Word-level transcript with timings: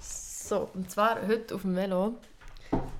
So, 0.00 0.68
und 0.74 0.90
zwar 0.90 1.26
heute 1.26 1.54
auf 1.54 1.62
dem 1.62 1.74
Velo. 1.74 2.14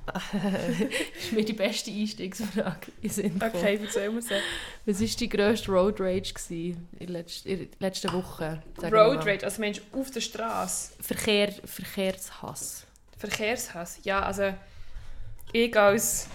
ist 1.18 1.32
mir 1.32 1.44
die 1.44 1.52
beste 1.52 1.90
Einstiegsfrage 1.90 2.92
in 3.02 3.10
Sinn. 3.10 3.40
Okay, 3.42 3.80
erzähl 3.82 4.10
mir 4.10 4.22
so. 4.22 4.34
Was 4.86 5.00
war 5.00 5.06
die 5.06 5.28
grösste 5.28 5.70
Road 5.72 6.00
Rage 6.00 6.32
gewesen 6.32 6.88
in 6.98 7.08
letzten, 7.08 7.48
in 7.48 7.58
der 7.58 7.68
letzten 7.80 8.12
Woche? 8.12 8.62
Road? 8.82 9.26
Rage, 9.26 9.44
also 9.44 9.60
Mensch 9.60 9.80
auf 9.92 10.10
der 10.10 10.20
Straße. 10.20 10.92
Verkehr, 11.00 11.52
Verkehrshass. 11.64 12.86
Verkehrshass. 13.18 13.98
Ja, 14.04 14.22
also 14.22 14.52
ich 15.52 15.76
als, 15.76 16.28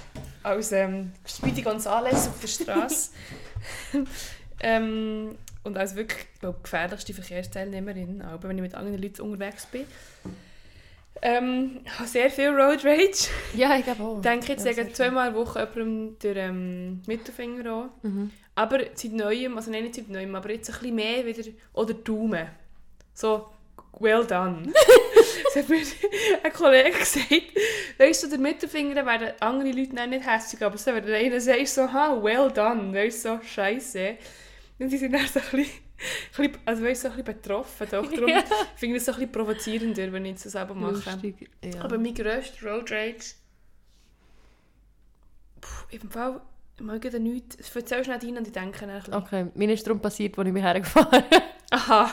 als 0.44 0.72
ähm, 0.72 1.12
Speedy 1.26 1.62
Gonzales 1.62 2.28
auf 2.28 2.40
der 2.40 2.48
Straße 2.48 3.12
ähm, 4.62 5.38
und 5.70 5.78
als 5.78 5.96
wirklich 5.96 6.26
glaub, 6.40 6.64
gefährlichste 6.64 7.14
Verkehrsteilnehmerin, 7.14 8.24
auch 8.24 8.42
wenn 8.42 8.58
ich 8.58 8.62
mit 8.62 8.74
anderen 8.74 9.02
Leuten 9.02 9.22
unterwegs 9.22 9.68
bin. 9.68 9.86
Ähm, 11.22 11.82
habe 11.98 12.08
sehr 12.08 12.30
viel 12.32 12.50
Road 12.50 12.84
Rage. 12.84 13.28
Ja, 13.54 13.78
ich 13.78 13.84
glaube 13.84 14.04
auch. 14.04 14.16
Ich 14.18 14.22
denke, 14.24 14.54
jetzt 14.54 14.66
Ja, 14.66 14.74
sagen 14.74 14.94
zweimal 14.94 15.36
Woche 15.36 15.60
jemandem 15.60 16.18
den 16.20 16.38
ähm, 16.38 17.02
Mittelfinger 17.06 17.72
an. 17.72 17.90
Mhm. 18.02 18.32
Aber 18.56 18.80
seit 18.96 19.12
Neuem, 19.12 19.58
also 19.58 19.70
nein, 19.70 19.84
nicht 19.84 19.96
seit 19.96 20.10
Neuem, 20.10 20.34
aber 20.34 20.52
jetzt 20.52 20.70
ein 20.70 20.80
bisschen 20.80 20.96
mehr 20.96 21.26
wieder, 21.26 21.44
oder 21.74 21.94
Daumen. 21.94 22.48
So, 23.14 23.46
well 24.00 24.26
done. 24.26 24.72
das 25.44 25.56
hat 25.56 25.70
mir 25.70 25.82
ein 26.44 26.54
Kollege 26.54 26.98
gesagt. 26.98 27.44
Weißt 27.98 28.24
du, 28.24 28.28
der 28.28 28.40
Mittelfinger 28.40 29.06
werden 29.06 29.34
andere 29.40 29.72
Leute 29.72 30.08
nicht 30.08 30.26
hässlich, 30.26 30.64
aber 30.64 30.78
so, 30.78 30.94
wenn 30.94 31.06
der 31.06 31.18
eine 31.18 31.40
sagt 31.40 31.68
so, 31.68 31.92
ha, 31.92 32.18
well 32.24 32.50
done, 32.50 32.94
weißt 32.94 33.26
du, 33.26 33.30
so, 33.30 33.40
scheisse. 33.44 34.18
Und 34.80 34.90
sie 34.90 34.98
sind 34.98 35.12
dann 35.14 35.28
so 35.28 35.40
ein 35.40 35.46
bisschen, 35.52 36.58
also 36.66 36.84
weißt 36.84 37.02
so 37.02 37.08
ein 37.10 37.16
bisschen 37.18 37.26
betroffen. 37.36 37.88
Doch. 37.92 38.10
Darum 38.12 38.30
Ja. 38.30 38.44
finde 38.76 38.96
ich 38.96 39.02
es 39.02 39.06
so 39.06 39.12
ein 39.12 39.18
bisschen 39.18 39.32
provozierender, 39.34 40.12
wenn 40.14 40.26
ich 40.26 40.36
es 40.36 40.44
selber 40.44 40.74
mache. 40.74 40.94
Lustig. 40.94 41.50
Ja. 41.64 41.82
Aber 41.84 41.98
mein 41.98 42.14
grösster 42.14 42.66
Road 42.70 42.90
Rage. 42.92 43.36
Puh, 45.62 45.86
im 45.98 46.10
Fall, 46.10 46.42
ich 46.78 46.84
mag 46.84 47.02
da 47.02 47.20
nichts. 47.20 47.58
Erzähl 47.76 48.04
schnell 48.06 48.20
rein 48.20 48.38
und 48.38 48.48
ich 48.48 48.54
denke 48.54 48.86
ein 48.88 48.98
bisschen. 48.98 49.14
Okay, 49.14 49.48
mir 49.56 49.70
ist 49.72 49.86
darum 49.86 50.00
passiert, 50.02 50.38
als 50.38 50.48
ich 50.48 50.54
mich 50.54 50.64
hergefahren 50.64 51.24
Aha. 51.72 52.10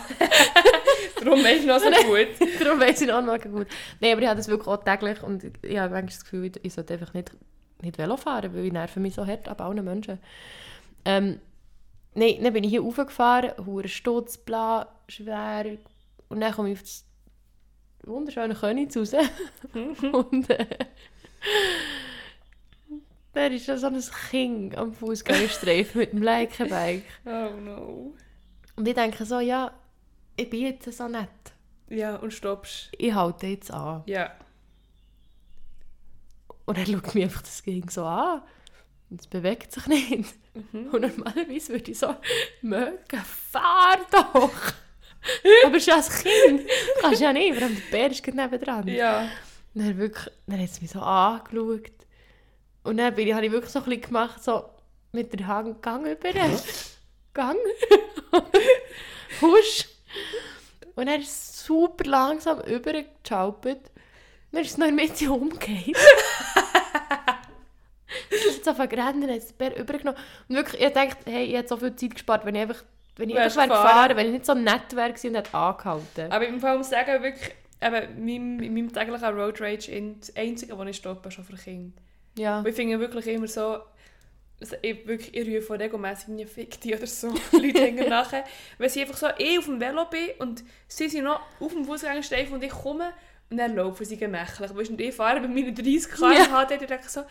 Darum 1.23 1.43
weißt 1.43 1.62
du 1.65 1.69
noch 1.69 1.79
so 1.79 1.89
gut. 1.89 2.29
Darum 2.61 2.81
weiss 2.81 3.01
ich 3.01 3.07
noch 3.09 3.23
mal 3.25 3.39
gut. 3.39 3.69
Nein, 4.01 4.12
aber 4.12 4.23
ich 4.23 4.29
habe 4.29 4.37
das 4.37 4.49
wirklich 4.49 4.69
auch 4.69 4.83
täglich 4.85 5.23
und 5.23 5.45
ich 5.45 5.79
habe 5.79 5.95
manchmal 5.95 6.03
das 6.07 6.25
Gefühl, 6.25 6.45
ich- 6.47 6.65
ich 6.65 6.75
sollte 6.75 6.95
einfach 6.95 7.15
nicht, 7.15 7.31
nicht 7.81 7.97
Velo 7.97 8.17
fahren, 8.17 8.53
weil 8.55 8.65
ich 8.67 8.73
nerve 8.73 9.01
mich 9.01 9.15
so 9.15 9.27
hart 9.27 9.49
ab 9.49 9.61
allen 9.62 9.83
Menschen. 9.85 10.19
Ähm, 11.07 11.41
nein, 12.17 12.42
dann 12.42 12.53
bin 12.53 12.64
ich 12.64 12.70
hier 12.70 12.83
raufgefahren, 12.83 13.53
hure 13.64 13.89
Stutz, 13.89 14.36
bla, 14.39 14.89
schwer. 15.09 15.78
Und 16.28 16.41
dann 16.41 16.53
komme 16.53 16.70
ich 16.70 16.78
auf 16.78 16.83
das 16.83 17.05
wunderschöne 18.05 18.55
Königs 18.55 18.97
raus. 18.97 19.12
und 19.75 20.50
äh, 20.50 20.67
da 23.33 23.47
ist 23.47 23.69
da 23.69 23.77
so 23.77 23.89
ein 23.89 24.03
Kind 24.31 24.77
am 24.77 24.94
Fußgängerstreifen 24.94 26.00
mit 26.00 26.12
dem 26.12 26.22
Leichenbike. 26.22 27.05
Oh 27.27 27.50
no. 27.61 28.14
Und 28.77 28.89
ich 28.89 28.94
denke 28.94 29.25
so, 29.25 29.41
ja, 29.41 29.72
ich 30.37 30.50
bin 30.50 30.62
jetzt 30.62 30.92
so 30.92 31.09
nett. 31.09 31.28
Ja, 31.89 32.17
und 32.17 32.33
stoppst. 32.33 32.91
Ich 32.98 33.14
halte 33.14 33.47
jetzt 33.47 33.70
an. 33.70 34.03
Ja. 34.06 34.33
Und 36.67 36.78
er 36.78 36.87
schaut 36.87 37.14
mich 37.14 37.25
einfach 37.25 37.42
das 37.42 37.62
Ding 37.62 37.89
so 37.89 38.05
an. 38.05 38.42
Und 39.11 39.21
es 39.21 39.27
bewegt 39.27 39.73
sich 39.73 39.87
nicht. 39.87 40.35
Mhm. 40.55 40.89
Und 40.89 41.03
normalerweise 41.03 41.73
würde 41.73 41.91
ich 41.91 41.99
so, 41.99 42.15
mögen, 42.62 43.23
fahr 43.51 43.99
doch! 44.11 44.73
Aber 45.65 45.81
schon 45.81 45.95
als 45.95 46.23
Kind 46.23 46.69
kannst 47.01 47.21
du 47.21 47.25
ja 47.25 47.33
nicht, 47.33 47.55
vor 47.55 47.65
allem 47.65 47.77
der 47.77 47.97
Bär 47.97 48.11
ist 48.11 48.23
gerade 48.23 48.37
nebendran. 48.37 48.89
Ja. 48.89 49.29
Und 49.75 49.87
dann, 49.87 49.99
wirklich, 49.99 50.33
dann 50.47 50.61
hat 50.61 50.71
es 50.71 50.81
mich 50.81 50.91
so 50.91 51.01
angeschaut. 51.01 51.93
Und 52.84 52.99
dann 52.99 53.15
bin 53.15 53.29
ich, 53.29 53.34
habe 53.34 53.47
ich 53.47 53.53
wirklich 53.53 53.73
so 53.73 53.81
ein 53.81 53.84
bisschen 53.84 54.03
gemacht, 54.03 54.43
so 54.43 54.65
mit 55.12 55.33
der 55.33 55.47
Hand, 55.47 55.83
Gang 55.83 56.06
über. 56.06 56.33
Gang. 57.34 57.59
Husch. 59.41 59.87
Und 60.94 61.09
er 61.09 61.19
ist 61.19 61.65
super 61.65 62.05
langsam 62.05 62.61
übergeschaupert. 62.61 63.91
Dann 64.53 64.62
ist 64.62 64.71
es 64.71 64.78
noch 64.78 64.87
in 64.87 64.97
der 64.97 65.06
Mitte 65.06 65.31
umgekehrt. 65.31 65.97
Ist 68.66 68.81
auf 68.81 68.88
gerannt, 68.88 69.22
hat 69.25 69.31
es 69.31 69.49
den 69.49 69.56
Bär 69.56 69.77
übergenommen. 69.77 70.19
Und 70.49 70.56
wirklich, 70.56 70.81
ich 70.81 70.93
dachte, 70.93 71.16
hey, 71.27 71.44
ich 71.44 71.54
hätte 71.54 71.69
so 71.69 71.77
viel 71.77 71.94
Zeit 71.97 72.15
gespart, 72.15 72.44
wenn 72.44 72.54
ich 72.54 72.62
einfach, 72.62 72.82
wenn 73.16 73.31
ich 73.31 73.38
einfach 73.38 73.56
wäre 73.56 73.69
gefahren. 73.69 74.16
wenn 74.16 74.27
ich 74.27 74.32
nicht 74.32 74.47
so 74.47 74.54
nett 74.54 74.94
wäre 74.94 75.10
und 75.10 75.34
hätte 75.34 75.54
angehalten. 75.54 76.32
Aber 76.32 76.47
im 76.47 76.60
Fall 76.60 76.76
muss 76.78 76.91
ich 76.91 76.97
sagen, 76.97 77.22
wirklich, 77.22 77.50
eben, 77.81 77.94
in 77.94 78.25
meinem, 78.25 78.62
in 78.62 78.75
meinem 78.75 78.93
täglichen 78.93 79.38
Road 79.38 79.60
Rage, 79.60 79.91
in 79.91 80.19
das 80.21 80.34
Einzige, 80.37 80.78
was 80.78 80.88
ich 80.88 80.97
stoppe, 80.97 81.28
ist 81.28 81.34
schon 81.34 81.44
für 81.44 81.56
Kinder. 81.56 81.97
Ja. 82.37 82.59
Und 82.60 82.69
ich 82.69 82.75
finde 82.75 82.99
wirklich 83.00 83.26
immer 83.28 83.49
so, 83.49 83.78
ich, 84.82 85.06
wirklich, 85.06 85.34
ich 85.34 85.56
rufe 85.56 85.78
regelmässig 85.78 86.28
nie 86.28 86.47
Fick 86.47 86.81
die 86.81 86.94
oder 86.94 87.06
so 87.06 87.28
Leute 87.53 87.81
hängen 87.81 88.09
nachher. 88.09 88.44
Weil 88.78 88.88
sie 88.88 89.03
einfach 89.03 89.16
so, 89.16 89.26
ich 89.38 89.59
auf 89.59 89.66
dem 89.66 89.81
Velo 89.81 90.06
bin 90.06 90.28
und 90.38 90.65
sie 90.88 91.09
sind 91.09 91.25
noch 91.25 91.41
auf 91.60 91.72
dem 91.72 91.84
Fußgängerstreifen 91.84 92.55
und 92.55 92.65
ich 92.65 92.71
komme 92.71 93.12
und 93.50 93.59
dann 93.59 93.76
laufen 93.76 94.05
sie 94.05 94.16
gemächlich. 94.16 94.75
Weißt, 94.75 94.91
und 94.91 95.00
ich 95.00 95.15
fahre 95.15 95.41
bei 95.41 95.49
meinen 95.49 95.75
30 95.75 96.10
km/h 96.10 96.32
Ja. 96.32 96.65
dort 96.65 96.81
und 96.81 96.91
denke 96.91 97.09
so, 97.09 97.22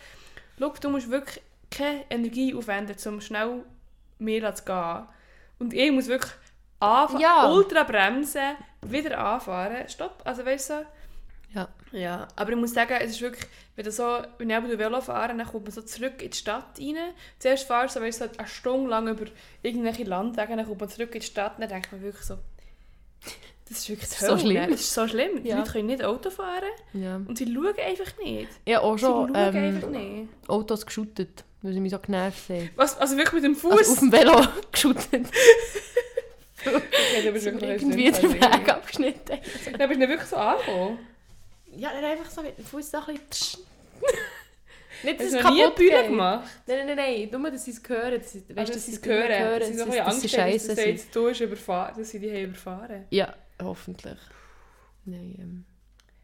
schau, 0.58 0.72
du 0.80 0.88
musst 0.90 1.10
wirklich 1.10 1.42
keine 1.70 2.04
Energie 2.10 2.54
aufwenden, 2.54 2.96
um 3.06 3.20
schnell 3.20 3.64
mehr 4.18 4.54
zu 4.54 4.64
gehen. 4.64 5.06
Und 5.58 5.72
ich 5.74 5.90
muss 5.92 6.06
wirklich 6.06 6.32
anfahren, 6.80 7.20
Ja. 7.20 7.50
ultra 7.50 7.82
bremsen, 7.84 8.56
wieder 8.82 9.18
anfahren. 9.18 9.88
Stopp, 9.88 10.20
also 10.24 10.44
weißt 10.44 10.70
du, 10.70 10.86
Ja. 11.54 11.68
ja, 11.92 12.28
aber 12.36 12.50
ich 12.50 12.56
muss 12.56 12.74
sagen, 12.74 12.96
es 13.00 13.12
ist 13.12 13.20
wirklich, 13.20 13.46
wenn, 13.74 13.84
du 13.84 13.90
so, 13.90 14.22
wenn 14.38 14.50
ich 14.50 14.78
Velo 14.78 15.00
fahre, 15.00 15.28
dann 15.34 15.46
kommt 15.46 15.64
man 15.64 15.72
so 15.72 15.82
zurück 15.82 16.22
in 16.22 16.30
die 16.30 16.36
Stadt 16.36 16.78
rein. 16.78 16.96
Zuerst 17.38 17.66
fahrst 17.66 17.96
du 17.96 18.00
so, 18.00 18.06
weißt, 18.06 18.20
du, 18.20 18.24
so 18.28 18.38
eine 18.38 18.48
Stunde 18.48 18.90
lang 18.90 19.08
über 19.08 19.26
irgendwelche 19.62 20.04
Landwege, 20.04 20.56
dann 20.56 20.66
kommt 20.66 20.80
man 20.80 20.88
zurück 20.90 21.14
in 21.14 21.20
die 21.20 21.26
Stadt 21.26 21.54
dann 21.58 21.68
denkt 21.68 21.90
man 21.92 22.02
wirklich 22.02 22.24
so, 22.24 22.38
das 23.68 23.78
ist 23.78 23.88
wirklich 23.88 24.08
So 24.10 24.38
schlimm. 24.38 24.70
Das 24.70 24.80
ist 24.80 24.92
so 24.94 25.08
schlimm. 25.08 25.42
Die 25.42 25.48
Ja. 25.48 25.58
Leute 25.58 25.72
können 25.72 25.86
nicht 25.86 26.04
Auto 26.04 26.30
fahren 26.30 26.70
ja. 26.92 27.16
und 27.16 27.36
sie 27.38 27.52
schauen 27.52 27.74
einfach 27.78 28.16
nicht. 28.22 28.48
Ich 28.64 28.74
habe 28.74 28.84
auch 28.84 28.96
Sie 28.96 29.04
schon 29.04 29.10
schauen 29.34 29.36
einfach 29.36 29.88
ähm, 29.88 29.90
nicht. 29.90 30.28
Autos 30.48 30.86
geschootet, 30.86 31.44
weil 31.62 31.72
sie 31.72 31.80
mich 31.80 31.90
so 31.92 31.98
genervt 31.98 32.48
haben. 32.48 32.70
Was, 32.76 32.96
also 32.98 33.16
wirklich 33.16 33.34
mit 33.34 33.44
dem 33.44 33.56
Fuß? 33.56 33.72
Also 33.78 33.92
auf 33.92 33.98
dem 33.98 34.12
Velo 34.12 34.46
geschootet. 34.72 35.26
okay, 36.66 37.30
bist 37.32 37.44
wirklich 37.44 37.70
irgendwie 37.70 38.10
den 38.10 38.32
Weg 38.34 38.68
abgeschnitten. 38.68 39.38
Dann 39.78 39.88
bist 39.88 40.00
du 40.00 40.08
wirklich 40.08 40.28
so 40.28 40.36
angekommen. 40.36 40.98
Ja, 41.76 41.90
dann 41.92 42.04
einfach 42.04 42.30
so 42.30 42.42
mit 42.42 42.56
dem 42.56 42.64
Fuß 42.64 42.90
so 42.90 42.98
ein 42.98 43.18
bisschen... 43.28 43.60
Nicht, 45.02 45.20
dass 45.20 45.26
es 45.26 45.38
kaputt 45.42 45.74
Bühne 45.76 46.04
gemacht? 46.04 46.48
Nein, 46.66 46.86
nein, 46.86 46.96
nein, 46.96 47.28
nur, 47.30 47.50
dass 47.50 47.66
sie 47.66 47.72
es 47.72 47.82
hören. 47.86 48.18
Dass 48.18 48.32
sie, 48.32 48.38
weißt, 48.40 48.48
du, 48.48 48.54
dass 48.54 48.68
dass 48.72 48.86
sie 48.86 48.92
es 48.92 49.00
die 49.02 49.08
hören? 49.10 49.28
Dass 49.60 49.68
sie 49.68 49.76
dass 49.76 49.84
so 49.86 49.92
sie- 49.92 50.00
ein 50.00 50.06
bisschen 50.06 50.30
dass 50.30 50.40
Angst 50.40 50.62
sie 50.62 50.68
dass 50.68 50.76
sind. 50.78 50.98
sagst, 51.00 51.14
du 51.16 51.28
hast 51.28 51.40
überfahren, 51.40 51.94
dass 51.98 52.10
sie 52.10 52.18
dich 52.18 52.32
haben 52.32 52.44
überfahren. 52.44 53.04
Ja, 53.10 53.34
hoffentlich. 53.62 54.18
Nein, 55.04 55.36
ähm, 55.38 55.64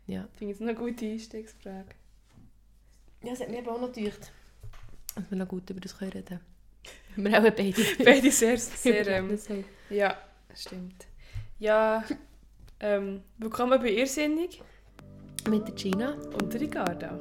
ja. 0.06 0.28
Ich 0.32 0.38
finde 0.38 0.54
es 0.54 0.60
eine 0.60 0.74
gute 0.74 1.06
Einstiegsfrage. 1.06 1.94
Ja, 3.22 3.32
es 3.32 3.40
hat 3.40 3.50
mir 3.50 3.58
aber 3.60 3.76
auch 3.76 3.80
noch 3.80 3.92
gedacht, 3.92 4.32
dass 5.14 5.30
wir 5.30 5.38
noch 5.38 5.48
gut 5.48 5.70
über 5.70 5.80
das 5.80 5.96
können 5.96 6.12
reden 6.12 6.26
können. 6.26 7.26
Wir 7.26 7.32
haben 7.32 7.46
auch 7.46 7.50
beide. 7.50 7.82
Beide 8.04 8.30
sehr, 8.30 8.58
sehr, 8.58 9.06
ähm, 9.06 9.38
ja, 9.90 10.16
stimmt. 10.54 11.06
Ja, 11.58 12.02
ähm, 12.80 13.22
willkommen 13.38 13.78
bei 13.80 13.90
Irrsinnig 13.92 14.60
Mit 15.48 15.68
der 15.68 15.74
Gina. 15.74 16.14
und 16.40 16.52
der 16.52 16.60
Ricarda. 16.60 17.20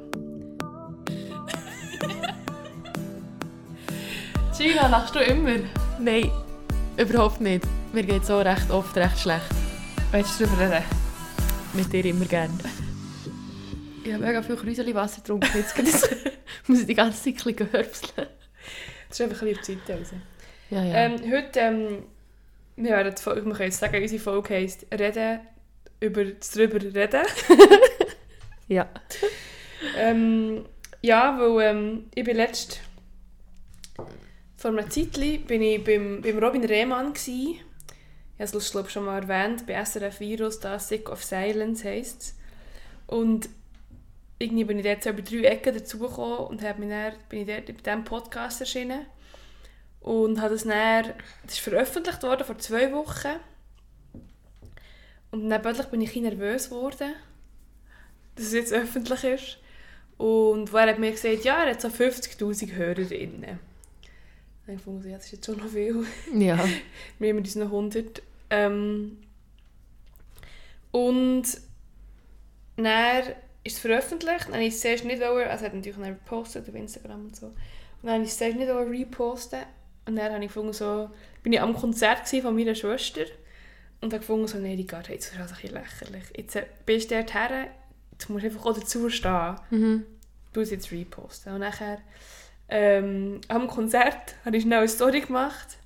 Gina, 4.58 4.88
lachst 4.88 5.14
du 5.14 5.20
immer? 5.20 5.60
Nein, 6.00 6.32
überhaupt 6.96 7.40
nicht. 7.40 7.64
Mir 7.92 8.02
geht 8.02 8.24
so 8.24 8.40
recht 8.40 8.68
oft 8.70 8.96
recht 8.96 9.20
schlecht. 9.20 9.61
Willst 10.12 10.40
du 10.40 10.44
darüber 10.44 10.62
reden? 10.70 10.84
Mit 11.74 11.92
dir 11.92 12.04
immer 12.04 12.24
gern. 12.26 12.58
Ich 14.04 14.12
habe 14.12 14.24
mega 14.24 14.42
viel 14.42 14.56
Kräuselwasser 14.56 15.20
getrunken. 15.20 15.48
Jetzt 15.54 15.78
es- 15.78 16.08
muss 16.66 16.80
ich 16.80 16.86
die 16.86 16.94
ganze 16.94 17.22
Zeit 17.34 17.46
ein 17.46 17.54
bisschen. 17.54 18.08
Das 19.08 19.18
ist 19.18 19.20
einfach 19.20 19.42
ein 19.42 19.48
bisschen 19.54 19.78
auf 19.78 19.82
die 19.84 19.84
Zeit 19.86 19.98
raus. 20.00 20.08
Ja, 20.70 20.84
ja. 20.84 20.94
Ähm, 20.94 21.16
heute, 21.32 21.60
ähm, 21.60 22.02
wir 22.76 22.90
werden 22.90 23.14
man 23.44 23.52
kann 23.56 23.66
jetzt 23.66 23.78
sagen, 23.78 24.02
unsere 24.02 24.22
Folge 24.22 24.54
heisst 24.54 24.86
«Reden 24.92 25.40
über 26.00 26.24
das 26.24 26.50
drüber 26.50 26.80
reden». 26.82 27.22
ja. 28.68 28.88
Ähm, 29.96 30.64
ja, 31.02 31.38
weil 31.38 31.70
ähm, 31.70 32.04
ich 32.14 32.24
bin 32.24 32.36
letzt 32.36 32.80
vor 34.56 34.70
einer 34.70 34.88
Zeit 34.88 35.12
bin 35.46 35.60
ich 35.62 35.82
beim, 35.82 36.22
beim 36.22 36.38
Robin 36.38 36.64
Rehmann 36.64 37.12
gsi. 37.12 37.60
Ich 38.38 38.48
habe 38.48 38.58
es 38.58 38.72
glaube 38.72 38.90
schon 38.90 39.04
mal 39.04 39.22
erwähnt, 39.22 39.66
bei 39.66 39.84
SRF 39.84 40.20
Virus, 40.20 40.58
da 40.60 40.78
«Sick 40.78 41.08
of 41.08 41.22
Silence» 41.22 41.84
heisst 41.84 42.22
es. 42.22 42.34
Und 43.06 43.48
irgendwie 44.38 44.64
bin 44.64 44.78
ich 44.78 44.84
dort 44.84 45.02
so 45.02 45.10
über 45.10 45.22
drei 45.22 45.48
Ecken 45.48 45.74
dazugekommen 45.74 46.46
und 46.46 46.62
habe 46.62 46.80
mich 46.80 46.90
dann, 46.90 47.12
bin 47.28 47.40
ich 47.40 47.46
dort 47.46 47.66
bei 47.66 47.72
diesem 47.72 48.04
Podcast 48.04 48.60
erschienen. 48.60 49.06
Und 50.00 50.40
habe 50.40 50.54
das 50.54 50.64
dann, 50.64 51.12
das 51.44 51.54
ist 51.54 51.60
veröffentlicht 51.60 52.22
worden 52.22 52.44
vor 52.44 52.58
zwei 52.58 52.92
Wochen. 52.92 53.38
Und 55.30 55.48
dann 55.48 55.62
plötzlich 55.62 55.86
bin 55.86 56.00
ich 56.00 56.16
ein 56.16 56.22
nervös 56.22 56.70
geworden, 56.70 57.14
dass 58.34 58.46
es 58.46 58.52
jetzt 58.52 58.72
öffentlich 58.72 59.24
ist. 59.24 59.58
Und 60.18 60.72
er 60.74 60.88
hat 60.88 60.98
mir 60.98 61.12
gesagt, 61.12 61.44
ja, 61.44 61.64
er 61.64 61.70
hat 61.70 61.80
so 61.80 61.88
50'000 61.88 62.72
Hörerinnen. 62.72 63.58
Dann 64.66 64.78
fand 64.78 65.04
ich, 65.04 65.10
ja, 65.10 65.16
das 65.16 65.26
ist 65.26 65.32
jetzt 65.32 65.46
schon 65.46 65.58
noch 65.58 65.68
viel. 65.68 66.06
Ja. 66.34 66.58
Wir 67.18 67.30
haben 67.30 67.38
uns 67.38 67.54
noch 67.56 67.66
100. 67.66 68.22
Ähm, 68.50 69.18
und 70.92 71.44
dann 72.76 73.22
ist 73.64 73.76
es 73.76 73.78
veröffentlicht. 73.78 74.46
Dann 74.46 74.54
habe 74.54 74.64
ich 74.64 74.74
es 74.74 74.80
zuerst 74.80 75.04
nicht 75.04 75.20
wollen, 75.20 75.48
also 75.48 75.64
hat 75.64 75.74
natürlich 75.74 75.98
dann 75.98 76.14
gepostet 76.14 76.68
auf 76.68 76.74
Instagram 76.74 77.26
und 77.26 77.36
so. 77.36 77.46
Und 77.46 77.54
dann 78.02 78.14
habe 78.14 78.24
ich 78.24 78.30
es 78.30 78.38
zuerst 78.38 78.56
nicht 78.56 78.68
wollen 78.68 78.88
reposten. 78.88 79.62
Und 80.06 80.16
dann 80.16 80.32
habe 80.32 80.44
ich 80.44 80.48
gefunden, 80.48 80.72
so, 80.72 81.10
bin 81.42 81.52
ich 81.52 81.60
am 81.60 81.74
Konzert 81.74 82.28
von 82.28 82.54
meiner 82.54 82.74
Schwester. 82.74 83.24
Und 84.00 84.12
habe 84.12 84.20
gefunden, 84.20 84.48
so, 84.48 84.58
nee, 84.58 84.76
die 84.76 84.86
geht 84.86 85.08
jetzt 85.08 85.32
ist 85.32 85.38
das 85.38 85.52
ein 85.52 85.56
bisschen 85.60 85.74
lächerlich. 85.74 86.24
Jetzt 86.36 86.56
äh, 86.56 86.66
bist 86.84 87.10
du 87.10 87.14
dort 87.14 87.34
her, 87.34 87.68
jetzt 88.10 88.28
musst 88.28 88.44
du 88.44 88.48
einfach 88.48 88.66
auch 88.66 88.74
dazu 88.74 89.08
stehen. 89.08 89.56
Mhm. 89.70 90.06
Du 90.52 90.60
es 90.60 90.70
jetzt 90.70 90.90
reposten. 90.90 91.54
Und 91.54 91.60
nachher 91.60 91.98
ähm, 92.68 93.40
am 93.48 93.66
Konzert 93.66 94.34
habe 94.44 94.56
ich 94.56 94.62
schnell 94.62 94.78
eine 94.78 94.88
Story 94.88 95.20
gemacht. 95.20 95.78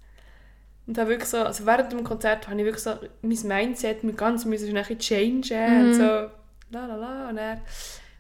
Und 0.87 0.99
habe 0.99 1.11
wirklich 1.11 1.29
so, 1.29 1.39
also 1.39 1.67
während 1.67 1.91
dem 1.93 2.05
Konzert 2.05 2.47
habe 2.49 2.59
ich 2.61 2.65
wirklich 2.65 2.83
so 2.85 2.95
mein 3.23 3.39
Mindset 3.67 4.05
mit 4.05 4.17
ganz 4.17 4.45
müssen 4.45 4.69
schnell 4.69 4.85
bisschen 4.85 5.01
changen 5.49 5.81
Mhm. 5.83 5.87
und 5.89 5.95
so 5.95 6.03
la 6.03 6.87
la 6.87 6.97
la 6.97 7.29
und 7.29 7.37
dann 7.37 7.61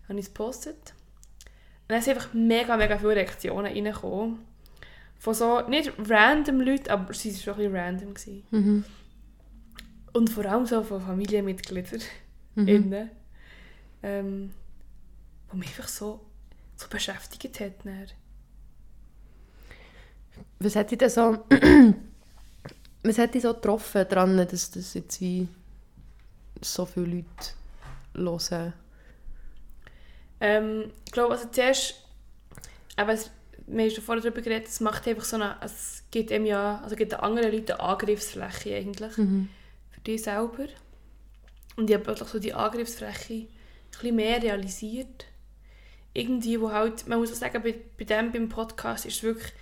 habe 0.09 0.19
ich 0.19 0.27
es 0.27 0.35
gepostet. 0.35 0.93
Und 1.83 1.91
dann 1.93 2.03
sind 2.03 2.15
einfach 2.17 2.35
mega, 2.35 2.77
mega 2.77 2.99
viele 2.99 3.15
Reaktionen 3.17 3.67
reingekommen. 3.67 4.41
Von 5.19 5.35
so, 5.35 5.61
nicht 5.69 5.93
random 6.09 6.61
Leuten, 6.61 6.91
aber 6.91 7.15
sie 7.15 7.31
waren 7.33 7.39
schon 7.41 7.55
ein 7.55 7.59
bisschen 7.59 7.77
random. 7.77 8.15
Gewesen. 8.15 8.43
Mhm. 8.51 8.85
Und 10.13 10.31
vor 10.31 10.45
allem 10.47 10.67
so 10.67 10.83
von 10.83 11.01
Familienmitgliedern 11.01 12.01
Mhm. 12.57 12.69
innen. 12.69 13.11
Ähm, 14.03 14.53
wo 15.51 15.57
mich 15.57 15.69
einfach 15.69 15.89
so, 15.89 16.21
so 16.75 16.89
beschäftigt 16.89 17.61
hat. 17.61 17.73
Dann. 17.85 18.07
Was 20.59 20.77
hat 20.77 20.91
dich 20.91 20.99
denn 20.99 21.11
so... 21.11 21.39
Was 23.03 23.19
hat 23.19 23.35
dich 23.35 23.43
so 23.43 23.55
getroffen 23.55 24.05
daran, 24.09 24.37
dass 24.37 24.71
das 24.73 24.95
jetzt 24.95 25.21
wie 25.21 25.47
so 26.61 26.85
viele 26.87 27.25
Leute 28.15 28.41
hören? 28.51 28.73
Ähm, 30.41 30.91
ich 31.05 31.13
glaube, 31.13 31.35
also 31.35 31.49
zuerst, 31.49 31.95
aber 32.97 33.13
es, 33.13 33.31
wir 33.67 33.85
haben 33.85 33.91
schon 33.91 34.03
vorher 34.03 34.23
darüber 34.23 34.43
geredet, 34.43 34.67
es 34.69 34.81
macht 34.81 35.07
einfach 35.07 35.25
so 35.25 35.37
eine, 35.37 35.57
es 35.61 36.03
gibt 36.11 36.33
einem 36.33 36.47
ja, 36.47 36.81
also 36.83 36.97
gibt 36.97 37.13
den 37.13 37.21
anderen 37.21 37.53
Leuten 37.53 37.73
eine 37.73 37.81
Angriffsfläche 37.81 38.75
eigentlich, 38.75 39.17
Mhm. 39.17 39.49
für 39.91 40.01
dich 40.01 40.23
selber. 40.25 40.67
Und 41.77 41.89
ich 41.89 41.95
habe 41.95 42.05
plötzlich 42.05 42.29
so 42.29 42.39
die 42.39 42.55
Angriffsfläche 42.55 43.35
ein 43.35 43.49
bisschen 43.93 44.17
mehr 44.17 44.43
realisiert. 44.43 45.27
Irgendwie, 46.13 46.61
wo 46.61 46.73
halt, 46.73 47.07
man 47.07 47.19
muss 47.19 47.31
auch 47.31 47.37
sagen, 47.37 47.63
bei, 47.63 47.75
bei 47.99 48.05
dem, 48.05 48.33
beim 48.33 48.49
Podcast 48.49 49.07
ist 49.07 49.19
es 49.19 49.23
wirklich, 49.23 49.53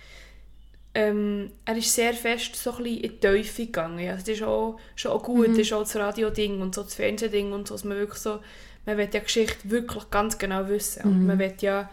ähm, 0.95 1.51
er 1.65 1.75
ist 1.77 1.93
sehr 1.93 2.13
fest 2.13 2.55
so 2.55 2.71
ein 2.71 2.83
bisschen 2.83 3.01
in 3.01 3.11
die 3.19 3.27
Tiefe 3.43 3.65
gegangen. 3.65 4.09
Also 4.09 4.21
das 4.25 4.29
ist 4.29 4.43
auch, 4.43 4.79
schon 4.95 5.11
auch 5.11 5.21
gut, 5.23 5.49
das 5.49 5.57
ist 5.59 5.73
auch 5.73 5.81
das 5.83 5.95
Radio-Ding 5.97 6.61
und 6.61 6.73
so 6.73 6.83
das 6.83 6.95
Fernsehding 6.95 7.51
und 7.51 7.67
so, 7.67 7.73
dass 7.75 7.83
man 7.83 7.97
wirklich 7.97 8.19
so, 8.19 8.39
man 8.85 8.97
will 8.97 9.05
ja 9.05 9.19
die 9.19 9.25
Geschichte 9.25 9.69
wirklich 9.69 10.09
ganz 10.09 10.37
genau 10.37 10.67
wissen. 10.69 11.03
Und 11.03 11.27
man 11.27 11.37
will 11.37 11.53
ja 11.59 11.89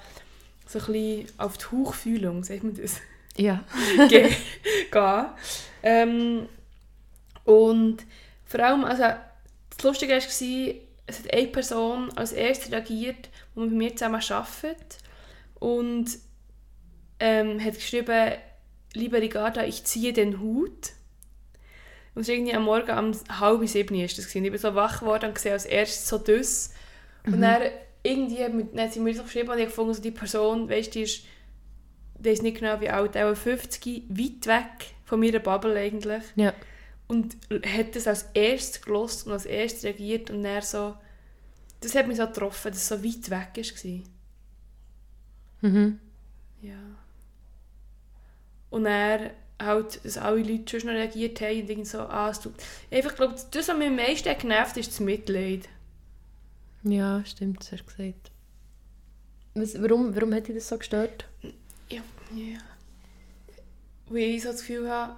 so 0.67 0.79
ein 0.79 0.87
bisschen 0.87 1.27
auf 1.39 1.59
die 1.59 1.65
Hauchfühlung, 1.67 2.45
sagt 2.45 2.63
man 2.63 2.75
das? 2.75 2.97
Ja. 3.37 3.65
ge- 4.09 4.31
gehen. 4.91 5.25
Ähm, 5.83 6.49
und 7.45 7.99
vor 8.47 8.61
allem, 8.61 8.85
also 8.85 9.03
das 9.03 9.83
Lustige 9.83 10.13
war, 10.13 10.19
es 10.19 11.19
hat 11.19 11.33
eine 11.33 11.47
Person 11.49 12.11
als 12.17 12.33
erstes 12.33 12.71
reagiert, 12.71 13.29
die 13.57 13.61
mit 13.61 13.73
mir 13.73 13.91
zusammen 13.97 14.23
arbeitet 14.31 14.99
und 15.59 16.07
ähm, 17.19 17.63
hat 17.65 17.75
geschrieben, 17.75 18.33
liebe 18.95 19.21
Ricarda, 19.21 19.65
ich 19.65 19.85
ziehe 19.85 20.13
den 20.13 20.41
Hut. 20.41 20.93
Und 22.15 22.29
irgendwie 22.29 22.55
am 22.55 22.65
Morgen 22.65 22.99
um 22.99 23.39
halb 23.39 23.67
sieben 23.67 23.95
ist 23.95 24.19
das 24.19 24.27
gewesen. 24.27 24.45
Ich 24.45 24.51
bin 24.51 24.61
so 24.61 24.75
wach 24.75 25.01
geworden 25.01 25.27
und 25.27 25.35
gesehen 25.35 25.53
als 25.53 25.65
erstes 25.65 26.09
so 26.09 26.19
das. 26.19 26.73
Und 27.25 27.41
dann 27.41 27.63
irgendwie, 28.03 28.49
mit, 28.49 28.73
dann 28.75 28.87
hat 28.87 28.93
sie 28.93 29.01
mir 29.01 29.15
so 29.15 29.23
geschrieben 29.23 29.51
und 29.51 29.59
ich 29.59 29.67
gefunden, 29.67 29.95
so 29.95 30.03
die 30.03 30.11
Person, 30.11 30.69
weißt, 30.69 30.95
die 30.95 31.03
ist, 31.03 31.25
die 32.19 32.31
ist 32.31 32.43
nicht 32.43 32.59
genau 32.59 32.81
wie 32.81 32.91
alt, 32.91 33.17
auch 33.17 33.35
50, 33.35 34.05
weit 34.09 34.47
weg 34.47 34.95
von 35.05 35.21
meiner 35.21 35.39
Bubble 35.39 35.79
eigentlich. 35.79 36.25
Ja. 36.37 36.53
Und 37.07 37.37
hat 37.51 37.95
das 37.97 38.07
als 38.07 38.27
erstes 38.35 38.83
gelost 38.83 39.27
und 39.27 39.33
als 39.33 39.47
erstes 39.47 39.85
reagiert 39.85 40.31
und 40.31 40.43
dann 40.43 40.63
so, 40.63 40.97
das 41.81 41.95
hat 41.95 42.07
mich 42.07 42.17
so 42.17 42.27
getroffen, 42.27 42.73
dass 42.73 42.83
es 42.83 42.89
so 42.89 43.05
weit 43.05 43.31
weg 43.31 43.67
war. 43.85 45.71
Mhm. 45.71 45.99
Und 48.73 48.85
dann 48.85 49.31
halt, 49.61 50.05
dass 50.05 50.17
alle 50.17 50.43
Leute 50.43 50.81
schon 50.81 50.89
noch 50.89 50.97
reagiert 50.97 51.41
haben 51.41 51.61
und 51.61 51.71
irgendwie 51.71 51.89
so, 51.89 52.01
ah, 52.01 52.31
es 52.31 52.41
tut... 52.41 52.55
Einfach, 52.91 53.15
glaube 53.15 53.35
das, 53.35 53.69
was 53.69 53.77
mich 53.77 53.87
am 53.87 53.97
meisten 53.97 54.39
genervt 54.39 54.77
ist 54.79 54.91
das 54.91 55.01
Mitleid. 55.01 55.69
Ja, 56.83 57.23
stimmt, 57.25 57.61
das 57.61 57.73
hast 57.73 57.83
du 57.83 57.97
gesagt. 57.97 58.31
Was, 59.55 59.81
warum, 59.81 60.17
warum 60.17 60.33
hat 60.33 60.49
dich 60.49 60.55
das 60.55 60.69
so 60.69 60.79
gestört? 60.79 61.27
Ja, 61.91 62.01
ja. 62.35 62.59
Weil 64.09 64.23
ich 64.23 64.43
so 64.43 64.51
das 64.51 64.61
Gefühl 64.61 64.91
habe, 64.91 65.17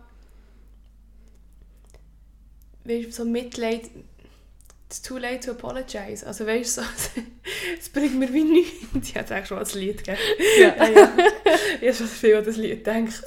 weißt 2.85 3.12
so 3.12 3.25
Mitleid, 3.25 3.89
it's 4.94 5.02
too 5.02 5.19
late 5.19 5.41
to 5.41 5.50
apologize. 5.52 6.25
Also 6.25 6.46
weißt 6.46 6.79
du, 6.79 6.82
so, 6.82 6.87
es 7.81 7.88
bringt 7.88 8.14
mir 8.19 8.32
wie 8.32 8.44
nichts. 8.44 8.79
Ich 9.02 9.14
hätte 9.14 9.35
eigentlich 9.35 9.49
schon 9.49 9.58
als 9.58 9.75
Lied 9.75 9.99
gegeben. 9.99 10.19
Ja, 10.61 10.69
ja. 10.88 11.12
ich 11.81 11.88
habe 11.88 11.94
schon 11.94 12.06
viel 12.06 12.37
an 12.37 12.44
das 12.44 12.56
Lied 12.56 12.85
gedacht. 12.85 13.25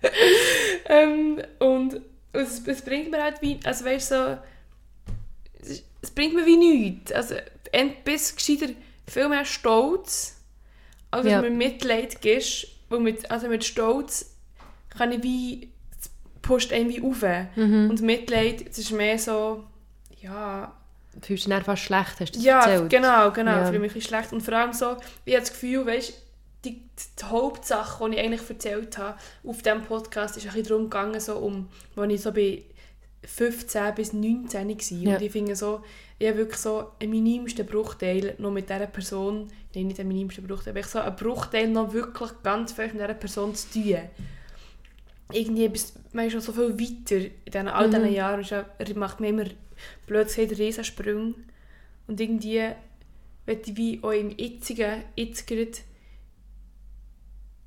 ähm, 0.88 1.42
und 1.58 2.00
es, 2.32 2.62
es 2.66 2.82
bringt 2.82 3.10
mir 3.10 3.22
halt 3.22 3.42
wie, 3.42 3.58
also 3.64 3.84
weißt 3.84 4.10
du, 4.12 4.14
so, 5.62 5.68
es, 5.72 5.82
es 6.02 6.10
bringt 6.10 6.34
mir 6.34 6.46
wie 6.46 6.56
nichts. 6.56 7.10
Also 7.12 7.34
ent- 7.72 8.04
bis 8.04 8.34
gescheiter 8.36 8.72
viel 9.08 9.28
mehr 9.28 9.44
Stolz, 9.44 10.36
als 11.10 11.26
Ja. 11.26 11.40
mir 11.42 11.50
Mitleid 11.50 12.20
gibst. 12.20 12.68
Weil 12.88 13.00
mit, 13.00 13.28
also 13.30 13.48
mit 13.48 13.64
Stolz 13.64 14.36
kann 14.90 15.10
ich 15.10 15.22
wie, 15.24 15.72
es 16.00 16.08
pusht 16.42 16.72
einen 16.72 16.88
wie 16.90 17.02
auf. 17.02 17.24
Mhm. 17.56 17.90
Und 17.90 18.00
Mitleid, 18.02 18.68
das 18.68 18.78
ist 18.78 18.92
mehr 18.92 19.18
so, 19.18 19.64
ja, 20.26 20.72
Du 21.18 21.26
fühlst 21.28 21.44
dich 21.46 21.50
dann 21.50 21.64
fast 21.64 21.82
schlecht, 21.82 22.20
hast 22.20 22.36
du 22.36 22.40
ja, 22.40 22.60
erzählt? 22.60 22.90
genau, 22.90 23.30
genau. 23.30 23.52
Ja. 23.52 23.62
Ich 23.62 23.68
fühle 23.68 23.78
mich 23.78 24.04
schlecht. 24.04 24.32
Und 24.34 24.42
vor 24.42 24.52
allem 24.52 24.74
so, 24.74 24.96
ich 25.24 25.32
habe 25.34 25.40
das 25.44 25.50
Gefühl, 25.50 25.86
weißt, 25.86 26.12
die, 26.66 26.82
die 27.18 27.24
Hauptsache, 27.24 28.04
die 28.10 28.16
ich 28.16 28.20
eigentlich 28.22 28.50
erzählt 28.50 28.98
habe 28.98 29.16
auf 29.46 29.62
diesem 29.62 29.82
Podcast, 29.82 30.36
ist 30.36 30.42
ein 30.46 30.52
bisschen 30.52 30.68
darum 30.68 30.84
gegangen, 30.84 31.18
so 31.20 31.36
um, 31.38 31.68
als 31.96 32.12
ich 32.12 32.20
so 32.20 32.32
bei 32.32 32.62
15 33.24 33.94
bis 33.94 34.12
19 34.12 34.68
war. 34.68 34.98
Ja. 35.10 35.16
Und 35.16 35.22
ich 35.22 35.32
finde 35.32 35.56
so, 35.56 35.82
ich 36.18 36.28
habe 36.28 36.36
wirklich 36.38 36.58
so 36.60 36.90
einen 37.00 37.10
minimsten 37.10 37.64
Bruchteil 37.64 38.34
noch 38.36 38.50
mit 38.50 38.68
dieser 38.68 38.86
Person, 38.86 39.48
nein, 39.74 39.86
nicht 39.86 39.98
einen 39.98 40.08
minimsten 40.08 40.46
Bruchteil, 40.46 40.72
aber 40.72 40.80
ich 40.80 40.86
so 40.86 40.98
einen 40.98 41.16
Bruchteil 41.16 41.68
noch 41.68 41.94
wirklich 41.94 42.30
ganz 42.42 42.72
fest 42.72 42.92
mit 42.92 43.02
dieser 43.02 43.14
Person 43.14 43.54
zu 43.54 43.70
tun. 43.72 43.96
Irgendwie 45.32 45.68
bist 45.68 45.98
man 46.12 46.26
ist 46.26 46.32
schon 46.32 46.40
so 46.40 46.52
viel 46.52 46.78
weiter 46.78 47.16
in 47.16 47.30
diesen, 47.46 47.68
all 47.68 47.88
diesen 47.90 48.04
Mhm. 48.04 48.12
Jahren. 48.12 48.44
Er 48.78 48.96
macht 48.96 49.20
mir 49.20 49.28
immer 49.28 49.44
blöd 50.06 50.28
gesagt 50.28 50.58
Riesensprünge. 50.58 51.34
Und 52.06 52.20
irgendwie 52.20 52.70
möchte 53.46 53.70
ich 53.70 53.76
wie 53.76 54.00
auch 54.02 54.10
im 54.10 54.30
jetzigen, 54.36 55.02
jetzt 55.16 55.46
gerade 55.46 55.72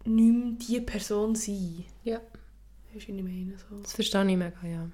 nicht 0.05 0.33
mehr 0.33 0.53
die 0.69 0.81
Person 0.81 1.35
sein. 1.35 1.85
Ja. 2.03 2.19
Weißt 2.93 3.07
du, 3.07 3.13
was 3.13 3.19
ich 3.19 3.23
meine? 3.23 3.53
So. 3.69 3.81
Das 3.81 3.93
verstehe 3.93 4.21
ich 4.29 4.37
mega, 4.37 4.57
ja. 4.63 4.89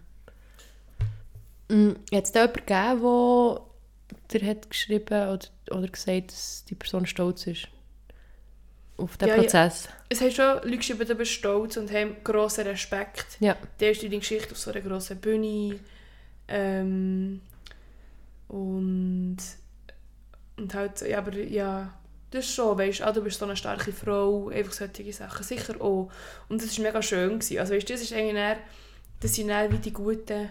Mm, 1.70 1.96
Hat 2.14 2.26
es 2.26 2.32
da 2.32 2.42
jemanden 2.42 2.66
gegeben, 2.66 3.60
der 4.32 4.40
dir 4.40 4.48
hat 4.50 4.70
geschrieben 4.70 5.30
oder, 5.30 5.48
oder 5.72 5.88
gesagt, 5.88 6.32
dass 6.32 6.66
die 6.66 6.76
Person 6.76 7.06
stolz 7.06 7.48
ist? 7.48 7.68
Auf 8.98 9.18
den 9.18 9.28
Ja, 9.28 9.36
ja. 9.36 9.42
Prozess? 9.42 9.90
Es 10.10 10.22
haben 10.22 10.32
schon 10.32 10.56
Leute 10.64 10.78
geschrieben, 10.78 11.08
du 11.08 11.16
bist 11.16 11.32
stolz 11.32 11.76
und 11.78 11.92
haben 11.92 12.16
grossen 12.24 12.66
Respekt. 12.66 13.26
Ja. 13.40 13.58
Die 13.80 13.86
erste 13.86 14.06
deine 14.06 14.20
Geschichte 14.20 14.52
auf 14.52 14.58
so 14.58 14.72
einer 14.72 14.82
grossen 14.82 15.20
Bühne. 15.20 15.80
Ähm, 16.48 17.42
und, 18.48 19.38
und 20.58 20.74
halt, 20.74 21.02
ja, 21.02 21.18
aber 21.18 21.36
ja, 21.38 21.94
das 22.32 22.46
ist 22.46 22.56
schon, 22.56 22.78
weißt 22.78 23.00
du, 23.00 23.06
ah, 23.06 23.12
du 23.12 23.22
bist 23.22 23.40
so 23.40 23.46
eine 23.46 23.56
starke 23.56 23.92
Frau, 23.92 24.50
einfach 24.50 24.74
solche 24.74 25.14
Sachen, 25.14 25.44
sicher 25.44 25.82
auch. 25.82 26.12
Und 26.50 26.62
das 26.62 26.78
war 26.78 26.86
mega 26.86 27.02
schön. 27.02 27.40
Gewesen. 27.40 27.60
Also 27.60 27.74
weißt 27.74 27.90
das 27.90 28.02
ist 28.02 28.14
eigentlich 28.14 28.36
eher, 28.36 28.58
das 29.22 29.36
sind 29.36 29.50
eher 29.50 29.72
wie 29.72 29.78
die 29.78 29.94
guten 29.94 30.50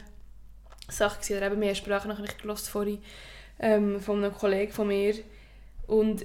Sachen 0.88 1.20
gewesen. 1.20 1.36
Oder 1.36 1.46
eben, 1.46 1.60
wir 1.60 1.68
haben 1.68 1.74
Sprachnachricht 1.74 2.42
gehört 2.42 2.60
vorhin 2.60 3.02
ähm, 3.58 4.00
von 4.00 4.24
einem 4.24 4.32
Kollegen 4.32 4.72
von 4.72 4.88
mir. 4.88 5.14
Und 5.86 6.24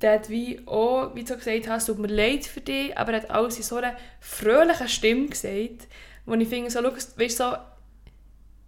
der 0.00 0.14
hat 0.14 0.28
wie 0.30 0.60
auch, 0.66 1.14
wie 1.14 1.24
du 1.24 1.36
gesagt 1.36 1.68
hast, 1.68 1.86
tut 1.86 1.98
mir 1.98 2.08
leid 2.08 2.44
für 2.44 2.60
dich, 2.60 2.96
aber 2.96 3.12
er 3.12 3.22
hat 3.22 3.30
alles 3.30 3.58
in 3.58 3.64
so 3.64 3.76
einer 3.76 3.96
fröhlichen 4.20 4.88
Stimme 4.88 5.28
gesagt, 5.28 5.88
wo 6.24 6.34
ich 6.34 6.48
finde, 6.48 6.70
so, 6.70 6.80
schau, 6.82 6.92
weißt, 7.16 7.36
so, 7.36 7.54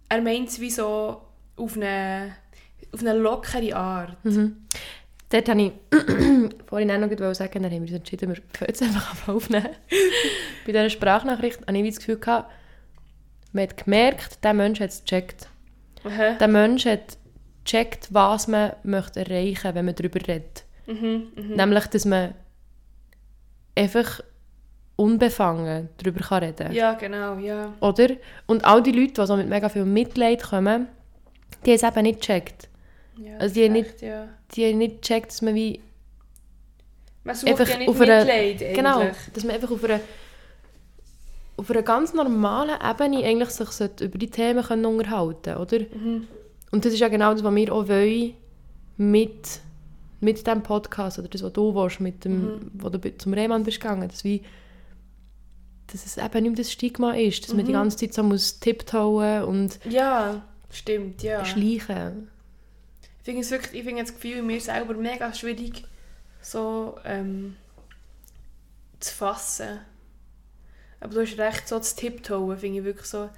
er 0.09 0.21
meint 0.21 0.49
es 0.49 0.59
wie 0.59 0.69
so, 0.69 1.21
auf 1.55 1.75
eine, 1.75 2.35
auf 2.91 3.01
eine 3.01 3.13
lockere 3.13 3.75
Art. 3.75 4.23
Mhm. 4.25 4.57
Dort 5.29 5.49
habe 5.49 5.61
ich 5.61 5.71
vorhin 6.67 6.91
auch 6.91 6.99
noch 6.99 7.33
sagen, 7.33 7.63
dann 7.63 7.71
haben 7.71 7.71
wir 7.71 7.81
uns 7.81 7.91
entschieden, 7.91 8.29
wir 8.29 8.35
fangen 8.35 8.45
jetzt 8.67 8.83
einfach 8.83 9.27
aufnehmen. 9.27 9.69
Bei 10.65 10.71
dieser 10.71 10.89
Sprachnachricht 10.89 11.61
hatte 11.61 11.77
ich 11.77 11.89
das 11.89 11.97
Gefühl, 11.97 12.19
gehabt, 12.19 12.51
man 13.51 13.63
hat 13.63 13.83
gemerkt, 13.83 14.43
der 14.43 14.53
Mensch 14.53 14.79
hat 14.79 14.89
es 14.89 15.03
gecheckt. 15.03 15.47
Aha. 16.03 16.33
Der 16.33 16.47
Mensch 16.47 16.85
hat 16.85 17.17
gecheckt, 17.63 18.09
was 18.11 18.47
man 18.47 18.73
möchte 18.83 19.21
erreichen 19.21 19.73
wenn 19.75 19.85
man 19.85 19.95
darüber 19.95 20.19
redet. 20.27 20.65
Mhm, 20.85 21.31
mhm. 21.35 21.55
Nämlich, 21.55 21.87
dass 21.87 22.05
man 22.05 22.33
einfach 23.75 24.21
unbefangen 24.95 25.89
darüber 25.97 26.21
kann 26.21 26.43
reden 26.43 26.67
kann. 26.67 26.73
Ja, 26.73 26.93
genau, 26.93 27.37
ja. 27.37 27.73
Oder? 27.79 28.09
Und 28.45 28.63
all 28.65 28.83
die 28.83 28.91
Leute, 28.91 29.13
die 29.21 29.25
so 29.27 29.35
mit 29.35 29.49
mega 29.49 29.69
viel 29.69 29.85
Mitleid 29.85 30.43
kommen, 30.43 30.87
die 31.65 31.71
haben 31.71 31.75
es 31.75 31.83
eben 31.83 32.03
nicht 32.03 32.19
gecheckt. 32.21 32.69
ja 33.17 33.37
Also 33.37 33.55
die 33.55 33.65
haben 33.65 33.75
echt, 33.75 34.01
ja. 34.01 34.27
Die 34.53 34.65
haben 34.69 34.77
nicht 34.77 35.01
gecheckt, 35.01 35.27
dass 35.31 35.41
man 35.41 35.55
wie... 35.55 35.79
Man 37.23 37.35
sucht 37.35 37.51
Einfach 37.51 37.69
ja 37.69 37.77
nicht 37.77 37.89
auf 37.89 37.99
Mitleid 37.99 38.29
eigentlich. 38.29 38.73
Genau, 38.73 39.01
dass 39.33 39.43
man 39.43 39.55
einfach 39.55 39.71
auf 39.71 39.83
einer, 39.83 39.99
auf 41.57 41.71
einer 41.71 41.81
ganz 41.83 42.13
normalen 42.13 42.77
Ebene 42.81 43.25
eigentlich 43.25 43.49
sich 43.49 44.01
über 44.01 44.17
die 44.17 44.29
Themen 44.29 44.63
können 44.63 44.85
unterhalten 44.85 45.55
oder? 45.55 45.79
Mhm. 45.79 46.27
Und 46.71 46.85
das 46.85 46.93
ist 46.93 46.99
ja 46.99 47.07
genau 47.07 47.31
das, 47.33 47.43
was 47.43 47.55
wir 47.55 47.73
auch 47.73 47.87
wollen 47.87 48.33
mit, 48.97 49.59
mit 50.19 50.45
diesem 50.45 50.63
Podcast 50.63 51.17
oder 51.19 51.27
das, 51.29 51.43
was 51.43 51.53
du 51.53 51.73
willst, 51.73 51.99
mit 51.99 52.25
dem, 52.25 52.41
Mhm. 52.41 52.71
wo 52.73 52.89
du 52.89 53.17
zum 53.17 53.33
Rehmann 53.33 53.63
bist 53.63 53.79
gegangen, 53.79 54.09
dass, 54.09 54.23
wie, 54.23 54.41
dass 55.93 56.05
es 56.05 56.17
eben 56.17 56.43
nicht 56.43 56.51
mehr 56.51 56.57
das 56.63 56.71
Stigma 56.71 57.13
ist, 57.13 57.43
dass 57.43 57.53
man 57.53 57.65
die 57.65 57.71
Mhm. 57.71 57.75
ganze 57.77 57.97
Zeit 57.97 58.13
so 58.13 58.23
muss 58.23 58.59
tiptoen 58.59 59.43
und 59.43 59.79
Ja, 59.89 60.41
stimmt, 60.71 61.23
ja. 61.23 61.45
schleichen. 61.45 62.29
Ich 63.19 63.25
finde 63.25 63.41
es 63.41 63.51
wirklich, 63.51 63.73
ich 63.79 63.83
finde 63.85 64.01
das 64.03 64.13
Gefühl 64.13 64.37
in 64.39 64.47
mir 64.47 64.59
selber 64.59 64.93
mega 64.95 65.33
schwierig, 65.33 65.85
so 66.41 66.97
ähm, 67.05 67.55
zu 68.99 69.13
fassen. 69.13 69.79
Aber 70.99 71.13
du 71.15 71.21
hast 71.21 71.37
recht, 71.37 71.67
so 71.67 71.79
zu 71.79 71.95
tiptoen, 71.95 72.57
finde 72.57 72.79
ich 72.79 72.85
wirklich 72.85 73.07
so. 73.07 73.29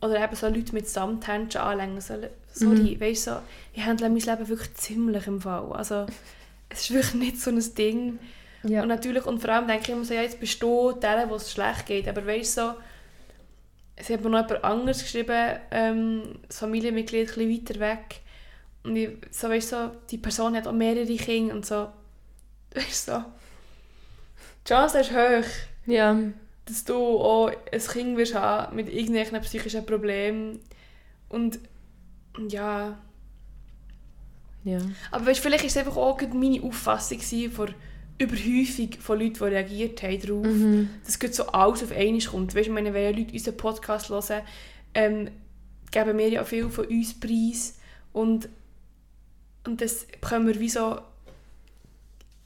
Oder 0.00 0.24
eben 0.24 0.36
so 0.36 0.48
Leute 0.48 0.72
mit 0.74 0.88
Samthändchen 0.88 1.60
anlängen. 1.60 2.00
So, 2.00 2.14
sorry, 2.52 2.96
Mhm. 2.96 3.00
weißt 3.00 3.26
du, 3.26 3.30
so, 3.32 3.36
ich 3.74 3.84
handle 3.84 4.08
mein 4.08 4.18
Leben 4.20 4.48
wirklich 4.48 4.74
ziemlich 4.74 5.26
im 5.26 5.40
Fall. 5.42 5.70
Also, 5.72 6.06
es 6.70 6.80
ist 6.82 6.90
wirklich 6.92 7.14
nicht 7.14 7.40
so 7.40 7.50
ein 7.50 7.74
Ding. 7.74 8.18
Ja. 8.62 8.82
Und 8.82 8.88
natürlich, 8.88 9.24
und 9.24 9.40
vor 9.40 9.50
allem 9.50 9.66
denke 9.66 9.84
ich 9.84 9.88
immer 9.90 10.04
so, 10.04 10.14
ja, 10.14 10.22
jetzt 10.22 10.40
bist 10.40 10.62
du 10.62 10.92
der, 10.92 11.28
wo 11.28 11.36
es 11.36 11.52
schlecht 11.52 11.86
geht. 11.86 12.08
Aber 12.08 12.26
weißt 12.26 12.58
du, 12.58 12.62
so, 12.62 12.74
es 13.96 14.10
hat 14.10 14.22
mir 14.22 14.30
noch 14.30 14.48
jemand 14.48 14.64
anderes 14.64 15.02
geschrieben, 15.02 15.56
ähm, 15.70 16.38
das 16.46 16.58
Familienmitglied 16.58 17.36
ein 17.36 17.50
weiter 17.50 17.80
weg. 17.80 18.20
Und 18.82 18.96
ich, 18.96 19.10
so, 19.30 19.48
weißt 19.48 19.72
du, 19.72 19.76
so, 19.76 19.90
die 20.10 20.18
Person 20.18 20.56
hat 20.56 20.66
auch 20.66 20.72
mehrere 20.72 21.16
Kinder 21.16 21.54
und 21.54 21.66
so, 21.66 21.88
weißt 22.74 23.08
du, 23.08 23.12
so, 23.12 23.24
die 24.66 24.68
Chance 24.68 25.00
ist 25.00 25.12
hoch, 25.12 25.48
ja. 25.86 26.16
dass 26.66 26.84
du 26.84 26.94
auch 26.94 27.50
ein 27.72 27.80
Kind 27.80 28.16
wirst 28.16 28.34
haben 28.34 28.76
mit 28.76 28.88
irgendwelchen 28.92 29.40
psychischen 29.40 29.86
Problemen. 29.86 30.60
Und 31.28 31.58
ja, 32.48 32.98
ja. 34.64 34.78
aber 35.10 35.26
weißt, 35.26 35.40
vielleicht 35.40 35.64
war 35.64 35.68
es 35.68 35.76
einfach 35.76 35.96
auch 35.96 36.20
meine 36.32 36.62
Auffassung 36.62 37.20
von 37.50 37.74
Überhäufung 38.20 38.92
von 39.00 39.18
Leuten, 39.18 39.34
die 39.34 39.44
reagiert 39.44 40.02
haben 40.02 40.20
darauf. 40.20 40.46
Mhm. 40.46 40.90
dass 41.04 41.18
gerade 41.18 41.34
so 41.34 41.46
alles 41.46 41.82
auf 41.82 41.92
einmal 41.92 42.20
kommt. 42.20 42.54
Weißt 42.54 42.68
du, 42.68 42.74
wenn 42.74 42.84
Leute 42.84 43.32
unseren 43.32 43.56
Podcast 43.56 44.10
hören, 44.10 44.42
ähm, 44.94 45.30
geben 45.90 46.18
wir 46.18 46.28
ja 46.28 46.44
viel 46.44 46.68
von 46.68 46.86
uns 46.86 47.18
preis 47.18 47.78
und, 48.12 48.48
und 49.66 49.80
das 49.80 50.06
bekommen 50.20 50.48
wir 50.48 50.60
wie 50.60 50.68
so, 50.68 51.00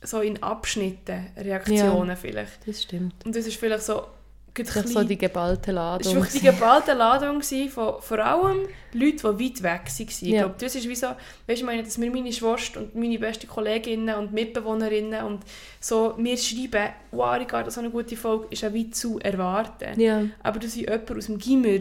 so 0.03 0.21
in 0.21 0.43
Abschnitten 0.43 1.27
Reaktionen 1.37 2.17
vielleicht. 2.17 2.67
Das 2.67 2.83
stimmt. 2.83 3.15
Und 3.25 3.35
das 3.35 3.47
ist 3.47 3.57
vielleicht 3.57 3.85
so 3.85 4.07
Das 4.57 4.73
so 4.93 5.03
die 5.03 5.19
geballte 5.19 5.73
Ladung. 5.73 6.13
es 6.13 6.17
war 6.17 6.27
die 6.33 6.41
geballte 6.41 6.93
Ladung 6.93 7.43
von 7.43 7.95
vor 8.01 8.19
allem 8.21 8.69
Leuten, 8.93 9.37
die 9.37 9.45
weit 9.45 9.63
weg 9.63 9.83
waren. 9.87 9.89
Ich 9.99 10.21
Ja. 10.23 10.43
glaube, 10.43 10.55
das 10.59 10.75
ist 10.77 10.89
wie 10.89 10.95
so, 10.95 11.09
weißt 11.09 11.17
du, 11.49 11.53
ich 11.55 11.63
meine, 11.65 11.83
dass 11.83 11.99
mir 11.99 12.11
meine 12.11 12.33
Schwester 12.33 12.81
und 12.81 12.95
meine 12.95 13.19
beste 13.19 13.49
Kolleginnen 13.49 14.15
und 14.17 14.33
Mitbewohnerinnen 14.33 15.25
und 15.25 15.41
so 15.81 16.15
mir 16.17 16.37
schreiben, 16.37 16.91
wow, 17.11 17.37
Ricardo, 17.37 17.71
so 17.71 17.81
eine 17.81 17.91
gute 17.91 18.17
Folge 18.17 18.47
ist 18.51 18.63
ja 18.63 18.73
weit 18.73 18.95
zu 18.95 19.19
erwarten. 19.19 20.01
Ja. 20.01 20.23
Aber 20.43 20.61
dass 20.61 20.77
ich 20.77 20.83
jemand 20.83 21.11
aus 21.11 21.27
dem 21.27 21.39
Gimmer 21.39 21.81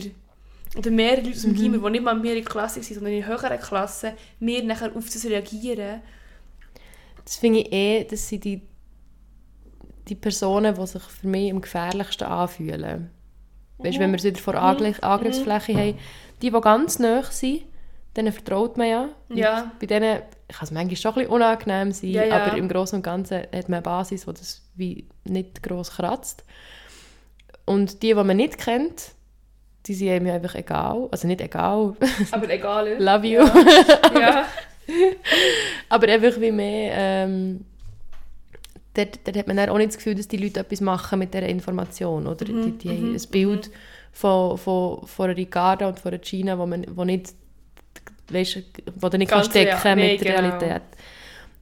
oder 0.75 0.89
mehrere 0.89 1.17
Leute 1.21 1.35
aus 1.35 1.41
dem 1.43 1.51
Mhm. 1.51 1.55
Gimmer, 1.57 1.77
die 1.77 1.91
nicht 1.91 2.03
mal 2.03 2.17
in 2.17 2.23
der 2.23 2.41
Klasse 2.43 2.81
sind, 2.81 2.95
sondern 2.95 3.13
in 3.13 3.27
höheren 3.27 3.59
Klassen, 3.59 4.13
mir 4.39 4.63
nachher 4.63 4.95
auf 4.95 5.05
das 5.05 5.23
reagieren. 5.25 6.01
Das 7.23 7.35
finde 7.37 7.59
ich 7.59 7.71
eh, 7.71 8.03
das 8.03 8.27
sind 8.27 8.43
die, 8.43 8.61
die 10.07 10.15
Personen, 10.15 10.75
die 10.75 10.88
sich 10.88 11.01
für 11.03 11.27
mich 11.27 11.51
am 11.51 11.62
gefährlichsten 11.62 12.27
anfühlen. 12.27 13.10
Weißt 13.77 13.95
du, 13.95 14.00
wenn 14.00 14.12
wir 14.12 14.17
es 14.17 14.24
wieder 14.24 14.39
vor 14.39 14.55
Angriff, 14.55 15.01
Angriffsfläche 15.01 15.74
haben, 15.75 15.98
die, 16.41 16.51
die 16.51 16.62
ganz 16.62 17.00
nah 17.00 17.24
sind, 17.24 17.63
denen 18.15 18.31
vertraut 18.31 18.77
man 18.77 18.88
ja. 18.88 19.10
Ja. 19.29 19.72
Bei 19.79 19.86
denen 19.88 20.19
kann 20.48 20.63
es 20.63 20.72
manchmal 20.72 20.95
schon 20.95 21.12
ein 21.12 21.15
bisschen 21.15 21.31
unangenehm 21.31 21.91
sein, 21.91 22.10
Ja, 22.12 22.24
ja. 22.25 22.43
aber 22.45 22.57
im 22.57 22.69
Großen 22.69 22.98
und 22.98 23.03
Ganzen 23.03 23.39
hat 23.39 23.69
man 23.69 23.77
eine 23.77 23.81
Basis, 23.81 24.25
die 24.25 24.33
das 24.33 24.62
wie 24.75 25.07
nicht 25.25 25.63
gross 25.63 25.91
kratzt. 25.91 26.43
Und 27.65 28.03
die, 28.03 28.10
die 28.10 28.13
man 28.13 28.38
nicht 28.38 28.57
kennt, 28.57 29.12
die 29.86 29.93
sind 29.95 30.10
einem 30.10 30.27
ja 30.27 30.36
einfach 30.36 30.55
egal. 30.55 31.07
Also 31.12 31.27
nicht 31.27 31.41
egal, 31.41 31.95
Aber 32.31 32.50
egal. 32.50 32.95
love 33.01 33.25
you. 33.27 33.41
Ja. 33.41 34.19
ja. 34.19 34.45
Aber 35.89 36.07
einfach 36.07 36.39
wie 36.39 36.51
mehr, 36.51 36.93
ähm, 36.95 37.65
dort, 38.93 39.19
dort 39.25 39.38
hat 39.38 39.47
man 39.47 39.57
dann 39.57 39.69
auch 39.69 39.77
nicht 39.77 39.89
das 39.89 39.97
Gefühl, 39.97 40.15
dass 40.15 40.27
die 40.27 40.38
Leute 40.38 40.59
etwas 40.59 40.81
machen 40.81 41.19
mit 41.19 41.33
dieser 41.33 41.47
Information. 41.47 42.27
Oder? 42.27 42.45
die, 42.45 42.71
die 42.77 42.89
haben 42.89 43.13
ein 43.15 43.21
Bild 43.31 43.69
von, 44.12 44.57
von, 44.57 45.05
von 45.07 45.25
einer 45.25 45.38
Ricarda 45.38 45.88
und 45.88 46.00
von 46.00 46.12
einer 46.12 46.19
Gina, 46.21 46.57
wo 46.57 46.65
man 46.65 46.85
wo 46.95 47.03
nicht, 47.03 47.33
weißt, 48.29 48.62
wo 48.95 49.09
du 49.09 49.17
nicht 49.17 49.31
Ganz 49.31 49.45
kannst 49.45 49.51
stecken 49.57 49.81
real- 49.81 49.95
nee, 49.95 50.12
mit 50.13 50.21
der 50.23 50.35
genau. 50.35 50.50
Realität. 50.50 50.81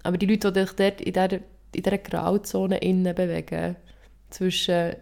Aber 0.03 0.17
die 0.17 0.25
Leute, 0.25 0.51
die 0.51 0.59
sich 0.61 0.71
dort 0.73 1.01
in 1.01 1.13
dieser, 1.13 1.33
in 1.33 1.83
dieser 1.83 1.97
Grauzone 1.97 2.77
innen 2.79 3.15
bewegen, 3.15 3.75
zwischen 4.29 4.95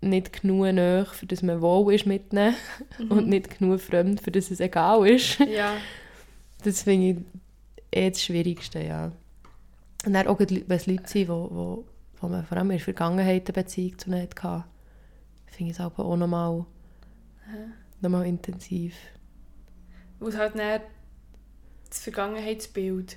nicht 0.00 0.40
genug 0.42 0.72
nahe, 0.72 1.04
für 1.06 1.26
das 1.26 1.42
man 1.42 1.60
wohl 1.60 1.92
ist 1.94 2.06
mit 2.06 2.32
ihnen 2.32 2.54
und 3.08 3.28
nicht 3.28 3.58
genug 3.58 3.80
fremd, 3.80 4.20
für 4.20 4.30
das 4.30 4.50
es 4.50 4.60
egal 4.60 5.06
ist. 5.08 5.38
ja. 5.40 5.74
Das 6.64 6.82
finde 6.82 7.10
ich 7.10 7.16
eh 7.98 8.10
das 8.10 8.22
Schwierigste, 8.22 8.80
ja. 8.82 9.12
Und 10.06 10.12
dann 10.14 10.26
auch, 10.28 10.38
wenn 10.38 10.64
es 10.68 10.86
Leute 10.86 11.08
sind, 11.08 11.28
wo, 11.28 11.48
wo, 11.50 11.84
wo 12.20 12.28
man 12.28 12.44
vor 12.46 12.56
allem 12.56 12.70
in 12.70 12.76
der 12.76 12.84
Vergangenheit 12.84 13.46
eine 13.48 13.52
Beziehung 13.52 13.98
zu 13.98 14.08
ihnen 14.10 14.22
hatte, 14.22 14.64
finde 15.46 15.72
ich 15.72 15.78
es 15.78 15.80
auch 15.84 16.16
nochmal 16.16 16.64
noch 18.00 18.10
mal 18.10 18.26
intensiv. 18.26 18.94
Es 20.20 20.36
halt 20.36 20.56
dann 20.56 20.80
das 21.88 22.00
Vergangenheitsbild, 22.00 23.16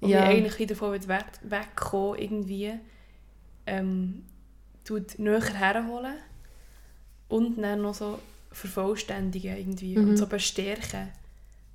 wo 0.00 0.08
Ja. 0.08 0.22
eigentlich 0.24 0.58
wieder 0.58 0.74
davon 0.74 0.92
weg, 1.08 1.24
wegkommen, 1.42 2.18
irgendwie, 2.18 2.72
ähm, 3.66 4.24
tut 4.84 5.18
näher 5.18 5.42
herholen 5.54 6.14
und 7.28 7.60
dann 7.60 7.82
noch 7.82 7.94
so 7.94 8.18
vervollständigen 8.52 9.56
irgendwie 9.56 9.96
Mhm. 9.98 10.10
und 10.10 10.16
so 10.16 10.26
bestärken 10.26 11.08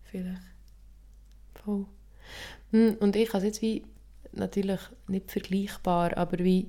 vielleicht. 0.03 0.41
Voll. 1.63 1.85
Hm, 2.71 2.95
Und 2.99 3.15
ich 3.15 3.27
habe 3.29 3.39
es 3.39 3.43
jetzt 3.43 3.61
wie, 3.61 3.83
natürlich 4.33 4.79
nicht 5.07 5.31
vergleichbar, 5.31 6.17
aber 6.17 6.39
wie 6.39 6.67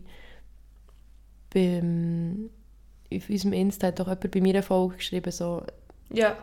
beim, 1.52 2.50
auf 3.12 3.28
unserem 3.28 3.52
Insta 3.52 3.88
hat 3.88 4.00
doch 4.00 4.06
jemand 4.06 4.30
bei 4.30 4.40
mir 4.40 4.54
eine 4.54 4.62
Folge 4.62 4.96
geschrieben, 4.96 5.30
so, 5.32 5.62
Ja. 6.10 6.36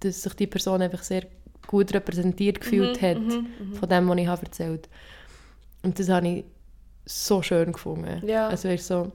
dass 0.00 0.22
sich 0.22 0.34
die 0.34 0.46
Person 0.46 0.82
einfach 0.82 1.02
sehr 1.02 1.26
gut 1.66 1.92
repräsentiert 1.94 2.60
gefühlt 2.60 3.00
Mhm, 3.00 3.06
hat 3.06 3.18
mhm, 3.20 3.46
mhm. 3.60 3.74
von 3.74 3.88
dem, 3.88 4.08
was 4.08 4.18
ich 4.18 4.26
habe 4.26 4.46
erzählt 4.46 4.88
Und 5.82 5.98
das 5.98 6.08
habe 6.08 6.28
ich 6.28 6.44
so 7.04 7.42
schön 7.42 7.72
gefunden. 7.72 8.26
Ja. 8.26 8.48
Also 8.48 8.68
weißt, 8.68 8.86
so 8.86 9.12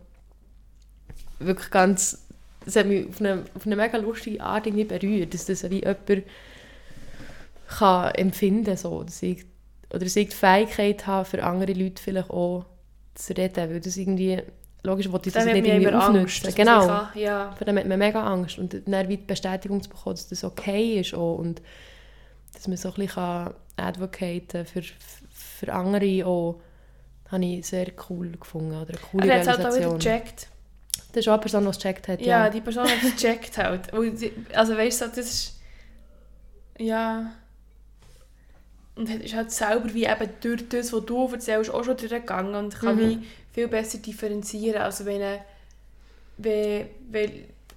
wirklich 1.40 1.70
ganz, 1.72 2.26
das 2.66 2.76
hat 2.76 2.88
mich 2.88 3.08
auf 3.10 3.20
eine, 3.20 3.44
auf 3.56 3.66
eine 3.66 3.76
mega 3.76 3.98
lustige 3.98 4.42
Art 4.42 4.66
irgendwie 4.66 4.86
berührt, 4.86 5.34
dass 5.34 5.46
das 5.46 5.70
wie 5.70 5.82
jemand 5.84 6.24
kann 7.68 8.16
empfinden 8.16 8.78
so, 8.78 9.04
dass 9.04 9.22
ich, 9.24 9.46
oder 9.94 10.06
ich 10.06 10.14
die 10.14 10.28
Fähigkeit 10.28 11.06
habe, 11.08 11.26
für 11.26 11.44
andere 11.44 11.74
Leute 11.74 12.02
vielleicht 12.02 12.30
auch 12.30 12.66
zu 13.16 13.34
reden, 13.38 13.70
weil 13.70 13.80
das 13.80 13.96
irgendwie, 13.96 14.42
logisch 14.84 15.12
wollte 15.12 15.30
ich 15.30 15.34
das 15.36 15.46
hat 15.46 15.54
nicht 15.54 15.66
irgendwie 15.68 15.86
immer 15.86 16.04
Angst. 16.04 16.08
aufnutzen. 16.46 16.46
man 16.46 16.56
Genau. 16.56 16.88
kann- 16.88 17.10
Ja. 17.22 17.52
Vor 17.56 17.66
dem 17.66 17.78
hat 17.78 17.86
man 17.88 18.00
mega 18.00 18.24
Angst. 18.24 18.58
Und 18.58 18.74
dann 18.88 19.08
wie 19.08 19.18
die 19.18 19.24
Bestätigung 19.26 19.82
zu 19.84 19.90
bekommen, 19.90 20.16
dass 20.16 20.28
das 20.28 20.44
okay 20.44 21.00
ist 21.00 21.14
auch. 21.14 21.36
und 21.36 21.62
dass 22.54 22.68
man 22.68 22.78
so 22.78 22.90
ein 22.90 22.96
bisschen 22.96 23.14
kann 23.16 23.54
advocaten 23.78 24.66
für, 24.66 24.82
für 25.32 25.74
andere 25.74 26.26
auch, 26.26 26.60
habe 27.32 27.46
ich 27.46 27.66
sehr 27.66 27.88
cool 28.10 28.32
gefunden. 28.32 28.72
Oder 28.76 28.90
eine 28.90 28.98
coole 29.12 29.28
Er 29.28 29.36
hat 29.36 29.42
es 29.42 29.48
halt 29.48 29.60
auch 29.60 29.76
wieder 29.76 29.76
Realisation. 29.88 30.00
gecheckt. 30.00 30.48
das 31.14 31.18
ist 31.22 31.28
auch 31.28 31.34
eine 31.34 31.42
Person, 31.42 31.64
die 31.64 31.70
es 31.70 31.78
gecheckt 31.78 32.08
hat. 32.08 32.22
Ja, 32.22 32.28
Ja, 32.46 32.50
die 32.50 32.62
Person 32.62 32.84
hat 32.86 33.04
es 33.04 33.16
gecheckt 33.16 33.58
halt. 33.58 33.92
Sie- 34.18 34.34
Also 34.54 34.76
weißt 34.78 35.02
du, 35.02 35.06
das 35.08 35.18
ist... 35.18 35.60
ja. 36.80 37.32
Und 38.96 39.10
ist 39.10 39.34
halt 39.34 39.52
selber 39.52 39.92
wie 39.94 40.06
eben 40.06 40.30
durch 40.42 40.70
das, 40.70 40.94
was 40.94 41.06
du 41.06 41.28
erzählst, 41.32 41.72
auch 41.72 41.84
schon 41.84 41.98
durchgegangen 41.98 42.54
und 42.54 42.76
kann 42.80 42.96
Mhm. 42.96 43.00
wie 43.02 43.28
viel 43.52 43.68
besser 43.68 43.98
differenzieren. 43.98 44.82
Also 44.82 45.06
wenn, 45.06 45.40
wenn, 46.38 46.88
wenn 47.10 47.32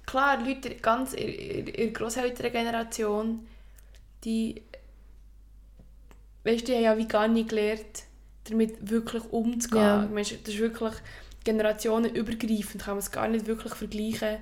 klar, 0.05 0.39
Leute 0.45 0.75
ganz 0.75 1.13
in, 1.13 1.27
in, 1.27 1.67
in 1.67 1.75
der 1.75 1.87
Grosselterngeneration, 1.87 3.47
die, 4.23 4.61
weißt, 6.43 6.67
die 6.67 6.75
haben 6.75 6.83
ja 6.83 6.97
wie 6.97 7.07
gar 7.07 7.27
nicht 7.27 7.49
gelernt, 7.49 8.03
damit 8.47 8.89
wirklich 8.89 9.23
umzugehen. 9.31 9.81
Ja. 9.81 10.07
Meine, 10.11 10.21
das 10.21 10.53
ist 10.53 10.59
wirklich 10.59 10.93
generationenübergreifend, 11.43 12.83
kann 12.83 12.93
man 12.95 12.99
es 12.99 13.11
gar 13.11 13.27
nicht 13.27 13.47
wirklich 13.47 13.73
vergleichen. 13.73 14.37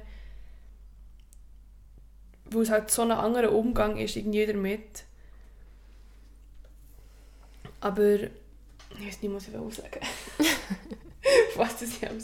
Weil 2.46 2.62
es 2.62 2.70
halt 2.70 2.92
so 2.92 3.02
ein 3.02 3.12
anderer 3.12 3.52
Umgang 3.52 3.98
ist 3.98 4.16
irgendwie 4.16 4.46
damit. 4.46 5.06
Aber 7.86 8.16
ich 8.16 9.08
weiß 9.08 9.22
nicht, 9.22 9.32
was 9.34 9.48
ich 9.48 9.54
sagen 9.54 10.00
Was 11.56 11.80
das 11.80 11.90
ich 11.90 12.00
sagen 12.00 12.24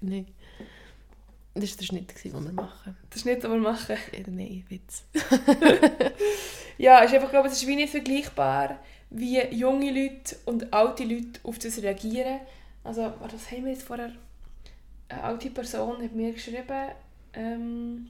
Nein. 0.00 0.26
Das 1.54 1.70
war 1.70 1.76
der 1.78 1.84
Schnitt, 1.84 2.24
den 2.24 2.32
wir 2.32 2.52
machen. 2.52 2.96
Ist 3.14 3.24
nicht, 3.24 3.42
was 3.44 3.50
wir 3.50 3.58
machen. 3.58 3.96
Äh, 4.12 4.24
Nein, 4.26 4.64
Witz. 4.68 5.04
Ja, 6.78 7.04
ich 7.04 7.12
einfach 7.14 7.30
glaube, 7.30 7.48
es 7.48 7.54
ist 7.54 7.66
wie 7.66 7.76
nicht 7.76 7.90
vergleichbar, 7.90 8.78
wie 9.08 9.40
junge 9.54 9.90
Leute 9.90 10.36
und 10.44 10.72
alte 10.74 11.04
Leute 11.04 11.40
auf 11.44 11.58
das 11.58 11.80
reagieren. 11.80 12.40
Also, 12.84 13.14
was 13.20 13.50
haben 13.52 13.64
wir 13.64 13.72
jetzt 13.72 13.84
vorher? 13.84 14.12
Eine 15.08 15.22
alte 15.22 15.48
Person 15.50 16.02
hat 16.02 16.12
mir 16.12 16.32
geschrieben, 16.32 16.90
ähm, 17.32 18.08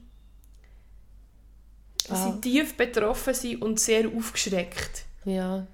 dass 2.09 2.19
Ah. 2.19 2.33
sie 2.33 2.41
tief 2.41 2.75
betroffen 2.75 3.33
sind 3.33 3.61
und 3.61 3.79
sehr 3.79 4.09
aufgeschreckt. 4.09 5.05
Ja. 5.27 5.67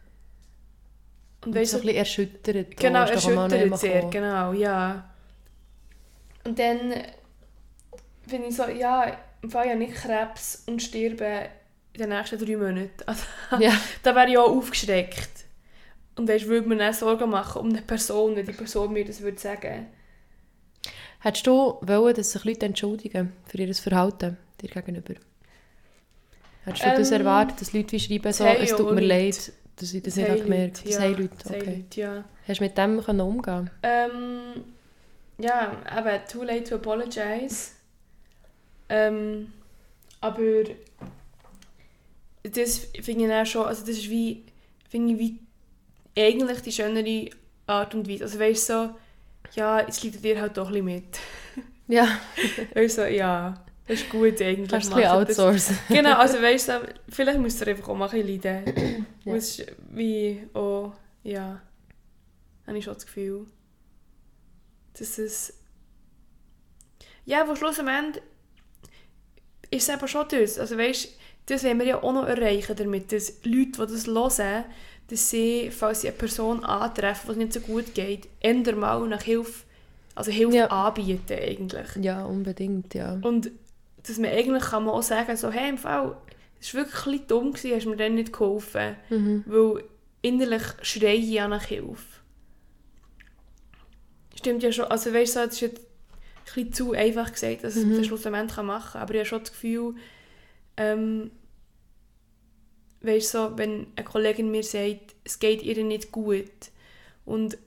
Und 1.46 1.56
weißt 1.56 1.72
so 1.72 1.78
ein 1.78 1.82
bisschen 1.82 1.98
erschüttert. 1.98 2.78
Genau, 2.78 3.04
auch, 3.04 3.10
erschüttert 3.10 3.80
sehr, 3.80 4.10
genau, 4.10 4.54
ja. 4.54 5.10
Und 6.44 6.58
dann 6.58 6.94
finde 8.28 8.48
ich 8.48 8.56
so, 8.56 8.64
ja, 8.64 9.16
im 9.42 9.52
Fall 9.52 9.68
ja 9.68 9.76
nicht 9.76 9.94
Krebs 9.94 10.64
und 10.66 10.82
sterben 10.82 11.50
in 11.94 12.00
den 12.00 12.10
nächsten 12.10 12.40
drei 12.40 12.58
Monaten. 12.58 12.90
Also, 13.06 13.24
Ja. 13.60 13.74
da 14.02 14.16
wäre 14.16 14.30
ich 14.30 14.38
auch 14.38 14.50
aufgeschreckt. 14.50 15.46
Und 16.16 16.28
weißt, 16.28 16.48
würde 16.48 16.68
mir 16.68 16.78
dann 16.78 16.94
Sorgen 16.94 17.30
machen 17.30 17.62
um 17.62 17.70
eine 17.70 17.82
Person, 17.82 18.36
wenn 18.36 18.46
die 18.46 18.54
Person 18.54 18.92
mir 18.92 19.06
das 19.06 19.22
würde 19.22 19.40
sagen. 19.40 19.88
Hättest 21.20 21.48
du 21.48 21.78
wollen, 21.82 22.16
dass 22.16 22.32
sich 22.32 22.44
Leute 22.44 22.66
entschuldigen 22.66 23.34
für 23.46 23.58
ihr 23.58 23.74
Verhalten 23.76 24.38
dir 24.62 24.70
gegenüber? 24.70 25.14
Hättest 26.66 26.86
du 26.86 26.90
das 26.96 27.12
Ähm, 27.12 27.20
erwartet, 27.20 27.62
dass 27.62 27.74
Leute 27.74 27.92
wie 27.94 28.00
schreiben, 28.00 28.34
so, 28.34 28.44
das 28.46 28.58
es 28.60 28.76
tut 28.76 28.88
auch 28.88 28.92
mir 28.92 29.02
Leute. 29.02 29.08
leid, 29.08 29.54
dass 29.76 29.94
ich 29.94 30.04
das, 30.04 30.16
nicht 30.16 30.30
habe 30.30 30.42
gemerkt 30.42 30.86
Das 30.86 30.94
ja. 30.94 31.06
Leute, 31.08 31.30
Das 31.38 31.52
okay. 31.52 31.76
Leute, 31.78 32.00
ja. 32.02 32.24
Hast 32.48 32.60
du 32.60 32.64
mit 32.64 32.78
dem 32.78 33.04
können 33.04 33.22
umgehen 33.22 33.70
Ähm, 33.84 34.64
ja, 35.40 35.78
eben, 35.98 36.22
too 36.30 36.44
late 36.44 36.64
to 36.64 36.76
apologize. 36.76 37.72
Ähm, 38.90 39.52
aber 40.22 40.64
das 42.44 42.80
finde 43.02 43.24
ich 43.26 43.30
dann 43.30 43.46
schon, 43.46 43.66
also 43.66 43.82
das 43.86 43.98
ist 43.98 44.10
wie, 44.10 44.44
finde 44.90 45.14
ich 45.14 45.20
wie 45.20 45.40
eigentlich 46.18 46.62
die 46.62 46.72
schönere 46.72 47.30
Art 47.68 47.96
und 47.96 48.08
Weise. 48.10 48.26
Also 48.26 48.40
weißt 48.40 48.70
du, 48.70 48.74
so, 48.74 48.90
ja, 49.56 49.80
jetzt 49.82 50.04
liegt 50.04 50.24
dir 50.24 50.40
halt 50.42 50.58
doch 50.58 50.68
ein 50.68 50.74
bisschen 50.74 50.86
mit. 50.86 51.20
Ja, 51.88 52.08
Weißt 52.74 52.98
du, 52.98 53.02
so, 53.04 53.08
ja, 53.08 53.64
das 53.88 54.00
ist 54.02 54.10
gut 54.10 54.42
eigentlich. 54.42 54.70
kannst 54.70 54.92
du 54.92 54.96
ein 54.96 55.02
das. 55.04 55.12
outsourcen. 55.40 55.78
Genau, 55.90 56.16
also 56.18 56.42
weißt 56.42 56.70
du, 56.70 56.74
vielleicht 57.10 57.40
müsst 57.40 57.62
ihr 57.62 57.68
einfach 57.68 57.90
auch 57.90 57.96
mal 57.96 58.10
ein 58.10 58.26
bisschen 58.26 58.42
leiden. 58.42 59.06
Ja. 59.26 59.32
Und 59.32 59.38
es 59.38 59.58
ist 59.60 59.72
wie, 59.92 60.46
oh, 60.54 60.92
ja, 61.24 61.62
habe 62.68 62.78
ich 62.78 62.84
schon 62.84 62.94
das 62.94 63.06
Gefühl, 63.06 63.46
dass 65.00 65.18
es, 65.18 65.54
ja, 67.26 67.48
wo 67.48 67.56
Schluss 67.56 67.80
am 67.80 67.88
Ende 67.88 68.22
ist 69.72 69.88
es 69.88 69.96
eben 69.96 70.08
schon 70.10 70.26
das. 70.30 70.60
Also 70.60 70.78
weißt, 70.78 71.08
das 71.46 71.64
wollen 71.64 71.80
wir 71.80 71.86
ja 71.86 72.04
auch 72.04 72.12
noch 72.14 72.26
erreichen 72.28 72.76
damit, 72.76 73.14
dass 73.14 73.34
Leute, 73.46 73.72
die 73.88 73.94
das 73.94 74.08
hören, 74.08 74.66
dass 75.08 75.30
sie, 75.30 75.72
falls 75.72 76.02
sie 76.02 76.10
eine 76.10 76.18
Person 76.18 76.64
antreffen, 76.66 77.28
die 77.28 77.32
es 77.32 77.38
nicht 77.38 77.54
so 77.54 77.60
gut 77.62 77.94
geht, 77.94 78.28
ändern 78.42 78.80
mal 78.80 79.08
nach 79.08 79.22
Hilfe, 79.24 79.64
also 80.16 80.32
Hilfe 80.32 80.56
Ja. 80.58 80.68
anbieten 80.68 81.34
eigentlich. 81.40 81.88
Ja, 82.02 82.26
unbedingt, 82.26 82.94
ja. 82.94 83.18
Und 83.22 83.52
dass 84.08 84.18
man 84.18 84.32
eigentlich 84.32 84.64
kann 84.64 84.84
man 84.86 84.94
auch 84.96 85.04
sagen, 85.04 85.36
so, 85.38 85.50
hey, 85.52 85.70
im 85.70 85.78
Fall, 85.78 86.18
es 86.60 86.74
war 86.74 86.82
wirklich 86.84 87.06
ein 87.06 87.12
bisschen 87.12 87.28
dumm, 87.28 87.54
gewesen, 87.54 87.76
hast 87.76 87.86
mir 87.86 87.96
dann 87.98 88.16
nicht 88.16 88.34
geholfen. 88.34 88.96
Mhm. 89.10 89.44
Weil 89.46 89.84
innerlich 90.22 90.64
schreie 90.82 91.16
ich 91.16 91.30
ja 91.30 91.48
nach 91.48 91.64
Hilfe. 91.64 91.98
Stimmt 94.36 94.64
ja 94.64 94.72
schon, 94.72 94.86
also 94.86 95.14
weißt 95.14 95.36
du, 95.36 95.40
so, 95.40 95.46
das 95.46 95.56
ist 95.56 95.62
jetzt 95.62 95.78
ein 95.80 95.86
bisschen 96.46 96.74
zu 96.74 96.92
einfach 96.94 97.32
gesagt, 97.32 97.64
dass 97.64 97.76
Mhm. 97.76 97.92
es 97.92 97.98
das 98.00 98.08
schlussendlich 98.08 98.58
machen 98.66 98.92
kann. 98.94 99.02
Aber 99.02 99.14
ich 99.14 99.20
habe 99.20 99.26
schon 99.30 99.40
das 99.40 99.52
Gefühl, 99.52 99.96
ähm, 100.78 101.32
weißt 103.02 103.34
du, 103.34 103.38
so, 103.38 103.58
wenn 103.58 103.88
eine 103.96 104.06
Kollegin 104.06 104.52
mir 104.52 104.64
sagt, 104.64 105.16
es 105.24 105.40
geht 105.40 105.62
ihr 105.62 105.82
nicht 105.84 106.12
gut 106.12 106.50
und 107.26 107.58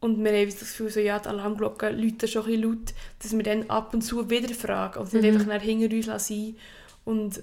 und 0.00 0.22
wir 0.22 0.32
haben 0.32 0.48
das 0.50 0.60
Gefühl, 0.60 0.90
so, 0.90 1.00
ja, 1.00 1.18
die 1.18 1.28
Alarmglocken 1.28 1.98
läuten 1.98 2.28
schon 2.28 2.42
ein 2.44 2.48
bisschen 2.48 2.62
laut, 2.62 2.94
dass 3.20 3.32
wir 3.36 3.42
dann 3.42 3.68
ab 3.70 3.92
und 3.94 4.02
zu 4.02 4.30
wieder 4.30 4.54
fragen 4.54 5.00
und 5.00 5.12
nicht 5.12 5.24
Mhm. 5.24 5.30
einfach 5.34 5.46
nach 5.46 5.62
hinter 5.62 5.94
uns 5.94 6.06
lassen 6.06 6.56
und, 7.04 7.42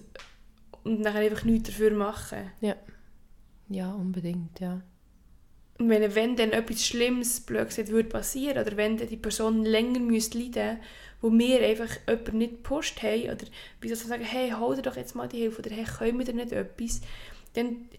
und 0.83 1.03
dann 1.03 1.15
einfach 1.15 1.43
nichts 1.43 1.69
dafür 1.69 1.91
machen. 1.91 2.51
Ja, 3.69 3.91
unbedingt, 3.93 4.59
ja. 4.59 4.81
Und 5.77 5.89
wenn, 5.89 6.15
wenn 6.15 6.35
dann 6.37 6.51
etwas 6.51 6.85
Schlimmes, 6.85 7.45
gesagt, 7.45 7.89
würde 7.89 8.07
passieren 8.07 8.65
oder 8.65 8.77
wenn 8.77 8.95
dann 8.97 9.09
die 9.09 9.17
Person 9.17 9.65
länger 9.65 9.99
müsste 9.99 10.37
leiden 10.39 10.79
wo 11.21 11.31
wir 11.31 11.61
einfach 11.61 11.89
jemanden 12.07 12.37
nicht 12.37 12.51
gepusht 12.57 13.01
haben 13.01 13.23
oder 13.23 13.45
wie 13.81 13.87
soll 13.87 13.97
ich 13.97 14.03
sagen, 14.03 14.23
hey, 14.23 14.51
hol 14.51 14.75
dir 14.75 14.83
doch 14.83 14.95
jetzt 14.95 15.15
mal 15.15 15.27
die 15.27 15.39
Hilfe 15.39 15.59
oder 15.59 15.71
hey, 15.71 15.85
können 15.85 16.19
wir 16.19 16.25
dir 16.25 16.33
nicht 16.33 16.51
etwas, 16.51 17.01
dann 17.53 17.89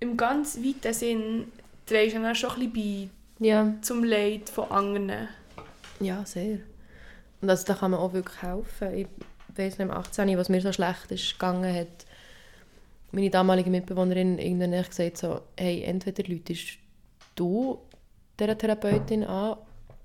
im 0.00 0.16
ganz 0.16 0.58
weiten 0.58 0.94
Sinn 0.94 1.52
trägst 1.86 2.16
du 2.16 2.20
dann 2.20 2.30
auch 2.32 2.36
schon 2.36 2.50
ein 2.60 2.72
bisschen 2.72 3.10
Ja, 3.40 3.62
bei 3.64 3.80
zum 3.82 4.04
Leid 4.04 4.48
von 4.48 4.70
anderen. 4.70 5.28
ja, 6.00 6.24
sehr. 6.24 6.58
Und 7.40 7.50
also, 7.50 7.64
da 7.66 7.74
kann 7.74 7.90
man 7.90 8.00
auch 8.00 8.12
wirklich 8.12 8.40
helfen. 8.42 8.94
Ich 8.96 9.06
weiß 9.56 9.78
nicht, 9.78 9.80
im 9.80 9.90
18, 9.90 10.36
was 10.38 10.48
mir 10.48 10.60
so 10.60 10.72
schlecht 10.72 11.10
ist 11.10 11.32
gegangen, 11.32 11.74
hat 11.74 12.06
meine 13.12 13.30
damalige 13.30 13.70
Mitbewohnerin 13.70 14.38
irgendwann 14.38 14.72
echt 14.72 14.90
gesagt 14.90 15.18
so, 15.18 15.40
hey, 15.56 15.82
entweder 15.84 16.24
läutest 16.28 16.78
du 17.36 17.78
dieser 18.40 18.58
Therapeutin 18.58 19.24
an 19.24 19.56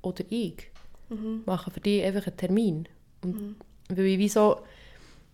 oder 0.02 0.24
ich. 0.30 0.70
Mhm. 1.10 1.42
Machen 1.46 1.74
für 1.74 1.80
dich 1.80 2.04
einfach 2.04 2.28
einen 2.28 2.38
Termin. 2.38 2.88
Und 3.24 3.36
Mhm. 3.42 3.56
weil 3.90 4.06
ich 4.06 4.20
wie 4.20 4.30
so, 4.30 4.60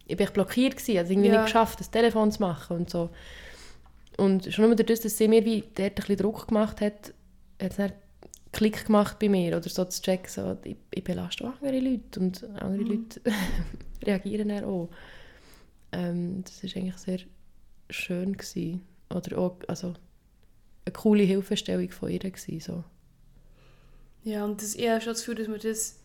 ich 0.08 0.16
bin 0.16 0.26
echt 0.26 0.34
blockiert 0.34 0.78
gewesen, 0.78 0.98
also 1.00 1.12
irgendwie 1.12 1.30
Ja. 1.30 1.36
nicht 1.36 1.46
geschafft, 1.46 1.80
das 1.82 1.92
Telefon 1.92 2.32
zu 2.32 2.42
machen 2.42 2.78
und 2.78 2.90
so. 2.90 3.10
Und 4.18 4.54
schon 4.54 4.66
nur 4.66 4.76
dadurch, 4.76 5.02
dass 5.02 5.18
sie 5.18 5.28
mir 5.28 5.44
wie 5.46 5.62
dort 5.62 5.80
ein 5.80 5.96
bisschen 5.96 6.18
Druck 6.18 6.48
gemacht 6.48 6.82
hat, 6.82 7.14
hat 7.62 7.72
es 7.72 7.78
dann 7.78 7.94
Klick 8.52 8.86
gemacht 8.86 9.20
bei 9.20 9.28
mir 9.28 9.58
oder 9.58 9.68
so 9.68 9.84
zu 9.84 10.02
checken, 10.02 10.30
so, 10.30 10.58
ich, 10.64 10.78
ich 10.92 11.04
belaste 11.04 11.44
auch 11.46 11.54
andere 11.62 11.80
Leute 11.80 12.20
und 12.22 12.44
andere 12.56 12.84
Mhm. 12.84 12.88
Leute 12.88 13.22
reagieren 14.06 14.50
dann 14.50 14.64
auch. 14.64 14.90
Ähm, 15.92 16.44
das 16.44 16.64
war 16.64 16.82
eigentlich 16.82 16.98
sehr 16.98 17.20
schön. 17.90 18.34
Gewesen. 18.38 18.82
Oder 19.14 19.38
auch, 19.38 19.58
also, 19.68 19.94
eine 20.86 20.94
coole 20.94 21.24
Hilfestellung 21.24 21.90
von 21.92 22.10
ihr 22.10 22.20
gewesen, 22.20 22.60
so. 22.60 22.84
Ja, 24.24 24.46
und 24.46 24.62
das, 24.62 24.76
ich 24.76 24.88
habe 24.88 25.02
schon 25.02 25.14
das 25.14 25.20
Gefühl, 25.20 25.36
dass 25.36 25.48
man 25.48 25.60
das, 25.60 26.00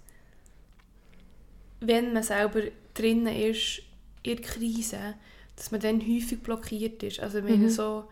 wenn 1.80 2.12
man 2.12 2.22
selber 2.22 2.62
drinnen 2.94 3.34
ist, 3.34 3.82
in 4.22 4.36
der 4.36 4.44
Krise, 4.44 5.14
dass 5.60 5.70
man 5.70 5.80
dann 5.80 6.00
häufig 6.00 6.40
blockiert 6.42 7.02
ist. 7.02 7.20
Also 7.20 7.44
wenn 7.44 7.60
Mhm. 7.64 7.68
so, 7.68 8.04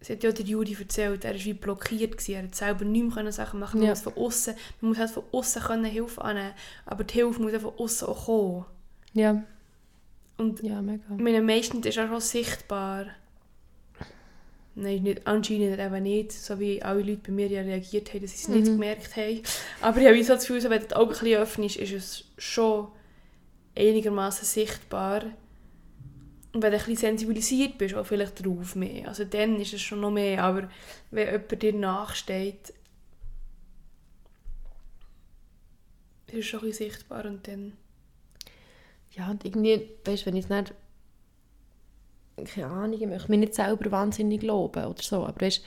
es 0.00 0.08
hat 0.08 0.22
ja 0.24 0.32
der 0.32 0.44
Juri 0.46 0.74
erzählt, 0.78 1.24
er 1.26 1.34
war 1.34 1.44
wie 1.44 1.52
blockiert, 1.52 2.12
gewesen. 2.12 2.34
er 2.34 2.42
hat 2.44 2.54
selber 2.54 2.86
nicht 2.86 3.14
mehr 3.14 3.30
Sachen 3.30 3.60
machen 3.60 3.80
man 3.80 3.88
Ja. 3.88 3.92
muss 3.92 4.00
von 4.00 4.14
außen, 4.14 4.54
man 4.80 4.88
muss 4.88 4.98
halt 4.98 5.10
von 5.10 5.24
außen 5.32 5.62
können 5.62 5.84
Hilfe 5.84 6.22
annehmen, 6.22 6.54
aber 6.86 7.04
die 7.04 7.12
Hilfe 7.14 7.42
muss 7.42 7.52
auch 7.54 7.60
von 7.60 7.74
außen 7.78 8.08
auch 8.08 8.24
kommen. 8.24 8.64
Ja, 9.12 9.42
Und 10.38 10.62
ja, 10.62 10.80
mega. 10.80 11.02
meine, 11.18 11.42
meistens 11.42 11.84
ist 11.84 11.98
auch 11.98 12.08
schon 12.08 12.20
sichtbar. 12.20 13.06
Nein, 14.78 15.02
nicht, 15.04 15.26
anscheinend 15.26 15.78
eben 15.78 16.02
nicht, 16.02 16.32
so 16.32 16.58
wie 16.58 16.82
alle 16.82 17.00
Leute 17.02 17.20
bei 17.26 17.32
mir 17.32 17.48
ja 17.48 17.62
reagiert 17.62 18.12
haben, 18.12 18.20
dass 18.22 18.32
sie 18.32 18.42
es 18.42 18.48
nicht 18.48 18.66
Mhm. 18.68 18.72
gemerkt 18.72 19.16
haben. 19.16 19.42
Aber 19.80 19.98
ich 20.00 20.06
habe 20.06 20.16
wie 20.16 20.22
so 20.22 20.34
das 20.34 20.42
Gefühl, 20.46 20.60
so, 20.60 20.68
wenn 20.70 20.82
du 20.82 20.88
die 20.88 20.94
Augen 20.94 21.12
ein 21.12 21.18
bisschen 21.18 21.38
öffnest, 21.38 21.76
ist 21.76 21.92
es 21.92 22.24
schon 22.38 22.88
einigermaßen 23.74 24.44
sichtbar. 24.46 25.22
Und 26.56 26.62
wenn 26.62 26.72
du 26.72 26.78
ein 26.78 26.84
bisschen 26.86 26.96
sensibilisiert 26.96 27.76
bist, 27.76 27.94
auch 27.94 28.06
vielleicht 28.06 28.42
drauf 28.42 28.76
mehr. 28.76 29.08
Also 29.08 29.24
dann 29.26 29.60
ist 29.60 29.74
es 29.74 29.82
schon 29.82 30.00
noch 30.00 30.10
mehr, 30.10 30.42
aber 30.42 30.70
wenn 31.10 31.26
jemand 31.26 31.62
dir 31.62 31.74
nachsteht, 31.74 32.72
ist 36.28 36.38
es 36.38 36.46
schon 36.46 36.60
ein 36.60 36.68
bisschen 36.68 36.90
sichtbar 36.90 37.26
und 37.26 37.46
dann... 37.46 37.74
ja, 39.10 39.30
und 39.30 39.44
irgendwie, 39.44 39.86
weißt 40.06 40.22
du, 40.22 40.26
wenn 40.28 40.36
ich 40.36 40.46
es 40.46 40.50
nicht, 40.50 40.74
keine 42.54 42.68
Ahnung, 42.68 43.02
ich 43.02 43.06
möchte 43.06 43.30
mich 43.30 43.40
nicht 43.40 43.54
selber 43.54 43.90
wahnsinnig 43.90 44.42
loben 44.42 44.86
oder 44.86 45.02
so, 45.02 45.26
aber 45.26 45.38
weißt, 45.38 45.62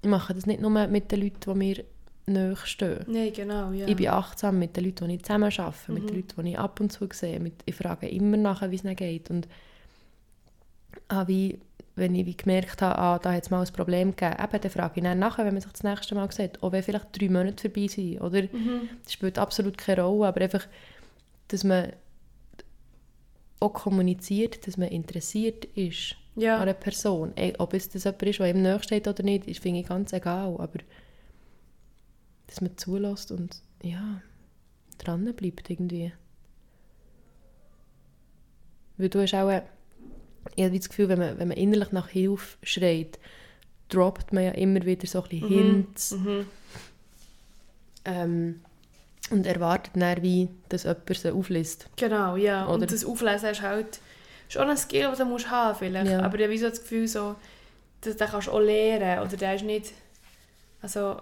ich 0.00 0.08
mache 0.08 0.32
das 0.32 0.46
nicht 0.46 0.62
nur 0.62 0.70
mit 0.70 1.12
den 1.12 1.20
Leuten, 1.20 1.52
die 1.52 1.54
mir 1.54 1.84
nahe 2.24 2.56
stehen. 2.56 3.04
Nein, 3.08 3.30
genau, 3.30 3.72
ja. 3.72 3.86
Ich 3.86 3.96
bin 3.96 4.08
achtsam 4.08 4.58
mit 4.58 4.74
den 4.74 4.86
Leuten, 4.86 5.06
die 5.06 5.16
ich 5.16 5.22
zusammen 5.22 5.52
arbeite, 5.54 5.92
mit 5.92 6.08
den 6.08 6.16
Leuten, 6.16 6.44
die 6.46 6.52
ich 6.52 6.58
ab 6.58 6.80
und 6.80 6.90
zu 6.90 7.06
sehe. 7.12 7.40
Mit, 7.40 7.56
ich 7.66 7.74
frage 7.74 8.08
immer 8.08 8.38
nachher, 8.38 8.70
wie 8.70 8.76
es 8.76 8.84
ihnen 8.84 8.96
geht. 8.96 9.28
Und 9.28 9.48
ah, 11.08 11.26
wie, 11.26 11.58
wenn 11.96 12.14
ich 12.14 12.26
wie 12.26 12.36
gemerkt 12.36 12.82
habe, 12.82 12.98
ah, 12.98 13.18
da 13.18 13.32
hat 13.32 13.44
es 13.44 13.50
mal 13.50 13.64
ein 13.64 13.72
Problem 13.72 14.16
gegeben, 14.16 14.42
eben, 14.42 14.60
dann 14.60 14.70
frage 14.70 14.92
ich 14.96 15.02
dann 15.02 15.18
nachher, 15.18 15.44
wenn 15.44 15.54
man 15.54 15.60
sich 15.62 15.72
das 15.72 15.82
nächste 15.82 16.14
Mal 16.14 16.30
sieht, 16.32 16.62
auch 16.62 16.72
wenn 16.72 16.82
vielleicht 16.82 17.20
drei 17.20 17.28
Monate 17.28 17.68
vorbei 17.68 17.88
sind. 17.88 18.20
Oder? 18.20 18.42
Das 19.02 19.12
spielt 19.12 19.38
absolut 19.38 19.78
keine 19.78 20.02
Rolle, 20.02 20.28
aber 20.28 20.40
einfach, 20.40 20.66
dass 21.48 21.64
man 21.64 21.92
auch 23.60 23.72
kommuniziert, 23.72 24.66
dass 24.66 24.76
man 24.76 24.88
interessiert 24.88 25.64
ist 25.64 26.16
ja. 26.36 26.56
an 26.56 26.62
einer 26.62 26.74
Person. 26.74 27.32
Ob 27.58 27.74
es 27.74 27.88
das 27.88 28.04
jemand 28.04 28.22
ist, 28.24 28.38
der 28.38 28.50
ihm 28.50 28.62
nahe 28.62 28.82
steht 28.82 29.08
oder 29.08 29.22
nicht, 29.22 29.46
ist, 29.46 29.60
finde 29.60 29.80
ich 29.80 29.86
ganz 29.86 30.12
egal. 30.12 30.54
Aber 30.58 30.78
dass 32.46 32.60
man 32.60 32.76
zulässt 32.76 33.32
und 33.32 33.62
ja, 33.82 34.20
dran 34.98 35.24
bleibt 35.34 35.70
irgendwie. 35.70 36.12
Weil 38.96 39.08
du 39.08 39.20
hast 39.20 39.34
auch, 39.34 39.62
ich 40.56 40.64
habe 40.64 40.76
das 40.76 40.88
Gefühl, 40.88 41.08
wenn 41.08 41.18
man, 41.18 41.38
wenn 41.38 41.48
man 41.48 41.56
innerlich 41.56 41.92
nach 41.92 42.08
Hilfe 42.08 42.56
schreit, 42.62 43.18
droppt 43.88 44.32
man 44.32 44.44
ja 44.44 44.50
immer 44.52 44.84
wieder 44.84 45.06
so 45.06 45.22
ein 45.22 45.28
bisschen 45.28 45.48
Hints 45.48 46.10
Mhm. 46.12 46.46
ähm, 48.04 48.60
und 49.30 49.46
erwartet 49.46 49.92
dann 49.96 50.22
wie, 50.22 50.48
dass 50.68 50.82
jemand 50.84 51.16
sie 51.16 51.32
aufliest. 51.32 51.88
Genau, 51.96 52.36
ja. 52.36 52.64
Oder- 52.66 52.74
Und 52.74 52.92
das 52.92 53.04
Auflesen 53.04 53.50
ist 53.50 53.62
halt 53.62 54.00
schon 54.48 54.68
ein 54.68 54.76
Skill, 54.76 55.08
den 55.10 55.18
du 55.18 55.24
musst 55.24 55.50
haben 55.50 55.78
vielleicht. 55.78 56.10
Ja. 56.10 56.20
Aber 56.22 56.38
ich 56.38 56.44
habe 56.44 56.58
so 56.58 56.68
das 56.68 56.80
Gefühl, 56.82 57.08
so, 57.08 57.34
dass 58.02 58.16
den 58.16 58.28
kannst 58.28 58.48
du 58.48 58.52
auch 58.52 58.60
lernen. 58.60 59.26
Oder 59.26 59.36
der 59.36 59.54
ist 59.54 59.64
nicht... 59.64 59.92
Also, 60.82 61.16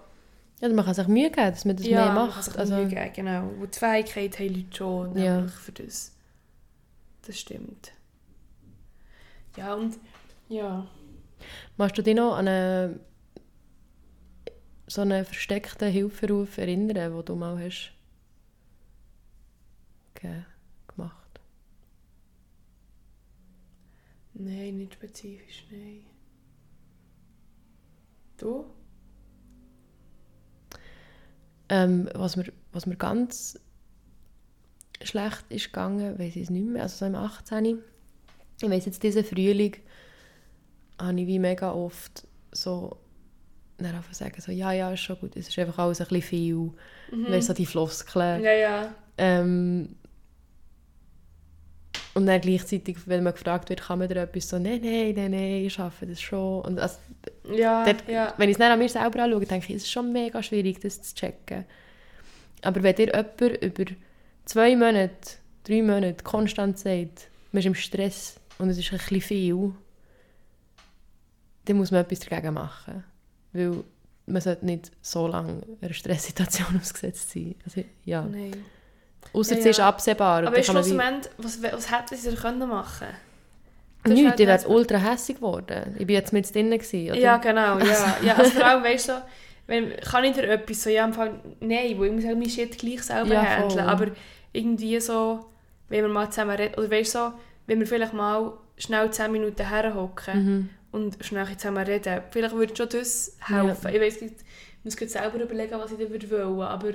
Ja, 0.61 0.69
man 0.69 0.85
kann 0.85 0.95
sich 0.95 1.07
Mühe 1.07 1.31
geben, 1.31 1.51
dass 1.53 1.65
man 1.65 1.77
das 1.77 1.87
ja, 1.87 2.05
mehr 2.07 2.13
man 2.15 2.27
macht. 2.29 2.43
sich 2.45 2.59
also, 2.59 2.75
Mühe 2.75 2.89
geben, 2.89 3.11
genau. 3.15 3.49
Und 3.61 3.75
die 3.75 3.79
Fähigkeit 3.79 4.39
haben 4.41 4.49
Leute 4.55 4.77
schon, 4.77 5.17
Ja. 5.19 5.37
nämlich 5.37 5.55
für 5.55 5.73
das. 5.73 6.13
Das 7.25 7.39
stimmt. 7.39 7.93
Ja, 9.57 9.75
und... 9.75 9.99
Ja. 10.49 10.87
Magst 11.77 11.99
du 11.99 12.03
dich 12.03 12.15
noch 12.15 12.37
an 12.37 12.49
eine, 12.49 13.01
so 14.87 15.01
einen 15.01 15.25
versteckten 15.25 15.91
Hilferuf 15.91 16.59
erinnern, 16.59 16.95
den 16.95 17.25
du 17.25 17.35
mal 17.35 17.59
hast 17.59 17.93
ge 20.15 20.43
gemacht? 20.87 21.41
Nein, 24.35 24.77
nicht 24.77 24.95
spezifisch, 24.95 25.67
nein. 25.71 26.05
Du? 28.37 28.67
Ähm, 31.69 32.09
was, 32.15 32.37
mir, 32.37 32.53
was 32.73 32.87
mir 32.87 32.97
ganz 32.97 33.59
schlecht 35.03 35.45
ist 35.49 35.67
gegangen, 35.67 36.19
weiß 36.19 36.37
ich 36.37 36.43
es 36.43 36.51
nicht 36.51 36.67
mehr, 36.67 36.83
also 36.83 36.97
so 36.99 37.07
im 37.07 37.15
18. 37.15 37.83
Ich 38.63 38.71
weiss 38.71 38.87
jetzt, 38.87 39.03
diesen 39.03 39.25
Frühling 39.25 39.77
habe 40.99 41.21
ich 41.21 41.27
wie 41.27 41.39
mega 41.39 41.73
oft 41.73 42.27
so 42.53 42.97
dann 43.79 43.97
einfach 43.97 44.15
sagen, 44.15 44.41
so, 44.41 44.53
ja, 44.53 44.73
ja, 44.73 44.93
ist 44.93 45.01
schon 45.01 45.19
gut, 45.19 45.37
es 45.37 45.49
ist 45.49 45.59
einfach 45.59 45.79
alles 45.79 46.01
ein 46.01 46.07
bisschen 46.07 46.23
viel. 46.23 46.71
Mhm. 47.11 47.33
Weißt 47.33 47.49
so 47.49 47.53
die 47.55 47.67
Floskeln. 47.67 48.43
Ja, 48.43 48.53
ja. 48.53 48.95
Ähm, 49.19 49.97
und 52.15 52.27
dann 52.27 52.41
gleichzeitig, 52.41 52.99
wenn 53.07 53.23
man 53.23 53.33
gefragt 53.33 53.71
wird, 53.71 53.83
kann 53.83 53.99
man 53.99 54.09
da 54.09 54.23
etwas 54.23 54.49
so, 54.49 54.59
nein, 54.59 54.81
nein, 54.83 55.15
nein, 55.17 55.31
nein, 55.31 55.65
ich 55.65 55.73
schaffe 55.73 56.07
das 56.07 56.21
schon. 56.21 56.63
Und 56.63 56.79
also, 56.79 56.99
Ja, 57.51 57.85
dort, 57.85 58.09
ja. 58.09 58.35
wenn 58.37 58.49
ich 58.51 58.55
es 58.55 58.59
dann 58.59 58.71
an 58.71 58.79
mir 58.79 58.89
selber 58.89 59.23
anschaue, 59.23 59.47
denke 59.47 59.67
ich, 59.71 59.77
es 59.77 59.83
ist 59.85 59.91
schon 59.91 60.13
mega 60.13 60.43
schwierig, 60.43 60.81
das 60.81 61.03
zu 61.03 61.15
checken. 61.15 61.65
Aber 62.63 62.83
wenn 62.83 62.95
dir 62.95 63.07
jemand 63.07 63.63
über 63.63 63.85
zwei 64.45 64.77
Monate, 64.77 65.37
drei 65.65 65.83
Monate 65.83 66.23
konstant 66.23 66.79
sagt, 66.79 67.29
man 67.51 67.61
ist 67.61 67.67
im 67.67 67.75
Stress 67.75 68.37
und 68.59 68.69
es 68.69 68.79
ist 68.79 68.93
ein 68.93 68.99
bisschen 68.99 69.21
viel, 69.21 69.73
dann 71.65 71.77
muss 71.77 71.91
man 71.91 72.01
etwas 72.03 72.21
dagegen 72.21 72.55
machen. 72.55 73.05
Weil 73.53 73.85
man 74.27 74.41
sollte 74.43 74.65
nicht 74.65 74.91
so 75.01 75.27
lange 75.27 75.63
einer 75.81 75.93
Stresssituation 75.93 76.79
ausgesetzt 76.81 77.31
sein. 77.31 77.55
Also, 77.65 77.85
ja. 78.05 78.23
Nein. 78.23 78.65
Außer 79.33 79.55
Ja, 79.55 79.61
es 79.61 79.67
ist 79.67 79.79
ja. 79.79 79.89
absehbar. 79.89 80.47
Aber 80.47 80.61
kann 80.61 80.75
man 80.75 80.85
wie- 80.85 80.99
was, 81.39 81.63
was 81.63 81.91
hätten 81.91 82.17
sie 82.17 82.35
können 82.35 82.69
machen 82.69 83.09
ist 84.05 84.11
Nichts, 84.15 84.31
halt 84.31 84.41
ich 84.41 84.47
wäre 84.47 84.69
ultra 84.69 84.99
hässig 84.99 85.37
geworden. 85.37 85.95
Ich 85.99 86.07
war 86.09 86.15
jetzt 86.15 86.33
mit 86.33 86.53
drinnen. 86.53 86.79
Gewesen, 86.79 87.11
oder? 87.11 87.21
Ja, 87.21 87.37
genau, 87.37 87.79
ja. 87.79 88.17
ja 88.25 88.35
also 88.35 88.51
vor 88.51 88.65
allem, 88.65 88.83
weißt 88.83 89.09
du, 89.09 89.13
so, 89.13 89.19
wenn, 89.67 89.97
kann 89.97 90.25
ich 90.25 90.35
dir 90.35 90.49
etwas 90.49 90.83
so, 90.83 90.91
ja, 90.91 91.05
im 91.05 91.13
Fall, 91.13 91.41
nein, 91.61 91.99
weil 91.99 92.07
ich 92.07 92.13
muss 92.13 92.25
halt 92.25 92.39
mein 92.39 92.51
Shit 92.51 92.79
gleich 92.79 93.03
selber 93.03 93.35
Ja, 93.35 93.45
handeln, 93.45 93.87
aber 93.87 94.09
irgendwie 94.53 94.99
so, 95.01 95.47
wenn 95.89 96.03
wir 96.03 96.09
mal 96.09 96.29
zusammen 96.31 96.57
reden, 96.57 96.75
oder 96.75 96.91
weißt 96.91 97.15
du, 97.15 97.19
so, 97.19 97.33
wenn 97.67 97.79
wir 97.81 97.87
vielleicht 97.87 98.13
mal 98.13 98.53
schnell 98.77 99.11
10 99.11 99.31
Minuten 99.33 99.69
herhocken 99.69 100.45
Mhm. 100.45 100.69
und 100.93 101.25
schnell 101.25 101.47
zusammen 101.57 101.85
reden, 101.85 102.23
vielleicht 102.31 102.55
würde 102.55 102.75
schon 102.77 102.89
das 102.89 103.37
helfen. 103.47 103.95
Ich 103.95 104.01
weiss 104.01 104.21
nicht, 104.21 104.35
ich 104.85 104.85
muss 105.01 105.11
selber 105.13 105.41
überlegen, 105.41 105.79
was 105.79 105.93
ich 105.93 105.99
dann 105.99 106.11
würde 106.11 106.31
wollen, 106.31 106.61
aber 106.63 106.93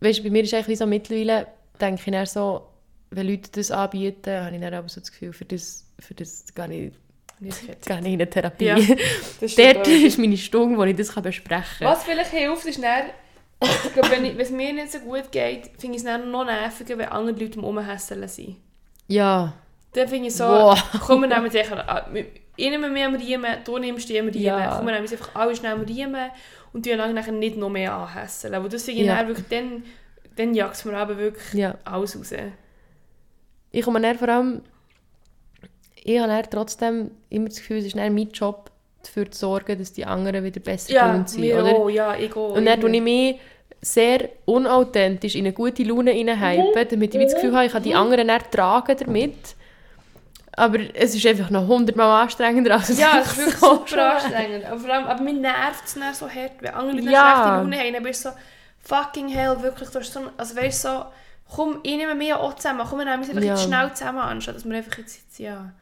Weißt 0.00 0.22
bei 0.22 0.30
mir 0.30 0.42
ist 0.42 0.52
eigentlich 0.52 0.78
so 0.78 0.86
mittlerweile, 0.86 1.46
denke 1.80 2.02
ich 2.04 2.12
dann 2.12 2.26
so, 2.26 2.66
wenn 3.10 3.26
Leute 3.28 3.48
das 3.52 3.70
anbieten, 3.70 4.30
habe 4.44 4.54
ich 4.54 4.60
dann 4.60 4.74
aber 4.74 4.88
so 4.88 5.00
das 5.00 5.10
Gefühl, 5.10 5.32
für 5.32 5.44
das, 5.46 5.86
für 5.98 6.14
das 6.14 6.44
gehe 6.54 6.64
ich, 6.88 6.92
nicht 7.40 7.60
gehe 7.66 7.76
ich 7.76 7.90
in 7.90 8.04
eine 8.06 8.28
Therapie. 8.28 8.64
Ja, 8.66 8.76
das 9.40 9.54
Dort 9.54 9.86
ist 9.88 10.18
meine 10.18 10.36
Stunde, 10.36 10.76
wo 10.76 10.84
ich 10.84 10.96
das 10.96 11.12
kann 11.12 11.22
besprechen 11.22 11.78
kann. 11.78 11.88
Was 11.88 12.04
vielleicht 12.04 12.30
hilft, 12.32 12.66
ist 12.66 12.82
dann, 12.82 13.06
ich 13.62 13.92
glaube, 13.94 14.10
wenn 14.10 14.24
ich- 14.26 14.32
wenn 14.34 14.40
es 14.44 14.50
mir 14.50 14.72
nicht 14.74 14.92
so 14.92 14.98
gut 14.98 15.30
geht, 15.32 15.70
finde 15.78 15.96
ich 15.96 16.02
es 16.02 16.04
dann 16.04 16.30
noch 16.30 16.44
nerviger, 16.44 16.98
wenn 16.98 17.08
andere 17.08 17.38
Leute 17.44 17.60
um 17.60 17.78
sind. 18.26 18.56
Ja, 19.08 19.52
Dann 19.92 20.08
finde 20.08 20.28
ich 20.28 20.34
so, 20.34 20.44
Boah. 20.44 20.76
komm, 21.06 21.20
wir 21.22 21.28
nehmen 21.28 21.50
sicher, 21.50 21.84
ah, 21.88 22.08
nehme 22.58 22.88
mir 22.88 23.06
am 23.06 23.14
Riemen, 23.14 23.58
du 23.64 23.78
nimmst 23.78 24.08
die 24.08 24.18
am 24.18 24.26
Riemen, 24.28 24.42
Ja. 24.44 24.76
komm, 24.76 24.86
wir 24.86 24.92
nehmen 24.94 25.08
einfach 25.08 25.34
alle 25.34 25.54
schnell 25.54 25.72
am 25.74 25.82
Riemen 25.82 26.30
und 26.72 26.84
die 26.86 26.96
nachher 26.96 27.32
nicht 27.32 27.56
noch 27.56 27.70
mehr 27.70 27.92
anhässeln. 27.94 28.54
Aber 28.54 28.68
das 28.68 28.82
finde 28.84 29.02
ich 29.02 29.06
Ja. 29.06 29.16
dann 29.16 29.28
wirklich, 29.28 29.46
dann, 29.48 29.84
dann 30.36 30.54
jagt 30.54 30.74
es 30.74 30.84
mir 30.84 30.96
aber 30.96 31.16
wirklich 31.18 31.52
ja. 31.54 31.76
alles 31.84 32.18
raus. 32.18 32.32
Ich 33.70 33.84
komme 33.84 34.00
dann 34.00 34.18
vor 34.18 34.28
allem, 34.28 34.62
ich 36.02 36.18
habe 36.18 36.28
dann 36.28 36.44
trotzdem 36.50 37.10
immer 37.30 37.48
das 37.48 37.58
Gefühl, 37.58 37.78
es 37.78 37.86
ist 37.86 37.96
dann 37.96 38.14
mein 38.14 38.30
Job, 38.30 38.70
dafür 39.02 39.30
zu 39.30 39.38
sorgen, 39.38 39.78
dass 39.78 39.92
die 39.92 40.04
anderen 40.06 40.42
wieder 40.44 40.60
besser 40.60 40.92
Ja, 40.92 41.08
gelaunt 41.08 41.28
sind. 41.30 41.44
oder? 41.52 41.66
auch, 41.74 41.88
ja, 41.90 42.16
ich 42.16 42.34
auch. 42.34 42.54
Und 42.56 42.64
dann 42.64 42.80
tue 42.80 42.90
ich 42.90 43.02
mich 43.02 43.36
sehr 43.84 44.30
unauthentisch 44.46 45.34
in 45.34 45.44
eine 45.44 45.52
gute 45.52 45.82
Laune 45.82 46.12
hineinhypen, 46.12 46.88
damit 46.90 47.14
ich 47.14 47.24
das 47.24 47.34
Gefühl 47.34 47.54
habe, 47.54 47.66
ich 47.66 47.72
kann 47.72 47.82
die 47.82 47.94
anderen 47.94 48.28
dann 48.28 48.42
tragen 48.50 48.96
damit. 48.98 49.54
Aber 50.56 50.78
es 50.94 51.14
ist 51.14 51.26
einfach 51.26 51.50
noch 51.50 51.66
hundertmal 51.66 52.22
anstrengender 52.22 52.74
als 52.74 52.88
es 52.88 52.98
Ja, 52.98 53.18
es 53.20 53.32
ist 53.32 53.38
wirklich 53.38 53.56
so 53.56 53.74
super 53.86 54.14
anstrengend. 54.14 54.64
Aber 54.64 54.78
vor 54.80 54.90
allem, 54.90 55.06
aber 55.06 55.22
mir 55.22 55.32
nervt 55.34 55.84
es 55.84 55.94
dann 55.94 56.14
so 56.14 56.28
hart, 56.28 56.52
wenn 56.60 56.72
andere 56.72 56.96
Leute 56.98 57.10
Ja. 57.10 57.32
schlechte 57.34 57.58
Laune 57.58 57.76
haben. 57.78 57.92
Dann 57.92 58.02
bist 58.04 58.24
du 58.24 58.28
so, 58.30 58.34
fucking 58.84 59.28
hell, 59.28 59.60
wirklich, 59.60 59.88
du 59.90 59.98
hast 59.98 60.12
so, 60.12 60.20
also 60.36 60.56
weißt 60.56 60.84
du, 60.84 60.88
so, 60.88 61.04
komm, 61.54 61.80
ich 61.82 61.96
nehme 61.96 62.14
mich 62.14 62.32
auch 62.32 62.54
zusammen, 62.54 62.86
komm, 62.88 63.00
wir 63.00 63.04
nehmen 63.04 63.18
uns 63.18 63.28
einfach 63.30 63.42
Ja. 63.42 63.54
jetzt 63.54 63.64
schnell 63.64 63.92
zusammen, 63.94 64.18
anstatt 64.18 64.54
dass 64.54 64.64
wir 64.64 64.76
einfach 64.76 64.96
jetzt, 64.98 65.16
jetzt 65.16 65.38
ja. 65.40 65.72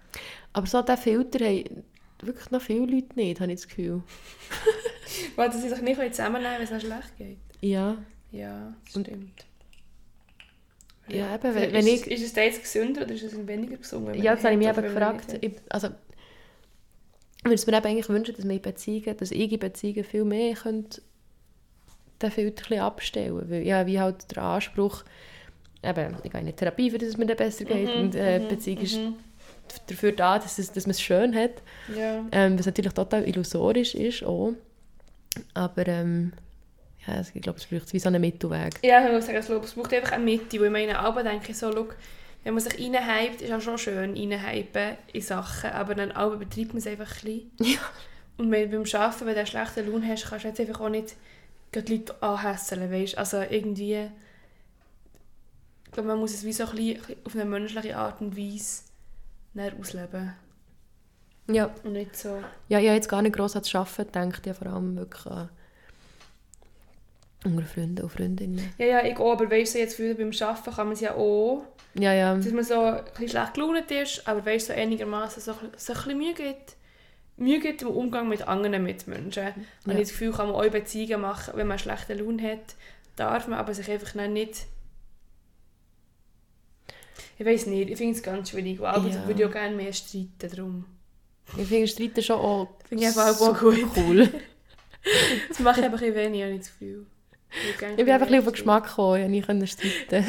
Aber 0.55 0.67
so 0.67 0.81
diesen 0.83 0.97
Filter 0.97 1.45
haben 1.45 1.85
wirklich 2.23 2.51
noch 2.51 2.63
viele 2.63 2.87
Leute 2.87 3.15
nicht, 3.15 3.41
habe 3.41 3.53
ich 3.53 3.61
das 3.61 3.69
Gefühl. 3.69 4.03
Weil 5.37 5.53
sie 5.53 5.69
sich 5.69 5.81
nicht 5.83 6.15
zusammennehmen 6.15 6.57
können, 6.57 6.69
wenn 6.71 6.77
es 6.77 6.85
ihnen 6.85 6.93
schlecht 6.93 7.19
geht. 7.19 7.39
Ja, 7.63 7.97
Ja, 8.31 8.75
das 8.85 8.97
Und- 8.97 9.07
stimmt. 9.07 9.45
ja 11.09 11.35
eben, 11.35 11.55
wenn, 11.55 11.65
ist, 11.65 11.73
wenn 11.73 11.87
ich... 11.87 12.01
es, 12.03 12.07
ist 12.07 12.23
es 12.25 12.33
da 12.33 12.43
jetzt 12.43 12.63
gesünder 12.63 13.03
oder 13.03 13.15
ist 13.15 13.23
es 13.23 13.47
weniger 13.47 13.77
gesund? 13.77 14.15
Ja, 14.17 14.35
das 14.35 14.45
habe 14.45 14.55
ich 14.55 14.59
mich 14.59 14.69
eben 14.69 14.83
gefragt. 14.83 15.39
Ich, 15.41 15.53
also, 15.69 15.89
ich 17.39 17.45
würde 17.45 17.55
es 17.55 17.67
mir 17.67 17.77
eben 17.77 17.87
eigentlich 17.87 18.09
wünschen, 18.09 18.35
dass 18.35 18.49
wir 18.49 18.59
Beziehungen, 18.59 19.17
dass 19.17 19.31
ich 19.31 19.53
in 19.53 19.59
Beziehungen 19.59 20.05
viel 20.05 20.25
mehr 20.25 20.55
könnte 20.55 21.03
den 22.23 22.31
Filter 22.31 22.63
ein 22.63 22.69
bisschen 22.69 22.81
abstellen 22.81 23.51
Weil 23.51 23.67
ja, 23.67 23.87
wie 23.87 23.99
halt 23.99 24.35
der 24.35 24.43
Anspruch, 24.43 25.05
eben, 25.83 26.17
ich 26.23 26.31
gehe 26.31 26.41
in 26.41 26.47
eine 26.47 26.57
Therapie, 26.57 26.91
für 26.91 26.99
das 26.99 27.11
es 27.11 27.17
mir 27.17 27.27
dann 27.27 27.37
besser 27.37 27.65
geht. 27.65 27.95
Mhm, 27.95 28.01
und 28.01 28.15
äh, 28.15 28.39
mhm, 28.39 28.49
Beziehung 28.49 28.79
ist 28.79 28.97
mhm. 28.97 29.15
dafür 29.89 30.13
da, 30.13 30.39
dass, 30.39 30.59
es, 30.59 30.73
dass 30.73 30.87
man 30.87 30.93
es 30.93 31.03
schön 31.03 31.35
hat. 31.35 31.51
hat. 31.89 31.97
Ja. 31.97 32.25
Ähm, 32.33 32.59
was 32.59 32.67
natürlich 32.67 32.93
total 32.93 33.27
illusorisch 33.29 33.95
ist 33.95 34.25
auch. 34.25 34.53
Aber 35.55 35.87
ähm, 35.89 36.33
ja, 37.07 37.15
also 37.15 37.33
ich 37.35 37.43
glaube, 37.43 37.59
es 37.59 37.67
braucht 37.67 37.93
wie 37.93 37.99
so 37.99 38.09
einen 38.09 38.21
Mittelweg. 38.21 38.75
Ja, 38.83 39.05
ich 39.05 39.13
muss 39.13 39.27
sagen, 39.27 39.37
also, 39.37 39.57
es 39.61 39.73
braucht 39.73 39.93
einfach 39.93 40.13
eine 40.13 40.25
Mitte, 40.25 40.61
wo 40.61 40.65
ich 40.65 40.71
meine, 40.71 40.99
aber 40.99 41.23
denke 41.23 41.51
ich 41.51 41.59
so, 41.59 41.73
schau, 41.73 41.89
wenn 42.45 42.55
man 42.55 42.63
sich 42.63 42.75
reinhypt, 42.75 43.43
ist 43.43 43.53
auch 43.53 43.61
schon 43.61 43.79
schön, 43.79 44.17
reinhypen 44.17 44.97
in 45.13 45.21
Sachen, 45.21 45.71
aber 45.71 45.95
dann 45.95 46.13
auch 46.13 46.37
betreibt 46.37 46.69
man 46.69 46.79
es 46.79 46.87
einfach 46.87 47.11
ein 47.23 47.25
bisschen. 47.25 47.51
Ja. 47.73 47.79
Und 48.39 48.51
wenn, 48.51 48.71
beim 48.71 48.81
Arbeiten, 48.81 49.27
wenn 49.27 49.35
du 49.35 49.41
einen 49.41 49.47
schlechten 49.47 49.87
Lohn 49.87 50.09
hast, 50.09 50.25
kannst 50.25 50.45
du 50.45 50.49
jetzt 50.49 50.61
einfach 50.61 50.81
auch 50.81 50.89
nicht 50.89 51.15
die 51.75 51.81
Leute 51.81 52.23
anhässeln, 52.23 52.91
weißt 52.91 53.19
Also 53.19 53.43
irgendwie 53.43 54.09
Ich 55.85 55.93
glaube, 55.93 56.09
man 56.09 56.19
muss 56.19 56.33
es 56.33 56.45
wie 56.45 56.53
so 56.53 56.65
ein 56.65 56.75
bisschen 56.75 57.17
auf 57.25 57.35
eine 57.35 57.45
menschliche 57.45 57.97
Art 57.97 58.21
und 58.21 58.37
Weise 58.37 58.83
ausleben. 59.79 60.33
Ja. 61.49 61.71
Und 61.85 61.93
nicht 61.93 62.17
so... 62.17 62.43
Ja, 62.69 62.79
ich 62.79 62.87
habe 62.87 62.97
jetzt 62.97 63.09
gar 63.09 63.23
nicht 63.23 63.37
gross 63.37 63.55
an 63.55 63.63
das 63.63 63.75
Arbeiten 63.75 64.31
gedacht, 64.31 64.47
habe 64.47 64.55
vor 64.55 64.67
allem 64.73 64.97
wirklich 64.97 65.27
an 65.27 65.51
unter 67.45 67.65
Freunden 67.67 68.03
und 68.03 68.11
Freundinnen. 68.11 68.73
Ja, 68.79 68.87
ja, 68.87 69.05
ich 69.05 69.17
auch, 69.17 69.33
aber 69.33 69.51
weißt 69.51 69.75
du, 69.75 69.79
jetzt 69.79 69.97
früher 69.97 70.15
beim 70.15 70.31
Arbeiten 70.41 70.71
kann 70.75 70.87
man 70.87 70.93
es 70.95 71.01
ja 71.01 71.15
auch, 71.15 71.63
Ja, 71.95 72.13
ja. 72.13 72.35
dass 72.37 72.51
man 72.53 72.65
so 72.65 72.81
ein 72.81 73.05
bisschen 73.05 73.29
schlecht 73.31 73.55
gelaunt 73.55 73.91
ist, 73.91 74.29
aber 74.29 74.45
weißt 74.47 74.69
du, 74.69 74.75
so 74.75 74.79
einigermaßen 74.81 75.43
so, 75.43 75.53
so 75.77 75.93
ein 75.93 75.99
bisschen 75.99 76.19
Mühe 76.19 76.35
gibt. 76.35 76.77
Mühe 77.37 77.59
gibt 77.61 77.83
im 77.83 77.89
Umgang 77.89 78.29
mit 78.29 78.47
anderen 78.47 78.83
Mitmenschen. 78.85 79.49
Und 79.87 79.93
Ja. 79.93 79.99
das 79.99 80.11
Gefühl, 80.11 80.33
kann 80.33 80.47
man 80.49 80.55
auch 80.57 80.71
Beziehungen 80.71 81.21
machen, 81.23 81.55
wenn 81.57 81.67
man 81.67 81.79
schlechte 81.79 82.15
Laune 82.15 82.43
hat, 82.53 82.77
darf 83.17 83.49
man 83.49 83.59
aber 83.59 83.75
sich 83.75 83.91
einfach 83.91 84.15
nicht... 84.29 84.67
Ich 87.39 87.47
weiß 87.47 87.67
nicht, 87.67 87.91
ich 87.91 87.97
finde 87.99 88.15
es 88.17 88.23
ganz 88.23 88.51
schwierig, 88.51 88.81
aber 88.81 89.09
Ja. 89.09 89.19
ich 89.21 89.27
würde 89.27 89.43
ja 89.43 89.49
gerne 89.49 89.75
mehr 89.75 89.93
streiten 89.93 90.31
darum. 90.39 90.85
Ich 91.57 91.67
finde 91.67 91.89
Streiten 91.89 92.23
schon 92.23 92.39
auch 92.39 92.69
Finde 92.89 93.03
ich 93.05 93.09
einfach 93.09 93.41
auch 93.41 93.59
gut. 93.59 93.79
cool. 93.97 94.29
Das 95.49 95.59
mache 95.59 95.81
ich 95.81 95.87
einfach 95.87 96.01
ein 96.01 96.15
wenig, 96.15 96.43
habe 96.43 96.53
ich 96.53 96.61
das 96.61 96.69
Gefühl. 96.69 97.07
Ich, 97.71 97.77
bin 97.97 98.11
einfach 98.11 98.29
ein 98.29 98.39
auf 98.39 98.45
den 98.45 98.53
Geschmack 98.53 98.85
gekommen, 98.89 99.35
ich 99.35 99.47
konnte 99.47 99.67
streiten. 99.67 100.25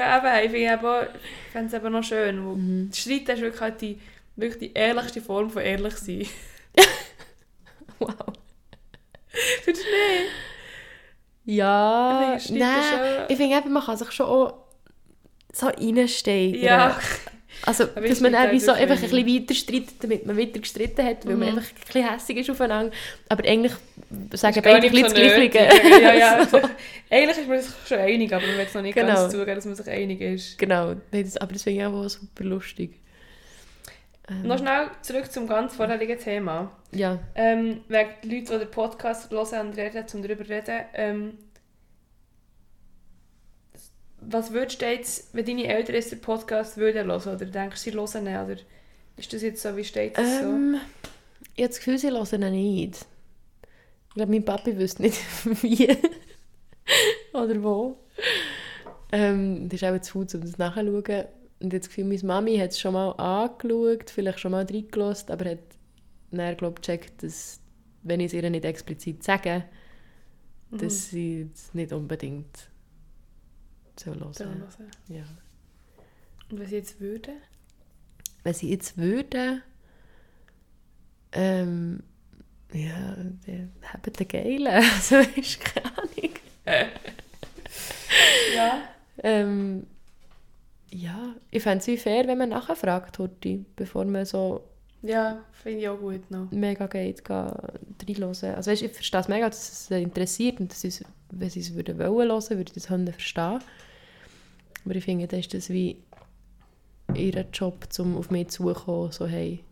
Aber 0.00 0.42
ich 0.44 0.50
finde 0.50 0.58
ich 0.58 1.52
fände 1.52 1.66
es 1.68 1.74
eben 1.74 1.92
noch 1.92 2.04
schön, 2.04 2.44
wo 2.46 2.54
Mhm. 2.54 2.90
Streiten 2.94 3.30
ist 3.32 3.40
wirklich, 3.40 3.60
halt 3.60 3.80
die, 3.80 3.98
wirklich 4.36 4.58
die 4.70 4.72
ehrlichste 4.78 5.20
Form 5.20 5.50
von 5.50 5.62
ehrlich 5.62 5.94
sein. 5.96 6.26
wow. 7.98 8.14
Findest 9.62 9.84
du 9.86 9.90
nicht? 9.90 10.30
Ja, 11.44 12.34
Ich 12.36 12.44
finde, 12.44 12.60
nein. 12.60 12.82
schon- 12.82 13.24
Ich 13.28 13.36
finde 13.36 13.56
eben, 13.56 13.72
man 13.72 13.84
kann 13.84 13.96
sich 13.96 14.12
schon 14.12 14.26
auch 14.26 14.54
so 15.52 15.66
reinsteigern. 15.66 16.62
Ja, 16.62 17.00
Also, 17.64 17.84
Aber 17.94 18.08
dass 18.08 18.20
man 18.20 18.32
dann 18.32 18.58
so 18.58 18.72
einfach 18.72 18.96
ein 18.96 19.00
bisschen 19.02 19.26
weiter 19.26 19.54
streitet, 19.54 19.94
damit 20.02 20.26
man 20.26 20.36
weiter 20.36 20.58
gestritten 20.58 21.04
hat, 21.06 21.24
weil 21.26 21.36
man 21.36 21.50
Mhm. 21.52 21.58
einfach 21.58 21.70
ein 21.70 21.84
bisschen 21.86 22.10
hässig 22.10 22.36
ist 22.38 22.50
aufeinander. 22.50 22.92
Aber 23.28 23.44
eigentlich 23.44 23.72
sagen 24.34 24.60
beide 24.64 24.86
ein 24.86 24.92
bisschen 24.92 25.08
so 25.08 25.14
das. 25.14 25.34
Gleiche. 25.34 26.02
Ja, 26.02 26.12
ja. 26.14 26.46
so. 26.50 26.60
Eigentlich 27.10 27.38
ist 27.38 27.48
man 27.48 27.60
sich 27.60 27.72
schon 27.86 27.98
einig, 27.98 28.32
aber 28.32 28.44
man 28.46 28.56
will 28.58 28.64
es 28.66 28.74
noch 28.74 28.82
nicht 28.82 28.94
Genau. 28.94 29.14
ganz 29.14 29.32
zugeben, 29.32 29.54
dass 29.54 29.64
man 29.64 29.74
sich 29.76 29.88
einig 29.88 30.20
ist. 30.20 30.58
Genau, 30.58 30.90
aber 30.90 31.52
das 31.52 31.62
finde 31.62 31.80
ich 31.80 31.86
auch 31.86 32.08
super 32.08 32.44
lustig. 32.44 32.94
Ähm, 34.28 34.42
Noch 34.46 34.58
schnell 34.58 34.88
zurück 35.02 35.30
zum 35.32 35.46
ganz 35.48 35.74
vorherigen 35.74 36.18
Thema. 36.18 36.70
Ja, 36.92 37.18
Ähm, 37.34 37.80
wegen 37.88 38.08
die 38.24 38.36
Leute, 38.38 38.52
die 38.52 38.58
den 38.64 38.70
Podcast 38.70 39.30
hören 39.30 39.68
und 39.68 39.76
reden, 39.76 40.04
um 40.14 40.22
darüber 40.22 40.44
zu 40.44 40.50
reden. 40.52 40.80
Ähm, 40.94 41.38
was 44.28 44.52
würdest 44.52 44.80
du 44.80 44.86
jetzt, 44.86 45.34
wenn 45.34 45.44
deine 45.44 45.66
Eltern 45.66 45.94
jetzt 45.94 46.12
den 46.12 46.20
Podcast 46.20 46.76
würden 46.76 47.06
hören, 47.06 47.34
oder 47.34 47.46
denkst 47.46 47.84
du, 47.84 47.90
sie 47.90 47.96
hören 47.96 48.26
ihn, 48.26 48.36
oder 48.36 48.56
ist 49.16 49.32
das 49.32 49.42
jetzt 49.42 49.62
so, 49.62 49.76
wie 49.76 49.84
steht 49.84 50.16
das 50.16 50.42
ähm, 50.42 50.80
ich 51.54 51.62
habe 51.62 51.68
das 51.68 51.78
Gefühl, 51.78 51.98
sie 51.98 52.10
hören 52.10 52.42
ihn 52.42 52.52
nicht. 52.52 53.06
Ich 54.08 54.14
glaube, 54.14 54.30
mein 54.30 54.44
Papi 54.44 54.76
wüsste 54.78 55.02
nicht, 55.02 55.18
wie 55.62 55.88
oder 57.32 57.62
wo. 57.62 57.96
Ähm, 59.10 59.68
das 59.68 59.82
ist 59.82 59.88
auch 59.88 60.00
zu 60.00 60.12
faul, 60.12 60.26
um 60.34 60.40
das 60.40 60.58
nachzuschauen. 60.58 61.26
Und 61.60 61.72
das 61.72 61.88
Gefühl, 61.88 62.04
meine 62.04 62.22
Mami 62.24 62.58
hat 62.58 62.70
es 62.70 62.80
schon 62.80 62.94
mal 62.94 63.12
angeschaut, 63.12 64.10
vielleicht 64.10 64.40
schon 64.40 64.52
mal 64.52 64.64
reingelassen, 64.64 65.30
aber 65.30 65.50
hat 65.50 65.58
dann, 66.30 66.56
glaube 66.56 66.76
ich, 66.78 66.86
gecheckt, 66.86 67.22
dass, 67.22 67.60
wenn 68.02 68.20
ich 68.20 68.26
es 68.26 68.32
ihr 68.32 68.48
nicht 68.50 68.64
explizit 68.64 69.22
sage, 69.22 69.64
so? 70.70 70.78
dass 70.78 71.10
sie 71.10 71.48
es 71.54 71.72
nicht 71.74 71.92
unbedingt 71.92 72.71
hören 74.06 74.22
hören. 74.22 74.62
Ja. 75.08 75.24
Und 76.50 76.60
was 76.60 76.68
sie 76.70 76.76
jetzt 76.76 77.00
würden? 77.00 77.34
Wenn 78.44 78.54
sie 78.54 78.70
jetzt 78.70 78.96
würden, 78.98 79.62
ähm, 81.32 82.02
ja, 82.72 83.16
die 83.46 83.68
haben 83.84 84.12
den 84.18 84.28
Geilen, 84.28 84.66
also 84.94 85.16
ist 85.36 85.60
keine 85.64 85.86
Ahnung. 85.98 86.30
Ja. 88.54 88.82
Ähm, 89.22 89.86
ja, 90.90 91.34
ich 91.50 91.62
fände 91.62 91.78
es 91.78 91.86
wie 91.86 91.96
fair, 91.96 92.26
wenn 92.26 92.36
man 92.38 92.50
nachher 92.50 92.76
fragt, 92.76 93.18
Horti, 93.18 93.64
bevor 93.74 94.04
man 94.04 94.26
so 94.26 94.62
Ja, 95.00 95.42
finde 95.52 95.80
ich 95.80 95.88
auch 95.88 95.98
gut 95.98 96.30
noch. 96.30 96.50
mega 96.50 96.86
geht, 96.86 97.22
reinhören. 97.28 98.54
Also 98.54 98.70
weißt, 98.70 98.82
ich 98.82 98.92
verstehe 98.92 99.20
es 99.20 99.28
mega, 99.28 99.48
dass 99.48 99.72
es 99.72 99.86
sie 99.86 100.02
interessiert 100.02 100.60
und 100.60 100.70
dass 100.70 100.82
sie 100.82 100.88
es, 100.88 101.02
wenn 101.30 101.48
sie 101.50 101.60
es 101.60 101.74
würden 101.74 101.98
wollen 101.98 102.30
hören, 102.30 102.50
würde 102.50 102.70
ich 102.74 102.74
das 102.74 102.86
verstehen. 102.86 103.60
Aber 104.84 104.94
ich 104.96 105.04
finde, 105.04 105.26
dann 105.28 105.40
ist 105.40 105.54
das 105.54 105.70
wie 105.70 106.02
ihr 107.14 107.44
Job, 107.52 107.86
um 107.98 108.16
auf 108.16 108.30
mich 108.30 108.48
zuzukommen, 108.48 109.12
so 109.12 109.26
hey, 109.26 109.62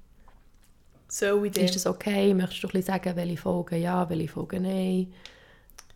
So 1.09 1.43
ist 1.45 1.75
das 1.75 1.87
okay, 1.87 2.35
möchtest 2.35 2.63
du 2.63 2.69
ein 2.69 2.73
bisschen 2.73 2.87
sagen, 2.95 3.17
welche 3.17 3.37
Folgen 3.37 3.81
ja, 3.83 4.09
welche 4.09 4.29
Folgen 4.29 4.63
nein. 4.63 5.13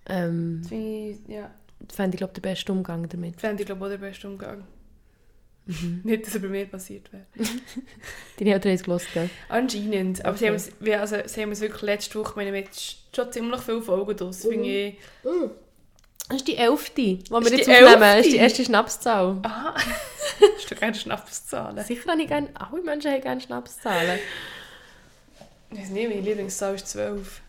Ähm, 0.06 0.58
Das 0.60 0.68
finde 0.68 1.10
ich, 1.10 1.18
ja, 1.28 1.50
das 1.80 1.96
fände 1.96 2.14
ich, 2.14 2.18
glaube 2.18 2.32
der 2.34 2.42
beste 2.42 2.72
Umgang 2.72 3.08
damit. 3.08 3.40
fände 3.40 3.62
ich 3.62 3.66
glaube 3.66 3.84
auch 3.84 3.88
der 3.88 3.98
beste 3.98 4.28
Umgang. 4.28 4.64
Mhm. 5.66 6.00
Nicht, 6.04 6.26
dass 6.26 6.34
er 6.34 6.40
bei 6.42 6.48
mir 6.48 6.66
passiert 6.66 7.10
wäre. 7.12 7.24
Deine 8.38 8.52
Eltern 8.54 8.70
haben 8.70 8.76
es 8.76 8.82
gehört, 8.84 9.12
gell? 9.14 9.30
Anscheinend. 9.48 10.24
Aber 10.24 10.36
sie, 10.36 10.44
Okay. 10.44 10.48
haben 10.48 10.56
es, 10.56 11.00
also, 11.00 11.16
sie 11.26 11.42
haben 11.42 11.52
es 11.52 11.60
wirklich 11.60 11.82
letzte 11.82 12.18
Woche, 12.18 12.34
meine, 12.36 12.52
wir 12.52 12.64
schon 13.14 13.32
ziemlich 13.32 13.60
viele 13.62 13.80
Folgen 13.82 14.16
draus. 14.16 14.44
Finde 14.44 14.68
ich. 14.68 14.98
Das 16.28 16.38
ist 16.38 16.48
die 16.48 16.56
elfte, 16.56 16.94
die 16.94 17.30
wir 17.30 17.40
jetzt 17.42 17.66
die 17.66 17.72
aufnehmen. 17.72 18.00
Das 18.00 18.26
ist 18.26 18.32
die 18.32 18.36
erste 18.38 18.64
Schnapszahl. 18.64 19.38
Aha! 19.42 19.74
Hast 20.56 20.70
du 20.70 20.74
gerne 20.74 20.94
Schnapszahlen? 20.94 21.84
Sicher 21.84 22.10
habe 22.10 22.22
ich 22.22 22.28
gerne, 22.28 22.48
alle 22.54 22.82
Menschen 22.82 23.12
haben 23.12 23.20
gerne 23.20 23.40
Schnapszahlen. 23.40 24.18
Ich 25.70 25.78
weiß 25.78 25.88
nicht, 25.90 26.08
meine 26.08 26.20
Lieblingszahl 26.22 26.76
ist 26.76 26.88
12. 26.88 27.40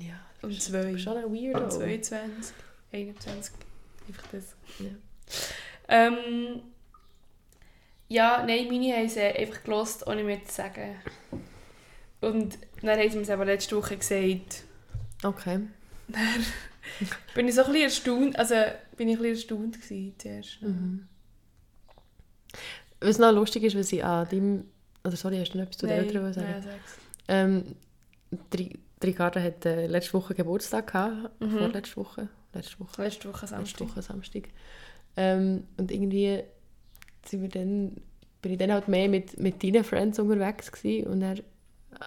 Ja, 0.00 0.14
Und 0.42 0.56
das 0.56 0.64
2. 0.64 0.78
ist 0.90 1.02
schon 1.02 1.16
ein 1.16 1.24
Weirdo. 1.32 1.62
Und 1.62 1.72
22. 1.72 2.54
21. 2.92 3.54
Einfach 4.08 4.26
das. 4.32 4.44
Ja. 4.80 4.90
Ähm, 5.88 6.62
ja, 8.08 8.44
nein, 8.46 8.66
meine 8.68 8.96
haben 8.96 9.08
sie 9.08 9.20
einfach 9.20 9.62
gelost, 9.62 10.06
ohne 10.06 10.24
mir 10.24 10.44
zu 10.44 10.52
sagen. 10.52 10.96
Und 12.20 12.58
dann 12.82 12.98
haben 12.98 13.10
sie 13.10 13.16
mir 13.16 13.22
es 13.22 13.30
aber 13.30 13.44
letzte 13.44 13.76
Woche 13.76 13.96
gesagt. 13.96 14.64
Okay. 15.22 15.60
Bin 17.34 17.48
ich 17.48 17.54
so 17.54 17.62
ein 17.62 17.72
bisschen 17.72 17.82
erstaunt, 17.82 18.38
also 18.38 18.54
bin 18.96 19.08
ich 19.08 19.16
ein 19.16 19.22
bisschen 19.22 19.52
erstaunt 19.52 19.80
gewesen 19.80 20.14
zuerst. 20.18 20.62
Mhm. 20.62 21.08
Was 23.00 23.18
noch 23.18 23.32
lustig 23.32 23.64
ist, 23.64 23.76
was 23.76 23.92
ich 23.92 24.04
an 24.04 24.28
deinem... 24.28 24.64
Oder 25.04 25.16
sorry, 25.16 25.38
hast 25.38 25.52
du 25.52 25.58
noch 25.58 25.64
etwas 25.64 25.78
zu 25.78 25.86
den 25.86 25.98
Eltern 25.98 26.32
sagen? 26.32 26.46
nein. 26.64 26.80
Ähm, 27.28 27.76
die 28.52 28.78
Ricarda 29.02 29.40
hat 29.40 29.66
äh, 29.66 29.86
letzte 29.86 30.14
Woche 30.14 30.34
Geburtstag 30.34 30.92
gehabt. 30.92 31.40
Mhm. 31.40 31.58
Vorletzte 31.58 31.96
Woche. 31.96 32.28
Letzte 32.54 32.78
Woche. 32.80 33.02
Letzte 33.02 33.28
Woche 33.28 33.40
Letzte 33.40 33.56
Samstag. 33.56 33.88
Woche 33.88 34.02
Samstag. 34.02 34.48
Ähm, 35.16 35.64
und 35.76 35.90
irgendwie 35.90 36.42
sind 37.26 37.42
wir 37.42 37.48
dann, 37.48 37.96
bin 38.40 38.52
ich 38.52 38.58
dann 38.58 38.72
halt 38.72 38.88
mehr 38.88 39.08
mit, 39.08 39.38
mit 39.38 39.62
deinen 39.62 39.84
Friends 39.84 40.18
unterwegs 40.18 40.70
gewesen. 40.70 41.08
Und 41.08 41.22
er, 41.22 41.36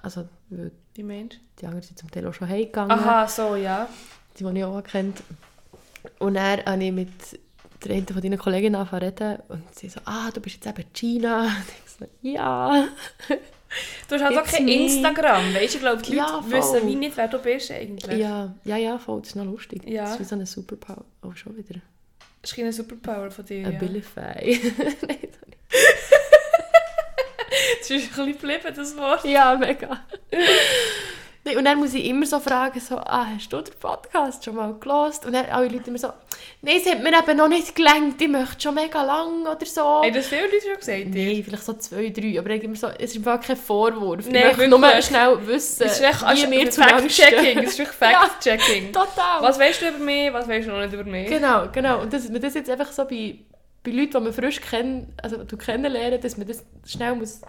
also, 0.01 0.27
Wie 0.93 1.03
meinst 1.03 1.39
die 1.59 1.65
anderen 1.65 1.83
sind 1.83 1.99
zum 1.99 2.11
Teil 2.11 2.27
auch 2.27 2.33
schon 2.33 2.49
heimgegangen. 2.49 2.91
Aha, 2.91 3.27
so, 3.27 3.55
ja. 3.55 3.89
Die, 4.39 4.43
die 4.43 4.57
ich 4.59 4.63
auch 4.63 4.81
kennt. 4.83 5.21
Und 6.19 6.35
dann 6.35 6.63
habe 6.65 6.83
ich 6.83 6.91
mit 6.91 7.09
der 7.83 7.95
einen 7.95 8.07
von 8.07 8.21
deinen 8.21 8.37
Kolleginnen 8.39 8.75
angefangen 8.75 9.03
reden 9.03 9.39
und 9.49 9.75
sie 9.75 9.89
so, 9.89 9.99
ah, 10.05 10.29
du 10.33 10.39
bist 10.41 10.55
jetzt 10.55 10.67
eben 10.67 10.87
Gina. 10.93 11.43
Und 11.45 11.51
ich 11.85 11.91
so, 11.91 12.05
ja. 12.21 12.87
Du 14.07 14.15
hast 14.15 14.23
halt 14.23 14.37
auch 14.37 14.43
It's 14.43 14.51
kein. 14.53 14.67
Instagram, 14.67 15.53
weißt 15.53 15.73
du? 15.73 15.77
Ich 15.77 15.79
glaube, 15.79 16.01
die 16.01 16.15
Leute 16.15 16.31
Ja, 16.31 16.41
voll. 16.41 16.51
wissen 16.51 16.87
wie 16.87 16.95
nicht, 16.95 17.17
wer 17.17 17.27
du 17.27 17.37
bist 17.39 17.71
eigentlich. 17.71 18.17
Ja, 18.17 18.53
ja, 18.63 18.77
ja, 18.77 18.97
voll, 18.97 19.19
das 19.19 19.29
ist 19.29 19.35
noch 19.35 19.45
lustig. 19.45 19.83
Ja. 19.87 20.03
Das 20.03 20.13
ist 20.13 20.19
wie 20.19 20.23
so 20.23 20.35
eine 20.35 20.45
Superpower. 20.45 21.03
Oh, 21.23 21.31
schon 21.33 21.57
wieder. 21.57 21.79
Das 22.41 22.51
ist 22.51 22.55
keine 22.57 22.71
Superpower 22.73 23.31
von 23.31 23.45
dir, 23.45 23.61
ja. 23.61 23.67
Abilify. 23.69 24.15
Nein, 24.77 24.97
so 24.99 25.07
nicht. 25.07 25.29
Das 27.79 27.89
ist 27.91 28.03
ein 28.03 28.07
bisschen 28.09 28.31
geblieben, 28.33 28.73
das 28.75 28.97
Wort. 28.97 29.23
ja, 29.25 29.55
mega. 29.55 29.99
Nee, 31.45 31.55
Und 31.57 31.65
dann 31.65 31.77
muss 31.77 31.93
ich 31.93 32.03
immer 32.05 32.25
so 32.25 32.39
fragen, 32.39 32.79
so, 32.79 32.97
ah, 32.97 33.27
hast 33.35 33.53
du 33.53 33.61
den 33.61 33.75
Podcast 33.79 34.43
schon 34.43 34.55
mal 34.55 34.73
gelost? 34.79 35.27
Und 35.27 35.33
dann 35.33 35.45
alle 35.45 35.67
Leute 35.67 35.91
immer 35.91 35.99
so, 35.99 36.07
nein, 36.63 36.77
es 36.83 36.91
hat 36.91 37.03
mir 37.03 37.15
eben 37.15 37.37
noch 37.37 37.47
nicht 37.47 37.75
gelangt, 37.75 38.19
ich 38.19 38.27
möchte 38.27 38.61
schon 38.61 38.73
mega 38.73 39.03
lang 39.03 39.45
oder 39.45 39.63
so. 39.63 40.01
Haben 40.01 40.11
das 40.11 40.25
viele 40.25 40.41
Leute 40.45 40.61
schon 40.61 40.75
gesagt? 40.77 41.05
Nein, 41.13 41.43
vielleicht 41.45 41.63
so 41.63 41.73
zwei, 41.73 42.09
drei, 42.09 42.39
aber 42.39 42.49
ich 42.49 42.63
immer 42.63 42.75
so, 42.75 42.87
es 42.87 43.15
ist 43.15 43.17
einfach 43.17 43.45
kein 43.45 43.57
Vorwurf. 43.57 44.25
Nein, 44.27 44.49
ich 44.49 44.57
möchte 44.57 44.67
nur 44.67 45.01
schnell 45.03 45.47
wissen, 45.47 45.83
Das 45.83 45.99
ist 45.99 46.01
echt 46.01 46.21
wie 46.21 46.51
wir 46.51 46.71
zueinander 46.71 47.01
Fact-Checking. 47.01 47.35
Das 47.35 47.45
stehen. 47.45 47.63
ist 47.63 47.77
wirklich 47.77 47.97
Fact-Checking. 47.97 48.91
Total. 48.91 49.41
Was 49.41 49.59
weißt 49.59 49.81
du 49.83 49.89
über 49.89 49.99
mich, 49.99 50.33
was 50.33 50.47
weißt 50.47 50.67
du 50.67 50.71
noch 50.71 50.79
nicht 50.79 50.93
über 50.93 51.03
mich? 51.03 51.27
Genau, 51.29 51.67
genau. 51.71 52.01
Und 52.01 52.11
man 52.11 52.41
das 52.41 52.55
jetzt 52.55 52.71
einfach 52.71 52.91
so 52.91 53.05
bei, 53.05 53.35
bei 53.83 53.91
Leuten, 53.91 54.11
die 54.13 54.19
man 54.19 54.33
frisch 54.33 54.59
kennt, 54.61 55.09
also 55.21 55.43
du 55.43 55.57
kennenlernen, 55.57 56.19
dass 56.19 56.37
man 56.37 56.47
das 56.47 56.63
schnell 56.87 57.13
muss 57.13 57.41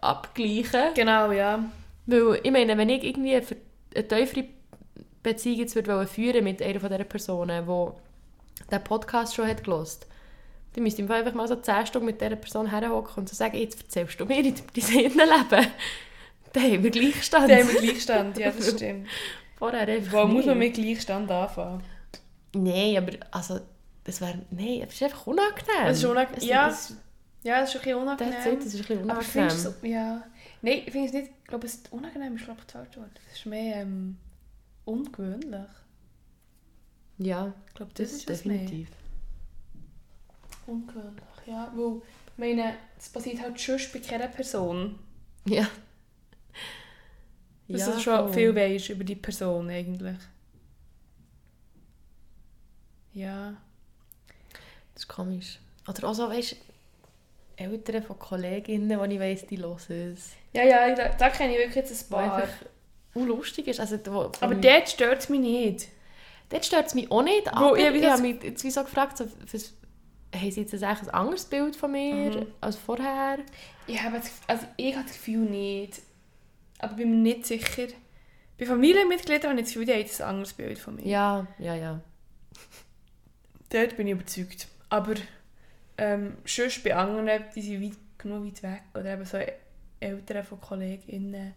abgleichen 0.00 0.94
Genau, 0.94 1.32
ja. 1.32 1.62
Weil, 2.06 2.40
ich 2.42 2.50
meine, 2.50 2.76
wenn 2.76 2.88
ich 2.88 3.04
irgendwie 3.04 3.36
eine, 3.36 3.46
eine 3.94 4.08
tiefere 4.08 4.44
Beziehung 5.22 5.58
jetzt 5.58 5.74
würde 5.74 6.06
führen 6.06 6.44
mit 6.44 6.62
einer 6.62 6.80
von 6.80 6.90
diesen 6.90 7.06
Personen, 7.08 7.66
die 7.66 8.66
den 8.70 8.84
Podcast 8.84 9.34
schon 9.34 9.46
hat 9.46 9.64
gelost, 9.64 10.06
dann 10.74 10.84
müsste 10.84 11.02
ich 11.02 11.10
einfach 11.10 11.34
mal 11.34 11.48
so 11.48 11.56
10 11.56 11.86
Stunden 11.86 12.06
mit 12.06 12.20
dieser 12.20 12.36
Person 12.36 12.70
herhocken 12.70 13.12
und 13.22 13.28
so 13.28 13.34
sagen, 13.34 13.56
jetzt 13.56 13.82
erzählst 13.82 14.18
du 14.20 14.24
mir 14.24 14.38
in 14.38 14.54
dein 14.54 14.82
Seelenleben. 14.82 15.66
Dann 16.52 16.62
haben 16.64 16.82
wir 16.82 16.90
Gleichstand. 16.90 17.48
Da 17.50 17.56
haben 17.56 17.68
wir 17.72 17.80
Gleichstand, 17.80 18.38
ja, 18.38 18.50
das 18.50 18.70
stimmt. 18.76 19.06
Vorher 19.56 19.86
einfach 19.86 20.12
Wo 20.12 20.26
muss 20.26 20.46
man 20.46 20.58
mit 20.58 20.74
Gleichstand 20.74 21.30
anfangen? 21.30 21.82
Nein, 22.54 22.96
aber 22.96 23.12
also, 23.30 23.60
das 24.04 24.20
wäre... 24.20 24.38
Nein, 24.50 24.80
das 24.84 24.94
ist 24.94 25.02
einfach 25.04 25.26
unangenehm. 25.28 25.84
Das 25.86 25.98
ist 25.98 26.04
unangenehm. 26.04 26.38
Es- 26.38 26.44
Ja, 26.48 26.68
es- 26.68 26.96
ja, 27.44 27.60
das 27.60 27.70
ist 27.74 27.76
ein 27.76 27.82
bisschen 27.82 27.94
Das, 27.94 28.02
unangenehm. 28.02 28.56
das 28.58 28.66
ist 28.66 28.74
ein 28.74 28.78
bisschen 28.80 28.98
Aber 28.98 29.04
unangenehm. 29.20 29.50
findest 29.50 29.82
du 29.82 29.86
ja. 29.86 30.22
Nein, 30.62 30.82
ich 30.86 30.92
finde 30.92 31.06
es 31.08 31.12
nicht, 31.14 31.30
ich 31.42 31.44
glaube, 31.48 31.66
es 31.66 31.74
ist 31.76 31.92
unangenehm, 31.92 32.36
ist 32.36 32.48
glaube 32.48 32.64
das 32.64 32.72
falsche 32.72 33.00
Wort. 33.00 33.20
Es 33.30 33.38
ist 33.38 33.46
mehr 33.46 33.76
ähm, 33.76 34.18
ungewöhnlich. 34.84 35.68
Ja, 37.18 37.52
Ich 37.68 37.74
glaube, 37.74 37.92
das, 37.94 38.10
das, 38.10 38.12
ist 38.12 38.30
es 38.30 38.42
definitiv. 38.42 38.88
Ungewöhnlich, 40.66 41.22
ja. 41.46 41.72
Weil, 41.74 41.96
ich 42.32 42.38
meine, 42.38 42.74
das 42.96 43.08
passiert 43.08 43.40
halt 43.40 43.60
schon 43.60 43.78
bei 43.92 43.98
keiner 44.00 44.28
Person. 44.28 44.98
Ja. 45.46 45.68
Dass 47.68 47.80
Ja, 47.82 47.92
du 47.92 48.00
schon 48.00 48.18
voll. 48.24 48.32
viel 48.32 48.54
weißt 48.54 48.90
über 48.90 49.04
die 49.04 49.16
Person 49.16 49.68
eigentlich. 49.70 50.18
Ja. 53.12 53.56
Das 54.94 55.04
ist 55.04 55.08
komisch. 55.08 55.58
Oder 55.88 56.08
auch 56.08 56.14
so, 56.14 56.28
weißt 56.28 56.56
Eltern 57.60 58.02
von 58.02 58.18
Kolleginnen, 58.18 58.88
die 59.08 59.14
ich 59.14 59.20
weiss, 59.20 59.46
die 59.46 59.58
hören 59.58 60.12
es. 60.14 60.32
Ja, 60.52 60.64
ja, 60.64 60.94
da, 60.94 61.08
da 61.10 61.28
kenne 61.30 61.52
ich 61.52 61.58
wirklich 61.58 61.76
jetzt 61.76 61.92
ein 61.92 62.10
Wo 62.10 62.16
paar. 62.16 62.34
einfach 62.36 62.54
auch 63.14 63.20
lustig 63.24 63.66
ist. 63.68 63.80
Also, 63.80 63.98
wo, 64.06 64.30
Aber 64.40 64.56
wo- 64.56 64.60
dort 64.60 64.88
stört 64.88 65.18
es 65.20 65.28
mich 65.28 65.40
nicht. 65.40 65.88
dort 66.48 66.64
stört 66.64 66.86
es 66.86 66.94
mich 66.94 67.10
auch 67.10 67.22
nicht, 67.22 67.46
aber 67.52 67.76
ich 67.76 68.00
das- 68.02 68.12
habe 68.12 68.22
mich 68.22 68.42
jetzt 68.42 68.64
wie 68.64 68.70
so 68.70 68.82
gefragt, 68.82 69.16
so, 69.18 69.26
was, 69.52 69.74
haben 70.34 70.50
sie 70.50 70.60
jetzt 70.60 70.74
eigentlich 70.74 71.02
ein 71.08 71.10
anderes 71.10 71.44
Bild 71.44 71.74
von 71.76 71.90
mir 71.92 72.14
Mhm. 72.40 72.46
als 72.60 72.76
vorher? 72.76 73.38
Ich 73.86 74.00
habe 74.00 74.16
das, 74.18 74.30
also 74.46 74.64
ich 74.76 74.94
habe 74.94 75.04
das 75.06 75.14
Gefühl 75.16 75.38
nicht. 75.48 76.00
Aber 76.78 76.94
bin 76.94 77.10
mir 77.10 77.34
nicht 77.34 77.46
sicher. 77.46 77.88
Bei 78.58 78.64
Familienmitgliedern 78.66 79.50
habe 79.50 79.60
ich 79.60 79.66
das 79.66 79.74
Gefühl, 79.74 79.86
die 79.86 79.92
haben 79.94 80.08
ein 80.18 80.28
anderes 80.28 80.52
Bild 80.52 80.78
von 80.78 80.94
mir. 80.96 81.06
Ja, 81.06 81.46
ja, 81.58 81.74
ja. 81.74 82.00
Dort 83.70 83.96
bin 83.96 84.06
ich 84.06 84.12
überzeugt. 84.12 84.66
Aber 84.88 85.14
ähm, 86.00 86.38
sonst 86.46 86.82
bei 86.82 86.96
anderen, 86.96 87.44
die 87.54 87.60
sind 87.60 87.82
weit, 87.82 87.98
genug 88.16 88.46
weit 88.46 88.62
weg. 88.62 88.82
Oder 88.94 89.12
eben 89.12 89.24
so 89.26 89.38
Eltern 90.00 90.44
von 90.44 90.60
KollegInnen, 90.60 91.52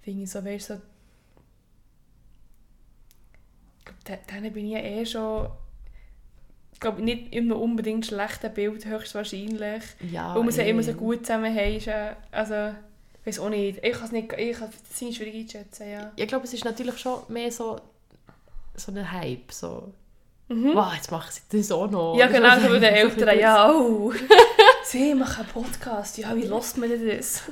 finde 0.00 0.22
ich 0.22 0.30
so, 0.30 0.42
weißt 0.42 0.70
du, 0.70 0.74
so, 0.74 0.80
denen 4.32 4.52
bin 4.52 4.64
ich 4.64 4.72
ja 4.72 4.78
eh 4.78 5.04
schon, 5.04 5.50
ich 6.72 6.80
glaube, 6.80 7.02
nicht 7.02 7.34
einem 7.34 7.52
unbedingt 7.52 8.06
schlechten 8.06 8.52
Bild, 8.54 8.86
höchstwahrscheinlich. 8.86 9.82
ja 10.10 10.34
Weil 10.34 10.44
wir 10.44 10.52
sie 10.52 10.62
eh. 10.62 10.70
immer 10.70 10.82
so 10.82 10.94
gut 10.94 11.26
zusammen 11.26 11.54
haben. 11.54 12.16
Also, 12.30 12.74
ich 13.20 13.26
weiß 13.26 13.40
auch 13.40 13.50
nicht. 13.50 13.84
Ich 13.84 13.92
kann 13.92 14.04
es 14.04 14.12
nicht, 14.12 14.32
ich 14.32 14.58
kann 14.58 14.70
ist 14.70 15.16
schwierig 15.16 15.34
einschätzen, 15.34 15.90
ja. 15.90 16.12
Ich 16.16 16.28
glaube, 16.28 16.44
es 16.44 16.54
ist 16.54 16.64
natürlich 16.64 16.98
schon 16.98 17.20
mehr 17.28 17.52
so, 17.52 17.78
so 18.74 18.92
ein 18.92 19.12
Hype. 19.12 19.52
So, 19.52 19.92
Mhm. 20.48 20.74
wow, 20.76 20.94
jetzt 20.94 21.10
machen 21.10 21.28
sie 21.32 21.58
das 21.58 21.72
auch 21.72 21.90
noch. 21.90 22.16
Ja, 22.16 22.28
genau, 22.28 22.54
so 22.60 22.68
bei 22.68 22.78
den 22.78 22.80
So 22.82 22.86
Eltern. 22.86 23.26
das- 23.26 23.40
Ja, 23.40 23.70
oh. 23.72 24.12
Sie 24.84 25.12
machen 25.14 25.44
einen 25.44 25.48
Podcast. 25.64 26.18
Ja, 26.18 26.36
wie 26.36 26.42
lässt 26.42 26.78
man 26.78 26.88
denn 26.88 27.16
das? 27.16 27.42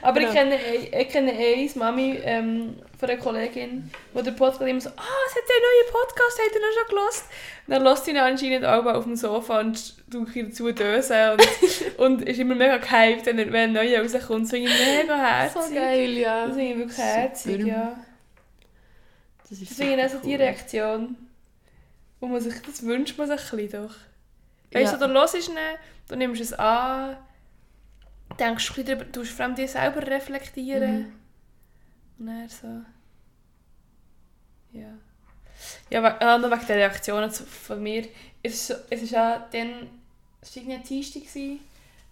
Aber 0.00 0.20
ich 0.20 0.30
kenne, 0.30 0.54
ein- 0.54 1.00
ich 1.00 1.08
kenne 1.08 1.32
eine 1.32 1.70
Mami 1.74 2.20
ähm, 2.22 2.76
von 2.98 3.10
einer 3.10 3.18
Kollegin, 3.20 3.90
die 4.16 4.22
den 4.22 4.36
Podcast 4.36 4.62
immer 4.62 4.80
so, 4.80 4.90
ah, 4.90 5.02
sie 5.32 5.38
hat 5.40 5.50
einen 5.50 5.64
neuen 5.64 5.92
Podcast, 5.92 6.38
habt 6.38 6.54
ihr 6.54 6.60
noch 6.60 6.74
schon 6.78 6.88
gelost? 6.88 7.24
Dann 7.66 7.82
lässt 7.82 8.04
sie 8.04 8.10
ihn 8.12 8.16
anscheinend 8.18 8.64
auch 8.64 8.86
auf 8.86 9.04
dem 9.04 9.16
Sofa 9.16 9.60
und 9.60 9.94
tut 10.10 10.36
ihr 10.36 10.44
dazu 10.44 10.70
dösen 10.70 11.16
und, 11.32 11.98
und 11.98 12.28
ist 12.28 12.38
immer 12.38 12.54
mega 12.54 12.76
gehypt, 12.76 13.26
wenn, 13.26 13.38
er- 13.40 13.52
wenn 13.52 13.70
ein 13.70 13.72
neuer 13.72 14.02
rauskommt. 14.02 14.44
Das 14.44 14.50
finde 14.50 14.70
ich 14.70 15.02
mega 15.02 15.16
herzig. 15.16 15.62
So 15.68 15.74
geil, 15.74 16.10
ja. 16.12 16.46
Das 16.46 16.56
finde 16.56 16.70
ich 16.72 16.78
wirklich 16.78 16.96
Super. 16.96 17.08
herzig, 17.08 17.66
ja. 17.66 17.96
Das 19.42 19.50
ist 19.50 19.60
Das 19.70 19.78
ich 19.80 19.86
super 19.88 20.02
also 20.02 20.18
die 20.18 20.28
cool. 20.30 20.36
Reaktion, 20.36 21.16
wo 22.24 22.28
man 22.28 22.40
sich, 22.40 22.60
das 22.62 22.82
wünscht 22.82 23.18
man 23.18 23.26
sich 23.28 23.52
ein 23.52 23.56
bisschen 23.58 23.82
doch. 23.86 23.94
Weißt 24.72 24.92
Ja. 24.92 24.98
du, 24.98 25.08
du 25.08 25.14
hörst 25.14 25.34
es 25.34 25.48
nicht, 25.48 25.58
du 26.08 26.16
nimmst 26.16 26.40
es 26.40 26.52
an, 26.54 27.16
denkst 28.38 28.70
ein 28.70 28.74
bisschen 28.74 28.86
darüber, 28.86 29.04
du 29.04 29.24
vor 29.24 29.44
allem 29.44 29.54
dich 29.54 29.70
selber 29.70 30.06
reflektieren. 30.06 30.98
Mhm. 30.98 31.12
Und 32.18 32.26
dann 32.26 32.48
so... 32.48 32.66
Ja. 34.72 34.88
Ja, 35.90 36.08
äh, 36.08 36.38
noch 36.38 36.50
wegen 36.50 36.66
der 36.66 36.76
Reaktionen 36.76 37.30
von 37.30 37.82
mir. 37.82 38.08
Es 38.42 38.66
so, 38.66 38.74
es 38.90 39.02
ist 39.02 39.10
ja 39.12 39.46
dann... 39.52 39.88
Es 40.40 40.56
war 40.56 40.78
Dienstag 40.78 41.22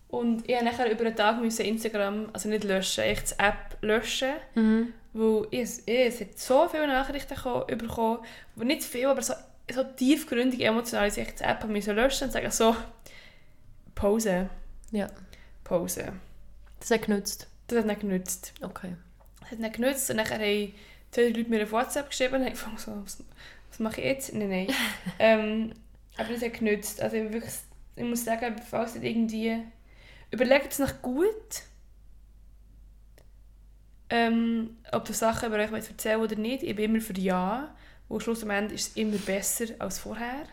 und 0.08 0.48
ich 0.48 0.54
musste 0.54 0.64
nachher 0.64 0.90
über 0.90 1.04
einen 1.06 1.16
Tag 1.16 1.40
müssen 1.40 1.64
Instagram, 1.66 2.28
also 2.32 2.48
nicht 2.48 2.64
löschen, 2.64 3.04
echt 3.04 3.30
die 3.30 3.42
App 3.42 3.76
löschen. 3.80 4.32
Mhm. 4.54 4.92
Weil 5.14 5.46
ich, 5.50 5.86
ich, 5.86 5.88
es 5.88 6.20
hat 6.20 6.38
so 6.38 6.68
viele 6.68 6.86
Nachrichten 6.86 7.34
ko- 7.34 7.64
bekommen, 7.66 8.20
nicht 8.56 8.84
viel, 8.84 9.06
aber 9.06 9.22
so, 9.22 9.34
so 9.70 9.84
tiefgründig 9.84 10.60
emotional, 10.60 11.08
dass 11.08 11.16
ich 11.16 11.34
die 11.34 11.44
App 11.44 11.64
müssen 11.66 11.94
löschen 11.94 12.24
und 12.24 12.32
sagen 12.32 12.50
so, 12.50 12.76
Pause, 13.94 14.48
Ja, 14.90 15.08
Pause. 15.64 16.12
das 16.80 16.90
hat 16.90 17.02
genützt. 17.02 17.48
Das 17.68 17.78
hat 17.78 17.86
nicht 17.86 18.00
genützt. 18.00 18.52
Okay. 18.60 18.96
Das 19.40 19.52
hat 19.52 19.58
nicht 19.60 19.74
genützt 19.74 20.10
und 20.10 20.16
dann 20.18 20.28
haben 20.28 20.72
zwei 21.10 21.28
Leute 21.28 21.50
mir 21.50 21.62
auf 21.62 21.72
WhatsApp 21.72 22.08
geschrieben 22.10 22.42
und 22.42 22.46
ich 22.48 22.58
so, 22.58 22.92
was, 23.04 23.22
was 23.70 23.78
mache 23.78 24.00
ich 24.00 24.06
jetzt? 24.06 24.34
Nein, 24.34 24.48
nein. 24.48 24.68
ähm, 25.18 25.72
aber 26.16 26.32
das 26.32 26.42
hat 26.42 26.54
genützt. 26.54 27.00
Also 27.00 27.16
ich, 27.16 27.32
wirklich, 27.32 27.54
ich 27.96 28.04
muss 28.04 28.24
sagen, 28.24 28.56
falls 28.68 28.94
nicht 28.94 29.04
irgendwie... 29.04 29.58
Überlegt 30.30 30.72
es 30.72 30.78
noch 30.78 31.02
gut, 31.02 31.62
ähm, 34.08 34.76
ob 34.92 35.08
ihr 35.08 35.14
Sachen 35.14 35.48
über 35.48 35.58
euch 35.58 35.70
erzählen 35.70 36.20
oder 36.20 36.36
nicht. 36.36 36.62
Ich 36.62 36.74
bin 36.76 36.86
immer 36.86 37.00
für 37.00 37.18
Ja. 37.18 37.74
Und 38.12 38.22
schlussendlich 38.22 38.80
ist 38.80 38.88
es 38.90 38.96
immer 38.96 39.16
besser 39.16 39.66
als 39.78 39.98
vorher. 39.98 40.44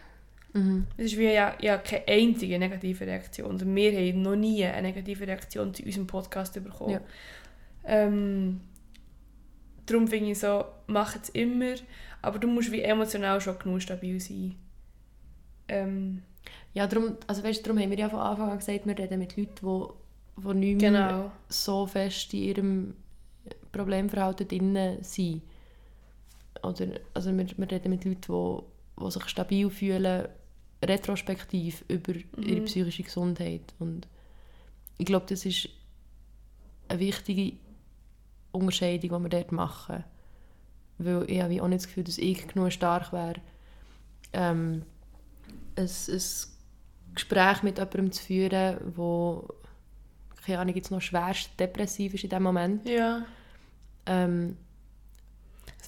Mhm. 0.53 0.87
Es 0.97 1.07
ist 1.07 1.17
wie 1.17 1.25
ja, 1.25 1.55
ja 1.59 1.77
keine 1.77 2.07
einzige 2.07 2.57
negative 2.57 3.05
Reaktion. 3.05 3.51
Also 3.51 3.65
wir 3.65 3.91
haben 3.91 4.21
noch 4.21 4.35
nie 4.35 4.63
eine 4.63 4.87
negative 4.87 5.27
Reaktion 5.27 5.73
zu 5.73 5.83
unserem 5.83 6.07
Podcast 6.07 6.53
bekommen. 6.63 6.91
Ja. 6.91 7.01
Ähm, 7.85 8.61
darum 9.85 10.07
finde 10.07 10.31
ich 10.31 10.39
so, 10.39 10.63
mach 10.87 11.15
es 11.21 11.29
immer, 11.29 11.75
aber 12.21 12.39
du 12.39 12.47
musst 12.47 12.71
wie 12.71 12.81
emotional 12.81 13.41
schon 13.41 13.59
genug 13.59 13.81
stabil 13.81 14.19
sein. 14.19 14.55
Ähm, 15.67 16.23
Ja, 16.73 16.87
darum, 16.87 17.17
also 17.27 17.43
weißt, 17.43 17.65
darum 17.65 17.79
haben 17.79 17.89
wir 17.89 17.97
ja 17.97 18.09
von 18.09 18.19
Anfang 18.19 18.51
an 18.51 18.59
gesagt, 18.59 18.85
wir 18.85 18.97
reden 18.97 19.19
mit 19.19 19.35
Leuten, 19.35 19.55
die, 19.55 20.43
die 20.43 20.53
nicht 20.53 20.81
mehr 20.81 20.91
genau. 20.91 21.31
so 21.49 21.85
fest 21.87 22.33
in 22.33 22.39
ihrem 22.43 22.93
Problemverhalten 23.71 24.47
drin 24.47 24.97
sind. 25.01 25.41
Oder, 26.63 26.99
also 27.13 27.35
wir, 27.35 27.45
wir 27.57 27.71
reden 27.71 27.89
mit 27.89 28.05
Leuten, 28.05 28.21
die, 28.21 29.03
die 29.03 29.11
sich 29.11 29.25
stabil 29.27 29.69
fühlen, 29.69 30.27
retrospektiv 30.83 31.83
über 31.87 32.13
ihre 32.37 32.61
Mhm. 32.61 32.65
psychische 32.65 33.03
Gesundheit. 33.03 33.73
Und 33.79 34.07
ich 34.97 35.05
glaube, 35.05 35.25
das 35.27 35.45
ist 35.45 35.69
eine 36.87 36.99
wichtige 36.99 37.57
Unterscheidung, 38.51 39.17
die 39.17 39.23
wir 39.23 39.29
dort 39.29 39.51
machen. 39.51 40.03
Weil 40.97 41.29
ich 41.29 41.41
habe 41.41 41.61
auch 41.61 41.67
nicht 41.67 41.81
das 41.81 41.87
Gefühl, 41.87 42.03
dass 42.03 42.17
ich 42.17 42.47
genug 42.47 42.71
stark 42.71 43.13
wäre, 43.13 43.35
ähm, 44.33 44.83
ein, 45.75 45.85
ein 45.85 46.21
Gespräch 47.15 47.63
mit 47.63 47.77
jemandem 47.77 48.11
zu 48.11 48.23
führen, 48.23 48.77
wo 48.95 49.47
keine 50.45 50.59
Ahnung, 50.59 50.75
jetzt 50.75 50.91
noch 50.91 51.01
schwerst 51.01 51.51
depressiv 51.59 52.13
ist 52.13 52.23
in 52.23 52.29
dem 52.29 52.43
Moment. 52.43 52.87
Ja. 52.87 53.25
Ähm, 54.05 54.57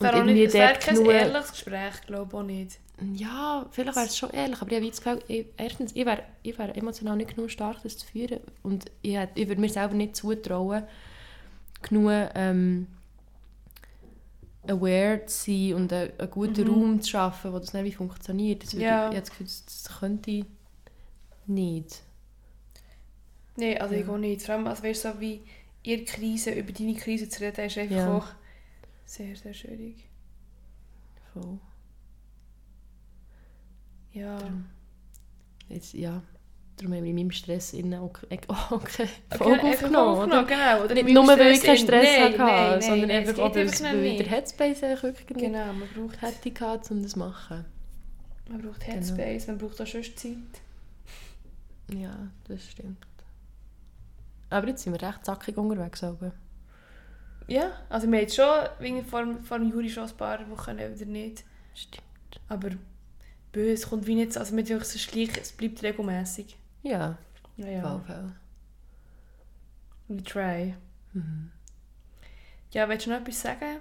Es 0.02 0.04
wäre 0.04 0.14
auch 0.14 0.18
irgendwie 0.20 0.34
nicht, 0.42 0.48
es 0.48 0.54
wäre 0.54 0.74
kein 0.80 0.96
genug- 0.96 1.12
ehrliches 1.14 1.52
Gespräch, 1.52 2.02
glaube 2.08 2.28
ich 2.30 2.34
auch 2.36 2.44
nicht. 2.44 2.80
ja, 3.15 3.65
vielleicht 3.71 3.96
wäre 3.96 4.06
es 4.08 4.17
schon 4.17 4.30
ehrlich, 4.32 4.62
aber 4.62 4.71
ich 4.71 4.78
habe 4.78 4.90
das 4.90 5.02
Gefühl, 5.04 5.23
ich, 5.28 5.46
erstens, 5.58 5.92
ich 5.96 6.06
wäre, 6.06 6.23
ich 6.44 6.58
wäre 6.60 6.75
emotional 6.75 7.17
nicht 7.17 7.36
genug 7.36 7.50
stark, 7.52 7.78
das 7.84 7.98
zu 7.98 8.06
führen. 8.08 8.40
Und 8.63 8.86
ich, 9.02 9.15
hätte- 9.15 9.40
ich 9.40 9.48
würde 9.48 9.62
mir 9.62 9.69
selber 9.69 9.94
nicht 9.96 10.15
zutrauen, 10.15 10.84
genug 11.82 12.12
ähm, 12.36 12.88
aware 14.67 15.25
zu 15.25 15.46
sein 15.52 15.73
und 15.73 15.92
einen, 15.94 16.12
einen 16.19 16.32
guten 16.32 16.63
Mhm. 16.67 16.69
Raum 16.73 17.02
zu 17.02 17.10
schaffen, 17.12 17.52
wo 17.54 17.60
das 17.60 17.73
nicht 17.73 17.98
funktioniert. 17.98 18.63
Das 18.63 18.73
würde, 18.73 18.86
Ja. 18.86 19.00
Ich 19.10 19.15
habe 19.15 19.19
das 19.21 19.30
Gefühl, 19.32 19.46
das, 19.48 19.65
das 19.65 20.00
könnte 20.00 20.32
ich 20.32 20.46
nicht. 21.48 22.02
Nein, 23.58 23.82
also 23.82 23.96
ich 23.96 24.06
Ja. 24.06 24.13
auch 24.13 24.17
nicht. 24.17 24.42
Vor 24.44 24.56
allem, 24.56 24.67
also 24.67 24.84
weißt 24.84 25.06
du, 25.06 25.12
so 25.13 25.19
wie 25.19 25.42
ihre 25.84 26.04
Krise, 26.06 26.52
über 26.52 26.71
deine 26.71 26.94
Krise 26.96 27.28
zu 27.28 27.42
reden, 27.42 27.65
ist 27.65 27.78
einfach 27.78 27.96
Ja. 27.96 28.17
auch 28.17 28.28
sehr, 29.12 29.36
sehr 29.36 29.54
schwierig. 29.54 30.08
Voll. 31.34 31.60
Ja. 34.14 34.38
Darum. 34.38 34.66
Jetzt, 35.70 35.94
ja, 35.94 36.22
darum 36.78 36.94
haben 36.94 37.04
wir 37.04 37.10
in 37.12 37.16
meinem 37.16 37.32
Stress 37.32 37.74
innen 37.74 38.00
auch, 38.00 38.12
keine 38.30 38.42
Okay, 38.72 39.08
Folge 39.38 39.64
aufgenommen. 39.64 40.30
oder? 40.30 40.44
genau. 40.44 40.84
Oder 40.84 40.94
Nicht 40.96 41.10
nur, 41.14 41.28
weil 41.28 41.52
ich 41.54 41.62
keinen 41.62 41.78
in- 41.78 41.84
Stress 41.84 42.04
nein, 42.18 42.24
hatte, 42.24 42.38
nein, 42.38 42.82
sondern 42.82 43.08
nein, 43.08 43.18
einfach 43.30 43.54
weil, 43.56 44.02
nicht. 44.02 44.20
der 44.20 44.28
Headspace 44.28 44.84
eigentlich 44.84 45.04
wirklich 45.04 45.38
Genau, 45.38 45.74
man 45.74 45.88
braucht... 45.96 46.18
fertig 46.18 46.60
hatte, 46.62 46.94
um 46.94 47.04
das 47.04 47.12
zu 47.14 47.20
machen. 47.20 47.66
Man 48.50 48.62
braucht 48.62 48.86
Headspace, 48.86 49.48
man 49.48 49.58
braucht 49.58 49.82
auch 49.82 49.88
schon 49.88 50.04
Zeit. 50.04 50.36
Ja, 51.94 52.28
das 52.48 52.70
stimmt. 52.70 52.98
Aber 54.50 54.68
jetzt 54.68 54.84
sind 54.84 54.94
wir 54.94 55.02
recht 55.08 55.26
zackig 55.26 55.56
unterwegs. 55.58 56.04
Aber. 56.04 56.34
Ja, 57.52 57.71
also 57.89 58.08
wir 58.08 58.17
haben 58.17 58.21
jetzt 58.23 58.35
schon 58.35 58.45
wegen 58.79 59.06
vor, 59.06 59.25
vor 59.43 59.60
dem 59.60 59.69
Juri 59.71 59.89
schon 59.89 60.04
ein 60.08 60.15
paar 60.17 60.49
Wochen 60.49 60.77
wieder 60.77 61.06
nicht. 61.06 61.43
Stimmt. 61.75 62.04
Aber 62.47 62.69
bö, 63.52 63.71
es 63.73 63.89
kommt 63.89 64.08
wie 64.08 64.15
nicht, 64.15 64.37
also 64.37 64.56
mit 64.56 64.69
es 64.69 64.95
ist 64.95 65.12
gleich, 65.12 65.29
es 65.39 65.52
bleibt 65.52 65.83
regelmäßig. 65.83 66.56
Ja, 66.83 67.17
Ja, 67.58 67.67
ja. 67.67 67.99
Fall. 67.99 68.31
We 70.08 70.23
try. 70.23 70.75
Mhm. 71.13 71.52
Ja, 72.71 72.87
willst 72.87 73.06
du 73.06 73.10
noch 73.10 73.19
etwas 73.19 73.41
sagen? 73.41 73.79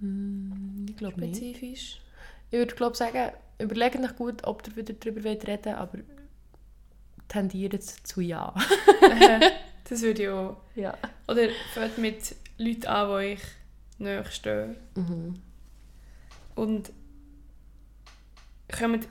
Hm, 0.00 0.86
Ich 0.90 0.96
glaube 0.96 1.20
nicht. 1.20 1.36
Spezifisch? 1.36 2.00
Ich 2.50 2.58
würde 2.58 2.74
glaube 2.74 2.96
sagen, 2.96 3.32
überlegt 3.58 3.96
euch 3.98 4.16
gut, 4.16 4.44
ob 4.44 4.66
ihr 4.68 4.76
wieder 4.76 4.94
darüber 4.94 5.24
wollt 5.24 5.46
reden 5.46 5.74
aber 5.74 5.98
tendiert 7.28 7.82
zu 7.82 8.20
ja. 8.20 8.54
das 9.88 10.02
würde 10.02 10.22
ich 10.22 10.28
auch. 10.28 10.56
Ja. 10.74 10.96
Oder 11.26 11.48
fängt 11.72 11.98
mit 11.98 12.34
Leuten 12.58 12.86
an, 12.86 13.08
die 13.08 13.12
euch 13.14 13.40
näher 13.98 14.24
stehen. 14.24 14.76
Mhm. 14.94 15.34
Und 16.54 16.92
kommt, 18.76 19.08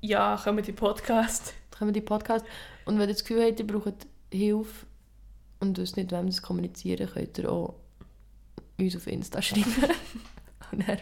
ja, 0.00 0.40
kommt 0.42 0.60
in 0.60 0.64
den 0.66 0.76
Podcast. 0.76 1.54
Wir 1.78 1.92
die 1.92 2.00
Podcast. 2.00 2.46
Und 2.84 2.94
wenn 2.98 3.08
ihr 3.08 3.14
das 3.14 3.24
Gefühl 3.24 3.44
habt, 3.44 3.58
ihr 3.58 3.66
braucht 3.66 4.06
Hilfe 4.32 4.86
und 5.60 5.76
wisst 5.76 5.96
nicht, 5.96 6.12
wem 6.12 6.26
das 6.26 6.40
kommunizieren, 6.40 7.08
könnt 7.12 7.36
ihr 7.38 7.50
auch 7.50 7.74
uns 8.78 8.96
auf 8.96 9.06
Insta 9.06 9.42
schreiben. 9.42 9.74
und 10.72 10.88
dann 10.88 10.98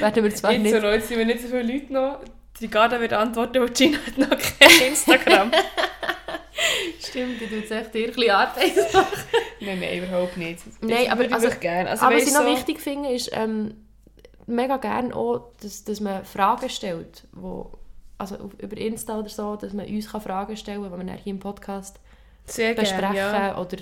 werden 0.00 0.24
wir 0.24 0.34
zwar 0.34 0.52
Jetzt 0.52 0.62
nicht... 0.62 0.74
so 0.74 0.80
Leute 0.80 1.06
sind 1.06 1.18
wir 1.18 1.26
nicht 1.26 1.42
so 1.42 1.48
viele 1.48 1.62
Leute 1.62 1.92
noch. 1.92 2.20
Die 2.60 2.68
Garda 2.68 3.00
wird 3.00 3.12
antworten, 3.12 3.58
und 3.58 3.74
Gina 3.74 3.98
hat 3.98 4.16
noch 4.16 4.30
kein 4.30 4.88
Instagram. 4.88 5.50
Stimmt, 7.14 7.40
die 7.40 7.46
tut 7.46 7.70
echt 7.70 7.94
dir 7.94 8.06
ein 8.08 8.12
bisschen 8.12 8.30
Arbeit 8.30 8.72
nein, 9.60 9.80
nein, 9.80 9.98
überhaupt 10.02 10.36
nicht. 10.36 10.60
Nein, 10.82 10.90
Das 10.90 11.08
aber 11.08 11.18
würde 11.20 11.26
ich 11.28 11.32
also- 11.34 11.44
wirklich 11.46 11.60
gerne. 11.60 11.90
Also, 11.90 12.04
Aber 12.06 12.16
was 12.16 12.26
ich 12.26 12.32
noch 12.34 12.42
so- 12.42 12.46
wichtig 12.52 12.80
finde, 12.80 13.10
ist 13.10 13.30
ähm, 13.32 13.74
mega 14.46 14.76
gerne 14.78 15.14
auch, 15.14 15.52
dass, 15.62 15.84
dass 15.84 16.00
man 16.00 16.24
Fragen 16.24 16.68
stellt, 16.68 17.24
wo, 17.32 17.70
also 18.18 18.36
auf, 18.36 18.54
über 18.58 18.76
Insta 18.76 19.18
oder 19.18 19.28
so, 19.28 19.56
dass 19.56 19.72
man 19.72 19.86
uns 19.86 20.10
kann 20.10 20.20
Fragen 20.20 20.56
stellen 20.56 20.82
kann, 20.90 21.00
die 21.00 21.06
wir 21.06 21.14
hier 21.14 21.32
im 21.32 21.38
Podcast 21.38 22.00
Sehr 22.46 22.74
besprechen 22.74 23.12
gerne, 23.14 23.46
ja. 23.48 23.58
oder, 23.58 23.76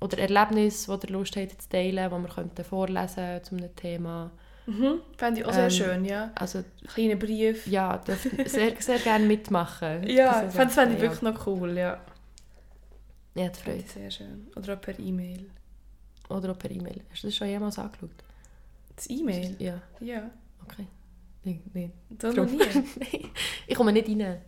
oder 0.00 0.18
Erlebnisse, 0.18 0.98
die 0.98 1.06
ihr 1.06 1.12
Lust 1.12 1.36
habt 1.36 1.62
zu 1.62 1.68
teilen, 1.68 2.10
die 2.10 2.16
wir 2.28 2.34
könnten 2.34 2.64
vorlesen 2.64 3.44
zu 3.44 3.56
einem 3.56 3.74
Thema. 3.76 4.30
Mhm, 4.66 5.00
fände 5.16 5.40
ich 5.40 5.46
auch 5.46 5.52
sehr 5.54 5.64
Ähm, 5.64 5.70
schön, 5.70 6.04
ja. 6.04 6.30
Also 6.34 6.62
Kleiner 6.92 7.16
Brief. 7.16 7.66
ja, 7.66 8.00
sehr, 8.44 8.72
sehr 8.78 8.98
gerne 8.98 9.24
mitmachen. 9.24 10.06
Ja, 10.06 10.42
Das 10.42 10.74
fände 10.74 10.94
ich 10.96 11.00
wirklich 11.00 11.22
noch 11.22 11.46
cool, 11.46 11.78
ja. 11.78 11.98
Ja, 13.38 13.48
das 13.48 13.58
freut. 13.60 13.76
ich 13.78 13.90
sehr 13.90 14.10
schön. 14.10 14.48
Oder 14.56 14.74
auch 14.74 14.80
per 14.80 14.98
E-Mail. 14.98 15.50
Oder 16.28 16.50
auch 16.52 16.58
per 16.58 16.70
E-Mail. 16.70 17.02
Hast 17.10 17.22
du 17.22 17.28
das 17.28 17.36
schon 17.36 17.48
jemals 17.48 17.78
angeschaut? 17.78 18.10
Das 18.96 19.08
E-Mail? 19.08 19.54
Ja, 19.58 19.80
Ja. 20.00 20.30
okay. 20.64 20.86
Nee. 21.44 21.90
Das 22.10 22.34
noch 22.34 22.44
nie. 22.46 22.58
Nein, 22.96 23.30
ich 23.66 23.74
komme 23.74 23.92
nicht 23.92 24.08
rein. 24.08 24.38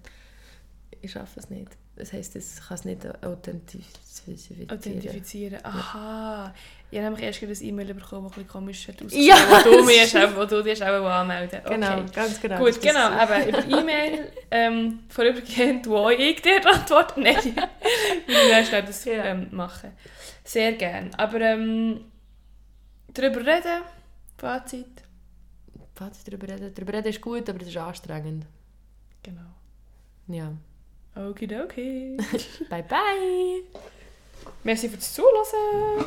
Ich 1.01 1.12
schaffe 1.12 1.41
es 1.41 1.49
nicht. 1.49 1.70
Das 1.97 2.12
heisst, 2.12 2.34
ich 2.36 2.45
kann 2.66 2.74
es 2.76 2.84
nicht 2.84 3.24
authentifizieren. 3.24 4.70
Authentifizieren. 4.70 5.64
Aha. 5.64 6.53
Ich 6.91 6.99
habe 6.99 7.11
nämlich 7.14 7.43
erst 7.43 7.62
ein 7.62 7.68
E-Mail 7.68 7.95
bekommen, 7.95 8.24
das 8.28 8.32
ein 8.32 8.45
bisschen 8.45 8.49
komisch 8.49 8.88
hat 8.88 9.01
Ja. 9.12 9.34
ausgesehen, 9.34 9.64
wo 9.64 9.70
du 9.78 9.84
mich 9.84 10.14
hast, 10.14 10.36
wo 10.36 10.45
du 10.45 10.62
dich 10.62 10.82
auch 10.82 11.05
anmelden 11.07 11.61
Okay. 11.64 11.74
Genau, 11.74 12.03
ganz 12.12 12.41
genau. 12.41 12.59
Gut, 12.59 12.80
genau, 12.80 13.07
aber 13.07 13.47
über 13.47 13.64
E-Mail 13.78 14.32
ähm, 14.51 15.01
vorübergehend, 15.09 15.86
wo 15.86 16.09
ich 16.11 16.43
dir 16.43 16.66
antworte, 16.66 17.20
nein, 17.20 17.36
ich 18.33 18.51
dann 18.51 18.64
schnell 18.64 18.83
das 18.83 19.05
Ja. 19.05 19.24
ähm, 19.24 19.49
machen. 19.51 19.93
Sehr 20.45 20.72
gerne. 20.72 21.11
Aber 21.18 21.41
ähm, 21.41 22.05
darüber 23.12 23.41
reden, 23.41 23.83
Fazit. 24.39 25.03
Fazit 25.95 26.28
darüber 26.28 26.49
reden. 26.49 26.72
Darüber 26.74 26.93
reden 26.95 27.09
ist 27.09 27.20
gut, 27.20 27.49
aber 27.49 27.61
es 27.62 27.68
ist 27.68 27.76
anstrengend. 27.76 28.47
Genau. 29.22 29.41
Ja. 30.28 30.53
Okidoki. 31.16 32.16
Bye 32.70 32.85
bye! 32.85 33.62
Merci 34.64 34.89
fürs 34.89 35.12
Zuhören. 35.14 36.07